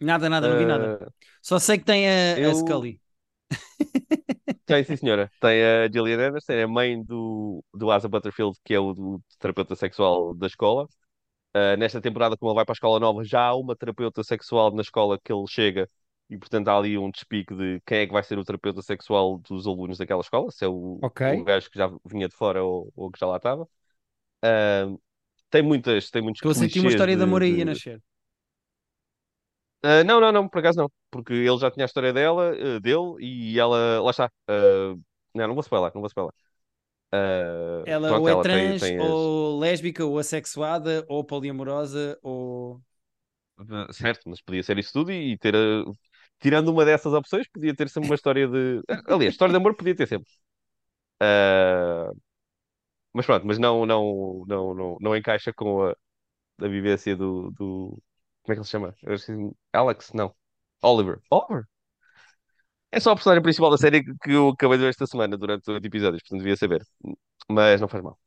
Nada, 0.00 0.28
nada, 0.28 0.48
não 0.48 0.56
vi 0.56 0.66
nada. 0.66 0.92
Só 1.42 1.58
sei 1.58 1.78
que 1.78 1.84
tem 1.84 2.08
a, 2.08 2.50
a 2.50 2.54
eu- 2.54 2.54
Scully. 2.54 3.00
tem, 4.66 4.84
sim, 4.84 4.96
senhora. 4.96 5.30
Tem 5.40 5.62
a 5.64 5.88
Gillian 5.90 6.18
Anderson, 6.28 6.52
é 6.52 6.62
a 6.64 6.68
mãe 6.68 7.02
do, 7.02 7.64
do 7.74 7.90
Asa 7.90 8.08
Butterfield, 8.08 8.58
que 8.64 8.74
é 8.74 8.80
o, 8.80 9.20
terapeuta 9.38 9.76
sexual 9.76 10.34
da 10.34 10.46
escola. 10.46 10.88
Ah, 11.54 11.76
nesta 11.76 12.00
temporada, 12.02 12.36
como 12.38 12.50
ele 12.52 12.56
vai 12.56 12.64
para 12.64 12.72
a 12.74 12.76
escola 12.76 13.00
nova, 13.00 13.24
já 13.24 13.42
há 13.48 13.56
uma 13.56 13.76
terapeuta 13.76 14.24
sexual 14.24 14.72
na 14.74 14.82
escola 14.82 15.18
que 15.22 15.32
ele 15.32 15.46
chega 15.48 15.90
e, 16.30 16.38
portanto, 16.38 16.68
há 16.68 16.76
ali 16.78 16.98
um 16.98 17.10
despique 17.10 17.54
de 17.54 17.80
quem 17.86 17.98
é 18.00 18.06
que 18.06 18.12
vai 18.12 18.22
ser 18.22 18.38
o 18.38 18.44
terapeuta 18.44 18.82
sexual 18.82 19.38
dos 19.38 19.66
alunos 19.66 19.98
daquela 19.98 20.20
escola, 20.20 20.50
se 20.50 20.64
é 20.64 20.68
o, 20.68 21.00
Ok. 21.00 21.20
o 21.20 21.44
gajo 21.44 21.70
que 21.70 21.78
já 21.78 21.88
vinha 22.04 22.28
de 22.28 22.34
fora 22.36 22.62
ou, 22.64 22.92
ou 22.96 23.10
que 23.10 23.18
já 23.20 23.26
lá 23.26 23.36
estava. 23.36 23.68
Ah, 24.42 24.86
tem 25.50 25.62
muitas, 25.62 26.10
tem 26.10 26.22
muitos 26.22 26.42
Estou 26.42 26.52
a 26.52 26.54
sentir 26.54 26.80
uma 26.80 26.88
história 26.92 27.14
de 27.16 27.22
amor 27.26 27.42
aí 27.42 27.60
de- 27.60 27.62
a 27.62 27.64
nascer. 27.70 27.98
Ah, 29.82 30.02
não, 30.04 30.20
não, 30.20 30.32
não, 30.32 30.48
por 30.48 30.58
acaso 30.58 30.78
não, 30.80 30.90
porque 31.10 31.32
ele 31.32 31.58
já 31.58 31.70
tinha 31.70 31.84
a 31.84 31.86
história 31.86 32.12
dela, 32.12 32.52
ah, 32.76 32.80
dele, 32.80 33.16
e 33.20 33.58
ela, 33.58 34.00
lá 34.02 34.10
está. 34.10 34.30
Ah, 34.48 34.94
não, 35.34 35.48
não 35.48 35.54
vou 35.54 35.60
spoiler, 35.62 35.92
não 35.94 36.00
vou 36.00 36.08
spoiler. 36.08 36.32
Ah, 37.12 37.86
Ela 37.86 38.08
pronto, 38.08 38.28
ou 38.28 38.28
é 38.28 38.34
ela 38.34 38.46
tem, 38.46 38.74
trans, 38.74 38.76
tem 38.76 38.98
as- 39.00 39.30
ou 39.38 39.58
lésbica, 39.60 40.04
ou 40.04 40.18
assexuada, 40.18 41.04
ou 41.08 41.24
poliamorosa, 41.24 42.18
ou. 42.22 42.82
Certo, 43.92 44.28
mas 44.28 44.40
podia 44.42 44.62
ser 44.62 44.78
isso 44.78 44.92
tudo 44.92 45.12
e 45.12 45.36
ter. 45.38 45.54
Tirando 46.40 46.68
uma 46.68 46.84
dessas 46.84 47.12
opções, 47.12 47.48
podia 47.48 47.74
ter 47.74 47.88
sempre 47.88 48.08
uma 48.10 48.14
história 48.14 48.46
de. 48.48 48.82
Aliás, 49.08 49.34
história 49.34 49.52
de 49.52 49.56
amor 49.58 49.74
podia 49.76 49.94
ter 49.96 50.06
sempre. 50.08 50.30
Ah, 51.20 52.12
mas 53.12 53.26
pronto, 53.26 53.46
mas 53.46 53.58
não, 53.58 53.86
não, 53.86 54.44
não, 54.46 54.74
não, 54.74 54.96
não 55.00 55.16
encaixa 55.16 55.52
com 55.52 55.84
a, 55.84 55.92
a 56.62 56.68
vivência 56.68 57.16
do, 57.16 57.50
do. 57.52 58.02
Como 58.42 58.52
é 58.52 58.54
que 58.54 58.60
ele 58.60 58.64
se 58.64 58.70
chama? 58.72 58.96
Alex? 59.72 60.12
Não. 60.14 60.34
Oliver. 60.82 61.20
Oliver? 61.30 61.64
É 62.92 62.98
só 63.00 63.10
a 63.10 63.14
personagem 63.16 63.42
principal 63.42 63.70
da 63.70 63.78
série 63.78 64.02
que 64.04 64.30
eu 64.32 64.48
acabei 64.50 64.78
de 64.78 64.84
ver 64.84 64.90
esta 64.90 65.06
semana 65.06 65.36
durante 65.36 65.70
oito 65.70 65.86
episódios, 65.86 66.22
portanto 66.22 66.40
devia 66.40 66.56
saber. 66.56 66.82
Mas 67.50 67.80
não 67.80 67.88
faz 67.88 68.02
mal. 68.02 68.18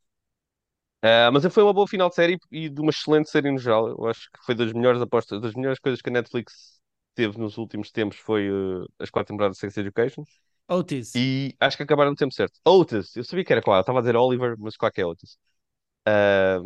Ah, 1.01 1.29
mas 1.31 1.45
foi 1.53 1.63
uma 1.63 1.73
boa 1.73 1.87
final 1.87 2.09
de 2.09 2.15
série 2.15 2.37
e 2.51 2.69
de 2.69 2.81
uma 2.81 2.89
excelente 2.91 3.29
série 3.29 3.51
no 3.51 3.57
geral. 3.57 3.87
Eu 3.89 4.05
acho 4.07 4.29
que 4.31 4.43
foi 4.45 4.53
das 4.55 4.73
melhores 4.73 5.01
apostas, 5.01 5.41
das 5.41 5.53
melhores 5.53 5.79
coisas 5.79 6.01
que 6.01 6.09
a 6.09 6.13
Netflix 6.13 6.78
teve 7.19 7.37
nos 7.39 7.57
últimos 7.57 7.91
tempos 7.91 8.17
foi 8.19 8.47
eh, 8.47 8.85
as 8.99 9.09
quatro 9.09 9.33
temporadas 9.33 9.57
de 9.57 9.61
Sex 9.61 9.77
Education 9.77 10.23
Otis. 10.69 11.11
e 11.15 11.55
acho 11.59 11.77
que 11.77 11.83
acabaram 11.83 12.11
no 12.11 12.17
tempo 12.17 12.33
certo. 12.33 12.59
Otis, 12.65 13.15
eu 13.15 13.23
sabia 13.23 13.43
que 13.45 13.53
era 13.53 13.61
claro, 13.61 13.81
estava 13.81 13.99
a 13.99 14.01
dizer 14.01 14.15
Oliver, 14.15 14.55
mas 14.59 14.77
claro 14.77 14.93
que 14.93 15.01
é 15.01 15.05
Otis. 15.05 15.37
Ah, 16.05 16.59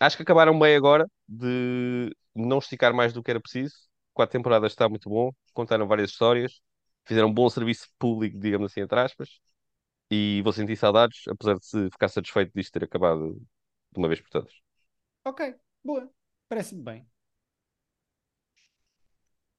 acho 0.00 0.16
que 0.16 0.22
acabaram 0.22 0.58
bem 0.58 0.76
agora 0.76 1.06
de 1.28 2.14
não 2.34 2.58
esticar 2.58 2.94
mais 2.94 3.12
do 3.12 3.22
que 3.22 3.30
era 3.30 3.40
preciso. 3.40 3.74
Quatro 4.14 4.32
temporadas 4.38 4.72
está 4.72 4.88
muito 4.88 5.08
bom, 5.08 5.30
contaram 5.54 5.86
várias 5.86 6.10
histórias, 6.10 6.60
fizeram 7.06 7.28
um 7.28 7.32
bom 7.34 7.48
serviço 7.48 7.88
público, 7.98 8.38
digamos 8.38 8.70
assim, 8.70 8.80
entre 8.82 8.98
aspas, 9.00 9.40
e 10.10 10.42
vou 10.44 10.52
sentir 10.52 10.76
saudades, 10.76 11.22
apesar 11.28 11.56
de 11.58 11.66
se 11.66 11.90
ficar 11.90 12.08
satisfeito 12.08 12.52
disto 12.54 12.72
ter 12.72 12.84
acabado 12.84 13.34
de 13.92 13.98
uma 13.98 14.08
vez 14.08 14.20
por 14.20 14.30
todas. 14.30 14.52
Ok, 15.24 15.40
boa. 15.82 16.08
Parece-me 16.48 16.82
bem. 16.82 17.11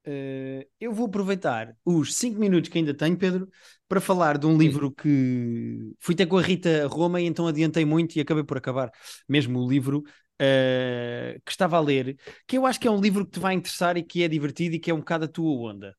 Uh, 0.06 0.68
eu 0.82 0.92
vou 0.92 1.06
aproveitar 1.06 1.76
os 1.86 2.14
5 2.16 2.38
minutos 2.38 2.70
que 2.70 2.78
ainda 2.78 2.94
tenho, 2.94 3.18
Pedro, 3.18 3.48
para 3.88 4.02
falar 4.02 4.38
de 4.38 4.46
um 4.46 4.58
livro 4.58 4.92
que 4.92 5.94
fui 6.00 6.14
até 6.14 6.26
com 6.26 6.38
a 6.38 6.42
Rita 6.42 6.88
Roma 6.88 7.22
e 7.22 7.26
então 7.26 7.48
adiantei 7.48 7.86
muito 7.86 8.16
e 8.16 8.22
acabei 8.22 8.44
por 8.44 8.58
acabar 8.58 8.92
mesmo 9.30 9.60
o 9.60 9.70
livro 9.70 10.00
uh, 10.00 11.42
que 11.46 11.52
estava 11.52 11.78
a 11.78 11.80
ler, 11.80 12.18
que 12.46 12.58
eu 12.58 12.66
acho 12.66 12.80
que 12.80 12.88
é 12.88 12.92
um 12.92 13.00
livro 13.00 13.26
que 13.26 13.32
te 13.32 13.40
vai 13.40 13.54
interessar 13.54 13.96
e 13.96 14.04
que 14.04 14.24
é 14.24 14.28
divertido 14.28 14.76
e 14.76 14.80
que 14.80 14.92
é 14.92 14.94
um 14.94 15.00
bocado 15.00 15.26
a 15.26 15.28
tua 15.28 15.72
onda. 15.72 15.96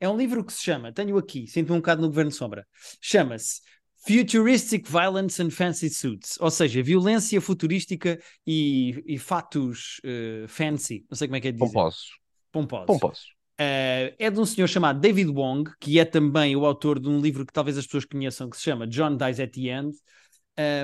É 0.00 0.08
um 0.08 0.16
livro 0.16 0.44
que 0.44 0.52
se 0.52 0.62
chama, 0.62 0.92
tenho 0.92 1.16
aqui, 1.18 1.46
sinto-me 1.46 1.76
um 1.76 1.80
bocado 1.80 2.00
no 2.00 2.08
Governo 2.08 2.32
Sombra, 2.32 2.66
chama-se 3.00 3.60
Futuristic 4.06 4.88
Violence 4.88 5.40
and 5.40 5.50
Fancy 5.50 5.88
Suits, 5.90 6.38
ou 6.40 6.50
seja, 6.50 6.82
violência 6.82 7.40
futurística 7.40 8.18
e, 8.46 9.00
e 9.06 9.18
fatos 9.18 10.00
uh, 10.04 10.48
fancy, 10.48 11.04
não 11.08 11.16
sei 11.16 11.28
como 11.28 11.36
é 11.36 11.40
que 11.40 11.48
é 11.48 11.52
dizer. 11.52 11.66
Pomposos. 11.66 12.18
Pomposos. 12.50 12.86
Pomposos. 12.86 13.41
Uh, 13.60 14.14
é 14.18 14.30
de 14.30 14.40
um 14.40 14.46
senhor 14.46 14.66
chamado 14.66 14.98
David 14.98 15.30
Wong, 15.30 15.70
que 15.78 15.98
é 15.98 16.04
também 16.04 16.56
o 16.56 16.64
autor 16.64 16.98
de 16.98 17.08
um 17.08 17.20
livro 17.20 17.46
que 17.46 17.52
talvez 17.52 17.76
as 17.78 17.84
pessoas 17.84 18.04
conheçam, 18.04 18.48
que 18.48 18.56
se 18.56 18.62
chama 18.62 18.86
John 18.86 19.16
Dies 19.16 19.40
at 19.40 19.52
the 19.52 19.68
End. 19.68 19.96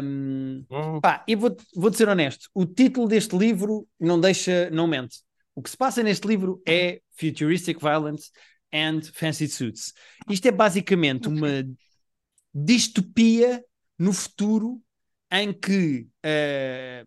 Um, 0.03 0.65
pá, 1.01 1.25
e 1.29 1.35
vou, 1.35 1.55
vou 1.75 1.93
ser 1.93 2.09
honesto, 2.09 2.49
o 2.55 2.65
título 2.65 3.07
deste 3.07 3.37
livro 3.37 3.87
não 4.01 4.21
deixa, 4.21 4.71
não 4.71 4.87
mente. 4.87 5.19
O 5.55 5.63
que 5.63 5.71
se 5.71 5.77
passa 5.77 6.03
neste 6.03 6.27
livro 6.27 6.63
é 6.67 7.01
Futuristic 7.19 7.81
Violence 7.81 8.31
and 8.73 9.03
Fancy 9.13 9.49
Suits. 9.49 9.93
Isto 10.29 10.47
é 10.47 10.53
basicamente 10.53 11.29
uma 11.29 11.65
distopia 12.55 13.63
no 13.99 14.13
futuro 14.13 14.81
em 15.31 15.53
que 15.53 16.07
uh, 16.25 17.07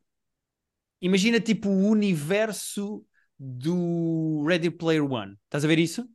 imagina 1.02 1.40
tipo 1.40 1.70
o 1.70 1.88
universo 1.88 3.04
do 3.44 4.44
Ready 4.46 4.70
Player 4.70 5.04
One. 5.04 5.36
Estás 5.46 5.66
a 5.66 5.68
ver 5.68 5.80
isso? 5.80 6.08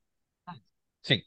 Sim. 1.02 1.20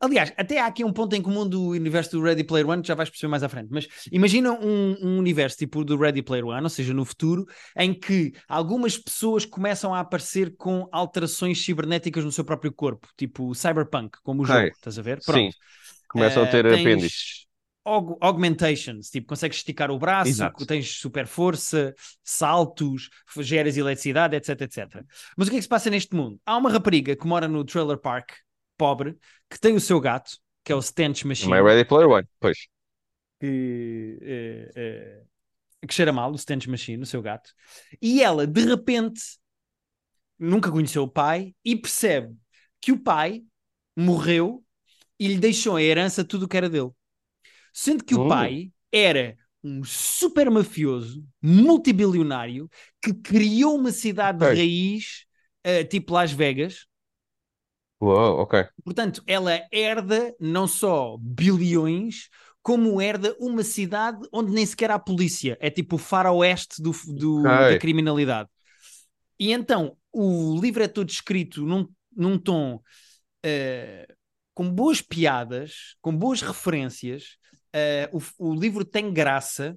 Aliás, 0.00 0.32
até 0.36 0.58
há 0.58 0.66
aqui 0.66 0.82
um 0.82 0.92
ponto 0.92 1.14
em 1.14 1.20
comum 1.20 1.46
do 1.46 1.68
universo 1.68 2.12
do 2.12 2.22
Ready 2.22 2.42
Player 2.42 2.66
One, 2.66 2.80
que 2.80 2.88
já 2.88 2.94
vais 2.94 3.10
perceber 3.10 3.30
mais 3.30 3.42
à 3.42 3.50
frente. 3.50 3.68
Mas 3.70 3.86
imagina 4.10 4.50
um, 4.52 4.96
um, 5.00 5.18
universo 5.18 5.58
tipo 5.58 5.84
do 5.84 5.98
Ready 5.98 6.22
Player 6.22 6.46
One, 6.46 6.62
ou 6.62 6.70
seja, 6.70 6.94
no 6.94 7.04
futuro, 7.04 7.44
em 7.76 7.92
que 7.92 8.32
algumas 8.48 8.96
pessoas 8.96 9.44
começam 9.44 9.94
a 9.94 10.00
aparecer 10.00 10.56
com 10.56 10.88
alterações 10.90 11.62
cibernéticas 11.62 12.24
no 12.24 12.32
seu 12.32 12.44
próprio 12.44 12.72
corpo, 12.72 13.06
tipo 13.16 13.54
cyberpunk, 13.54 14.18
como 14.22 14.42
o 14.42 14.46
jogo, 14.46 14.68
estás 14.68 14.98
a 14.98 15.02
ver? 15.02 15.20
Pronto. 15.22 15.52
Sim. 15.52 15.58
Começam 16.08 16.42
uh, 16.42 16.46
a 16.46 16.48
ter 16.48 16.64
eh, 16.64 16.80
apêndices 16.80 17.46
aug 17.84 18.16
augmentations, 18.20 19.10
tipo, 19.10 19.26
consegues 19.26 19.58
esticar 19.58 19.90
o 19.90 19.98
braço, 19.98 20.30
Exato. 20.30 20.66
tens 20.66 20.98
super 20.98 21.26
força, 21.26 21.94
saltos, 22.22 23.10
geras 23.38 23.76
eletricidade, 23.76 24.36
etc, 24.36 24.60
etc. 24.62 25.04
Mas 25.36 25.48
o 25.48 25.50
que 25.50 25.56
é 25.56 25.58
que 25.58 25.62
se 25.62 25.68
passa 25.68 25.90
neste 25.90 26.14
mundo? 26.14 26.40
Há 26.46 26.56
uma 26.56 26.70
rapariga 26.70 27.16
que 27.16 27.26
mora 27.26 27.48
no 27.48 27.64
trailer 27.64 27.98
park, 27.98 28.32
pobre, 28.76 29.16
que 29.50 29.58
tem 29.58 29.74
o 29.74 29.80
seu 29.80 30.00
gato, 30.00 30.38
que 30.64 30.72
é 30.72 30.74
o 30.74 30.82
Stench 30.82 31.26
Machine. 31.26 31.52
My 31.52 31.60
Ready 31.60 31.84
Player 31.84 32.08
One, 32.08 32.26
pois. 32.38 32.68
Que, 33.40 34.18
é, 34.22 34.70
é, 34.76 35.22
que 35.86 35.94
cheira 35.94 36.12
mal, 36.12 36.30
o 36.30 36.38
Stench 36.38 36.68
Machine, 36.70 37.02
o 37.02 37.06
seu 37.06 37.20
gato. 37.20 37.50
E 38.00 38.22
ela, 38.22 38.46
de 38.46 38.64
repente, 38.64 39.20
nunca 40.38 40.70
conheceu 40.70 41.02
o 41.02 41.08
pai 41.08 41.54
e 41.64 41.74
percebe 41.76 42.36
que 42.80 42.92
o 42.92 42.98
pai 42.98 43.42
morreu 43.96 44.64
e 45.18 45.28
lhe 45.28 45.38
deixou 45.38 45.78
em 45.78 45.84
herança 45.84 46.24
tudo 46.24 46.44
o 46.44 46.48
que 46.48 46.56
era 46.56 46.68
dele. 46.68 46.90
Sendo 47.72 48.04
que 48.04 48.14
o 48.14 48.24
hum. 48.24 48.28
pai 48.28 48.70
era 48.90 49.36
um 49.64 49.84
super 49.84 50.50
mafioso, 50.50 51.24
multibilionário, 51.40 52.68
que 53.00 53.14
criou 53.14 53.76
uma 53.76 53.92
cidade 53.92 54.38
de 54.38 54.44
raiz, 54.44 55.24
uh, 55.66 55.84
tipo 55.88 56.12
Las 56.12 56.32
Vegas. 56.32 56.86
Uou, 58.00 58.40
ok. 58.40 58.66
Portanto, 58.84 59.22
ela 59.26 59.62
herda 59.70 60.34
não 60.40 60.66
só 60.66 61.16
bilhões, 61.20 62.28
como 62.60 63.00
herda 63.00 63.36
uma 63.38 63.62
cidade 63.62 64.26
onde 64.32 64.52
nem 64.52 64.66
sequer 64.66 64.90
há 64.90 64.98
polícia. 64.98 65.56
É 65.60 65.70
tipo 65.70 65.96
o 65.96 65.98
faroeste 65.98 66.82
do, 66.82 66.92
do 67.06 67.40
okay. 67.40 67.74
da 67.74 67.78
criminalidade. 67.78 68.48
E 69.38 69.52
então, 69.52 69.96
o 70.12 70.58
livro 70.60 70.82
é 70.82 70.88
todo 70.88 71.08
escrito 71.08 71.64
num, 71.64 71.88
num 72.14 72.38
tom 72.38 72.76
uh, 72.76 74.14
com 74.54 74.70
boas 74.70 75.00
piadas, 75.00 75.96
com 76.00 76.16
boas 76.16 76.42
referências, 76.42 77.36
Uh, 77.74 78.18
o, 78.38 78.50
o, 78.50 78.54
livro 78.54 78.84
tem 78.84 79.12
graça, 79.12 79.76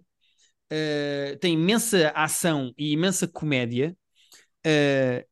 uh, 0.71 1.37
tem 1.39 1.53
imensa 1.53 2.11
ação 2.15 2.73
e 2.77 2.91
imensa 2.91 3.27
comédia. 3.27 3.95
Uh, 4.65 5.25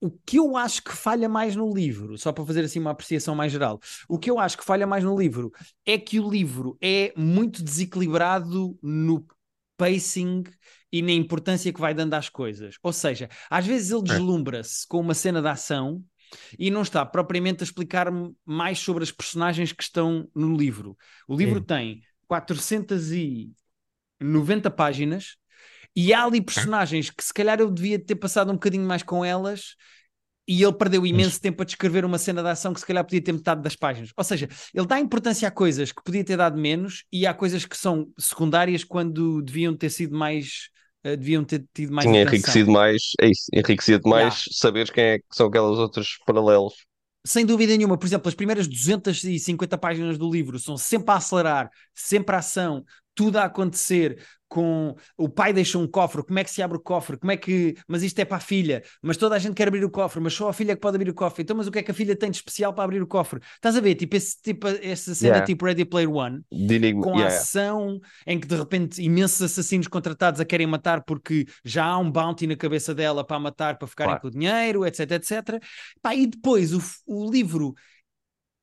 o 0.00 0.10
que 0.10 0.38
eu 0.38 0.56
acho 0.56 0.82
que 0.82 0.92
falha 0.92 1.28
mais 1.28 1.56
no 1.56 1.72
livro, 1.72 2.18
só 2.18 2.32
para 2.32 2.44
fazer 2.44 2.64
assim 2.64 2.78
uma 2.78 2.90
apreciação 2.90 3.34
mais 3.34 3.50
geral, 3.50 3.80
o 4.08 4.18
que 4.18 4.30
eu 4.30 4.38
acho 4.38 4.58
que 4.58 4.64
falha 4.64 4.86
mais 4.86 5.02
no 5.02 5.18
livro 5.18 5.50
é 5.86 5.96
que 5.98 6.20
o 6.20 6.28
livro 6.28 6.76
é 6.82 7.12
muito 7.16 7.62
desequilibrado 7.62 8.78
no 8.82 9.26
pacing 9.76 10.44
e 10.92 11.02
na 11.02 11.12
importância 11.12 11.72
que 11.72 11.80
vai 11.80 11.94
dando 11.94 12.14
às 12.14 12.28
coisas. 12.28 12.76
Ou 12.82 12.92
seja, 12.92 13.28
às 13.50 13.66
vezes 13.66 13.90
ele 13.90 14.00
é. 14.00 14.02
deslumbra-se 14.04 14.86
com 14.86 15.00
uma 15.00 15.14
cena 15.14 15.40
de 15.40 15.48
ação 15.48 16.02
e 16.58 16.70
não 16.70 16.82
está 16.82 17.04
propriamente 17.04 17.62
a 17.62 17.64
explicar-me 17.64 18.34
mais 18.44 18.78
sobre 18.78 19.02
as 19.02 19.12
personagens 19.12 19.72
que 19.72 19.82
estão 19.82 20.28
no 20.34 20.56
livro. 20.56 20.96
O 21.26 21.36
livro 21.36 21.60
Sim. 21.60 21.66
tem 21.66 22.02
490 22.26 24.70
páginas 24.70 25.36
e 25.94 26.12
há 26.12 26.24
ali 26.24 26.40
personagens 26.40 27.10
que 27.10 27.24
se 27.24 27.32
calhar 27.32 27.60
eu 27.60 27.70
devia 27.70 27.98
ter 27.98 28.16
passado 28.16 28.50
um 28.50 28.54
bocadinho 28.54 28.86
mais 28.86 29.02
com 29.02 29.24
elas 29.24 29.76
e 30.48 30.62
ele 30.62 30.72
perdeu 30.72 31.04
imenso 31.04 31.40
tempo 31.40 31.62
a 31.62 31.66
descrever 31.66 32.04
uma 32.04 32.18
cena 32.18 32.42
de 32.42 32.48
ação 32.48 32.72
que 32.72 32.78
se 32.78 32.86
calhar 32.86 33.04
podia 33.04 33.20
ter 33.20 33.32
metade 33.32 33.62
das 33.62 33.74
páginas. 33.74 34.12
Ou 34.16 34.22
seja, 34.22 34.48
ele 34.72 34.86
dá 34.86 35.00
importância 35.00 35.48
a 35.48 35.50
coisas 35.50 35.90
que 35.90 36.00
podia 36.04 36.22
ter 36.22 36.36
dado 36.36 36.56
menos 36.56 37.04
e 37.12 37.26
há 37.26 37.34
coisas 37.34 37.64
que 37.64 37.76
são 37.76 38.12
secundárias 38.16 38.84
quando 38.84 39.42
deviam 39.42 39.74
ter 39.74 39.90
sido 39.90 40.16
mais 40.16 40.70
uh, 41.06 41.16
deviam 41.16 41.44
ter 41.44 41.64
tido 41.72 41.92
mais 41.92 42.06
Tinha 42.06 42.22
enriquecido 42.22 42.70
mais, 42.70 43.02
é 43.20 43.28
isso, 43.28 43.46
enriquecido 43.52 44.08
mais 44.08 44.34
yeah. 44.34 44.50
saber 44.52 44.90
quem 44.92 45.04
é 45.04 45.18
que 45.18 45.24
são 45.32 45.46
aquelas 45.46 45.78
outros 45.78 46.18
paralelos. 46.26 46.74
Sem 47.26 47.44
dúvida 47.44 47.76
nenhuma, 47.76 47.98
por 47.98 48.06
exemplo, 48.06 48.28
as 48.28 48.34
primeiras 48.34 48.68
250 48.68 49.76
páginas 49.78 50.16
do 50.16 50.30
livro 50.30 50.58
são 50.58 50.76
sempre 50.76 51.10
a 51.10 51.16
acelerar, 51.16 51.70
sempre 51.92 52.36
a 52.36 52.38
ação, 52.38 52.84
tudo 53.16 53.38
a 53.38 53.44
acontecer, 53.44 54.22
com 54.48 54.94
o 55.16 55.28
pai 55.28 55.52
deixa 55.52 55.78
um 55.78 55.86
cofre, 55.86 56.22
como 56.22 56.38
é 56.38 56.44
que 56.44 56.50
se 56.50 56.62
abre 56.62 56.76
o 56.76 56.80
cofre, 56.80 57.16
como 57.16 57.32
é 57.32 57.36
que, 57.36 57.74
mas 57.88 58.02
isto 58.02 58.18
é 58.20 58.24
para 58.24 58.36
a 58.36 58.40
filha, 58.40 58.82
mas 59.02 59.16
toda 59.16 59.34
a 59.34 59.38
gente 59.38 59.54
quer 59.54 59.68
abrir 59.68 59.84
o 59.84 59.90
cofre, 59.90 60.20
mas 60.20 60.34
só 60.34 60.48
a 60.48 60.52
filha 60.52 60.72
é 60.72 60.74
que 60.74 60.80
pode 60.80 60.96
abrir 60.96 61.10
o 61.10 61.14
cofre, 61.14 61.42
então 61.42 61.56
mas 61.56 61.66
o 61.66 61.72
que 61.72 61.78
é 61.78 61.82
que 61.82 61.90
a 61.90 61.94
filha 61.94 62.14
tem 62.14 62.30
de 62.30 62.36
especial 62.36 62.72
para 62.72 62.84
abrir 62.84 63.02
o 63.02 63.06
cofre? 63.06 63.40
Estás 63.54 63.76
a 63.76 63.80
ver, 63.80 63.94
tipo, 63.96 64.14
esse, 64.14 64.40
tipo 64.40 64.68
essa 64.68 65.14
cena 65.14 65.34
yeah. 65.36 65.46
tipo 65.46 65.64
Ready 65.64 65.84
Player 65.84 66.10
One, 66.10 66.42
com 67.02 67.16
yeah. 67.16 67.34
ação 67.34 67.98
em 68.26 68.38
que 68.38 68.46
de 68.46 68.54
repente 68.54 69.02
imensos 69.02 69.42
assassinos 69.42 69.88
contratados 69.88 70.40
a 70.40 70.44
querem 70.44 70.66
matar 70.66 71.02
porque 71.02 71.46
já 71.64 71.84
há 71.86 71.98
um 71.98 72.10
bounty 72.10 72.46
na 72.46 72.56
cabeça 72.56 72.94
dela 72.94 73.26
para 73.26 73.40
matar, 73.40 73.78
para 73.78 73.88
ficarem 73.88 74.10
claro. 74.10 74.22
com 74.22 74.28
o 74.28 74.30
dinheiro, 74.30 74.86
etc, 74.86 75.10
etc. 75.12 75.62
Pá, 76.02 76.14
e 76.14 76.26
depois 76.26 76.72
o, 76.72 76.80
o 77.06 77.30
livro 77.30 77.74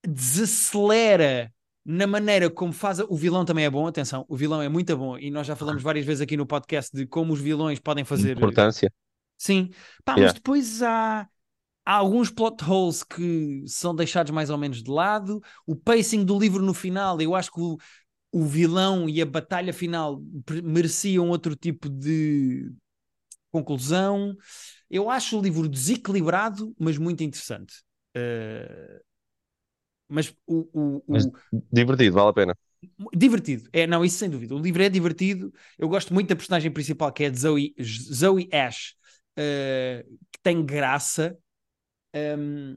desacelera 0.07 1.52
na 1.85 2.07
maneira 2.07 2.49
como 2.49 2.71
faz. 2.71 2.99
O 2.99 3.15
vilão 3.15 3.45
também 3.45 3.65
é 3.65 3.69
bom, 3.69 3.87
atenção, 3.87 4.25
o 4.27 4.35
vilão 4.35 4.61
é 4.61 4.69
muito 4.69 4.95
bom 4.97 5.17
e 5.17 5.29
nós 5.29 5.47
já 5.47 5.55
falamos 5.55 5.83
várias 5.83 6.05
vezes 6.05 6.21
aqui 6.21 6.37
no 6.37 6.45
podcast 6.45 6.95
de 6.95 7.05
como 7.05 7.33
os 7.33 7.41
vilões 7.41 7.79
podem 7.79 8.03
fazer. 8.03 8.37
Importância. 8.37 8.91
Sim, 9.37 9.69
Pá, 10.05 10.13
yeah. 10.13 10.25
mas 10.25 10.33
depois 10.33 10.81
há, 10.81 11.27
há 11.85 11.93
alguns 11.93 12.29
plot 12.29 12.63
holes 12.63 13.03
que 13.03 13.63
são 13.67 13.93
deixados 13.93 14.31
mais 14.31 14.49
ou 14.49 14.57
menos 14.57 14.81
de 14.81 14.89
lado. 14.89 15.41
O 15.65 15.75
pacing 15.75 16.23
do 16.23 16.39
livro 16.39 16.63
no 16.63 16.73
final, 16.73 17.19
eu 17.19 17.35
acho 17.35 17.51
que 17.51 17.59
o, 17.59 17.77
o 18.31 18.45
vilão 18.45 19.09
e 19.09 19.21
a 19.21 19.25
batalha 19.25 19.73
final 19.73 20.21
mereciam 20.63 21.29
outro 21.29 21.55
tipo 21.55 21.89
de 21.89 22.71
conclusão. 23.51 24.35
Eu 24.89 25.09
acho 25.09 25.37
o 25.37 25.41
livro 25.41 25.67
desequilibrado, 25.67 26.73
mas 26.79 26.97
muito 26.97 27.23
interessante. 27.23 27.73
Uh, 28.15 29.01
mas 30.13 30.33
o, 30.45 30.69
o, 30.71 30.97
o... 30.97 31.03
Mas 31.07 31.27
divertido, 31.71 32.15
vale 32.15 32.29
a 32.29 32.33
pena. 32.33 32.57
Divertido, 33.15 33.67
é, 33.73 33.87
não, 33.87 34.03
isso 34.05 34.17
sem 34.17 34.29
dúvida. 34.29 34.53
O 34.53 34.59
livro 34.59 34.83
é 34.83 34.89
divertido. 34.89 35.51
Eu 35.77 35.89
gosto 35.89 36.13
muito 36.13 36.27
da 36.29 36.35
personagem 36.35 36.69
principal, 36.69 37.11
que 37.11 37.23
é 37.23 37.33
Zoe, 37.33 37.73
Zoe 37.81 38.49
Ash, 38.51 38.95
uh, 39.39 40.03
que 40.31 40.39
tem 40.43 40.63
graça. 40.63 41.37
Um, 42.15 42.75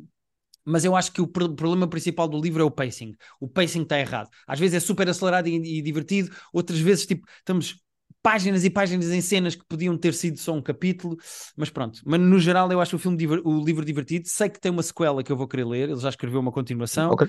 mas 0.64 0.84
eu 0.84 0.96
acho 0.96 1.12
que 1.12 1.20
o 1.20 1.28
problema 1.28 1.86
principal 1.86 2.26
do 2.26 2.40
livro 2.40 2.62
é 2.62 2.64
o 2.64 2.70
pacing. 2.70 3.14
O 3.38 3.48
pacing 3.48 3.82
está 3.82 4.00
errado. 4.00 4.28
Às 4.46 4.58
vezes 4.58 4.76
é 4.76 4.80
super 4.80 5.08
acelerado 5.08 5.48
e, 5.48 5.78
e 5.78 5.82
divertido, 5.82 6.34
outras 6.52 6.80
vezes, 6.80 7.06
tipo, 7.06 7.26
estamos 7.38 7.80
páginas 8.26 8.64
e 8.64 8.70
páginas 8.70 9.12
em 9.12 9.20
cenas 9.20 9.54
que 9.54 9.64
podiam 9.68 9.96
ter 9.96 10.12
sido 10.12 10.36
só 10.36 10.52
um 10.52 10.60
capítulo, 10.60 11.16
mas 11.56 11.70
pronto. 11.70 12.00
Mas 12.04 12.18
no 12.18 12.40
geral 12.40 12.68
eu 12.72 12.80
acho 12.80 12.96
o 12.96 12.98
filme 12.98 13.24
o 13.44 13.64
livro 13.64 13.84
divertido. 13.84 14.26
Sei 14.28 14.48
que 14.48 14.60
tem 14.60 14.72
uma 14.72 14.82
sequela 14.82 15.22
que 15.22 15.30
eu 15.30 15.36
vou 15.36 15.46
querer 15.46 15.64
ler, 15.64 15.90
ele 15.90 16.00
já 16.00 16.08
escreveu 16.08 16.40
uma 16.40 16.50
continuação. 16.50 17.12
Okay. 17.12 17.28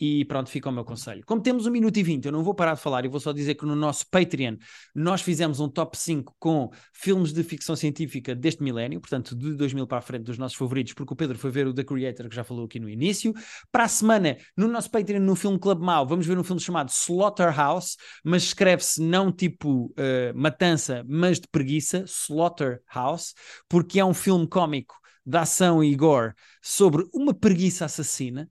E 0.00 0.24
pronto, 0.26 0.48
fica 0.48 0.68
o 0.68 0.72
meu 0.72 0.84
conselho. 0.84 1.24
Como 1.26 1.42
temos 1.42 1.66
um 1.66 1.70
minuto 1.72 1.96
e 1.96 2.02
vinte, 2.04 2.26
eu 2.26 2.32
não 2.32 2.44
vou 2.44 2.54
parar 2.54 2.74
de 2.74 2.80
falar 2.80 3.04
e 3.04 3.08
vou 3.08 3.18
só 3.18 3.32
dizer 3.32 3.56
que 3.56 3.66
no 3.66 3.74
nosso 3.74 4.08
Patreon 4.08 4.56
nós 4.94 5.20
fizemos 5.20 5.58
um 5.58 5.68
top 5.68 5.98
5 5.98 6.36
com 6.38 6.70
filmes 6.92 7.32
de 7.32 7.42
ficção 7.42 7.74
científica 7.74 8.32
deste 8.32 8.62
milénio, 8.62 9.00
portanto 9.00 9.34
de 9.34 9.54
2000 9.54 9.88
para 9.88 9.98
a 9.98 10.00
frente 10.00 10.22
dos 10.22 10.38
nossos 10.38 10.56
favoritos, 10.56 10.92
porque 10.92 11.12
o 11.12 11.16
Pedro 11.16 11.36
foi 11.36 11.50
ver 11.50 11.66
o 11.66 11.74
The 11.74 11.82
Creator, 11.82 12.28
que 12.28 12.36
já 12.36 12.44
falou 12.44 12.66
aqui 12.66 12.78
no 12.78 12.88
início. 12.88 13.34
Para 13.72 13.84
a 13.84 13.88
semana, 13.88 14.36
no 14.56 14.68
nosso 14.68 14.88
Patreon, 14.88 15.20
no 15.20 15.34
Filme 15.34 15.58
Club 15.58 15.80
Mau, 15.80 16.06
vamos 16.06 16.26
ver 16.26 16.38
um 16.38 16.44
filme 16.44 16.60
chamado 16.60 16.90
Slaughterhouse, 16.90 17.96
mas 18.22 18.44
escreve-se 18.44 19.02
não 19.02 19.32
tipo 19.32 19.86
uh, 19.86 20.32
matança, 20.36 21.04
mas 21.08 21.40
de 21.40 21.48
preguiça, 21.48 22.04
Slaughterhouse, 22.06 23.34
porque 23.68 23.98
é 23.98 24.04
um 24.04 24.14
filme 24.14 24.46
cómico 24.46 24.94
de 25.26 25.36
ação 25.36 25.82
e 25.82 25.94
gore 25.96 26.32
sobre 26.62 27.04
uma 27.12 27.34
preguiça 27.34 27.84
assassina 27.84 28.48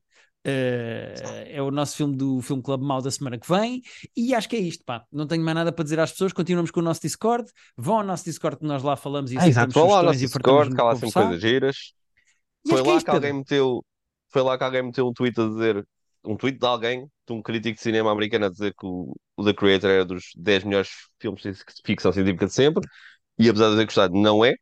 Uh, 0.47 1.43
é 1.45 1.61
o 1.61 1.69
nosso 1.69 1.97
filme 1.97 2.15
do 2.15 2.41
Filme 2.41 2.63
Club 2.63 2.81
Mal 2.81 3.01
da 3.01 3.11
semana 3.11 3.37
que 3.37 3.51
vem. 3.51 3.81
E 4.15 4.33
acho 4.33 4.47
que 4.47 4.55
é 4.55 4.59
isto, 4.59 4.85
pá. 4.85 5.03
Não 5.11 5.27
tenho 5.27 5.43
mais 5.43 5.55
nada 5.55 5.73
para 5.73 5.83
dizer 5.83 5.99
às 5.99 6.11
pessoas. 6.11 6.31
Continuamos 6.31 6.71
com 6.71 6.79
o 6.79 6.83
nosso 6.83 7.01
Discord. 7.01 7.51
Vão 7.75 7.97
ao 7.97 8.03
nosso 8.03 8.23
Discord 8.23 8.57
que 8.57 8.65
nós 8.65 8.81
lá 8.81 8.95
falamos 8.95 9.29
e 9.31 9.37
ah, 9.37 9.45
exato, 9.45 9.73
vão 9.73 9.89
lá 9.89 9.97
ao 9.97 10.03
nosso 10.03 10.19
Discord, 10.19 10.73
que 10.73 10.79
há 10.79 10.83
lá 10.85 10.95
sempre 10.95 11.11
coisas 11.11 11.41
giras. 11.41 11.75
E 12.65 12.69
foi 12.69 12.79
lá 12.79 12.83
que, 12.85 12.89
é 12.89 12.95
isto, 12.95 13.05
que 13.05 13.11
alguém 13.11 13.33
meteu, 13.33 13.85
foi 14.29 14.41
lá 14.41 14.57
que 14.57 14.63
alguém 14.63 14.83
meteu 14.83 15.07
um 15.07 15.13
tweet 15.13 15.39
a 15.39 15.47
dizer, 15.47 15.87
um 16.23 16.37
tweet 16.37 16.57
de 16.57 16.65
alguém, 16.65 17.01
de 17.27 17.33
um 17.33 17.41
crítico 17.41 17.75
de 17.75 17.81
cinema 17.81 18.09
americano 18.09 18.45
a 18.45 18.49
dizer 18.49 18.73
que 18.73 18.85
o, 18.85 19.15
o 19.35 19.43
The 19.43 19.53
Creator 19.53 19.89
era 19.89 20.05
dos 20.05 20.31
10 20.37 20.63
melhores 20.63 20.89
filmes 21.19 21.41
de 21.41 21.55
ficção 21.85 22.13
científica 22.13 22.45
de 22.45 22.53
sempre. 22.53 22.87
E 23.37 23.49
apesar 23.49 23.69
de 23.71 23.75
ter 23.75 23.85
gostado, 23.85 24.13
não 24.15 24.45
é. 24.45 24.55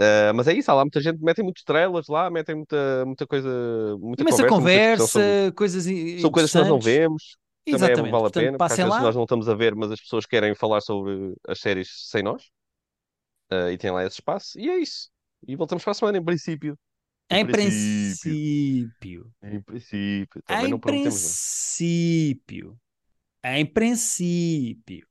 Uh, 0.00 0.32
mas 0.32 0.46
é 0.46 0.52
isso, 0.52 0.70
há 0.70 0.74
lá 0.74 0.84
muita 0.84 1.00
gente, 1.00 1.20
metem 1.20 1.42
muitas 1.42 1.62
estrelas 1.62 2.06
lá, 2.06 2.30
metem 2.30 2.54
muita, 2.54 3.04
muita 3.04 3.26
coisa, 3.26 3.48
muita 3.98 4.22
Imensa 4.22 4.46
conversa, 4.46 5.04
conversa 5.04 5.06
sobre, 5.08 5.52
coisas 5.52 5.84
São 6.20 6.30
coisas 6.30 6.52
que 6.52 6.58
nós 6.58 6.68
não 6.68 6.78
vemos, 6.78 7.36
Exatamente. 7.66 7.96
também 7.96 8.12
vale 8.12 8.26
a 8.26 8.30
pena, 8.30 8.58
porque 8.58 8.72
às 8.72 8.78
vezes 8.78 9.02
nós 9.02 9.16
não 9.16 9.24
estamos 9.24 9.48
a 9.48 9.54
ver, 9.54 9.74
mas 9.74 9.90
as 9.90 10.00
pessoas 10.00 10.24
querem 10.24 10.54
falar 10.54 10.80
sobre 10.82 11.34
as 11.48 11.58
séries 11.58 11.88
sem 12.08 12.22
nós, 12.22 12.44
uh, 13.52 13.70
e 13.72 13.76
tem 13.76 13.90
lá 13.90 14.04
esse 14.04 14.14
espaço, 14.14 14.56
e 14.56 14.70
é 14.70 14.78
isso. 14.78 15.10
E 15.46 15.56
voltamos 15.56 15.82
para 15.82 15.90
a 15.90 15.94
semana, 15.94 16.18
em 16.18 16.24
princípio. 16.24 16.78
Em, 17.28 17.40
em 17.40 17.46
princípio. 17.46 19.32
Em 19.42 19.60
princípio. 19.60 20.42
Também 20.44 20.66
em 20.66 20.70
não 20.70 20.78
princípio. 20.78 22.78
Em 23.44 23.66
princípio. 23.66 25.07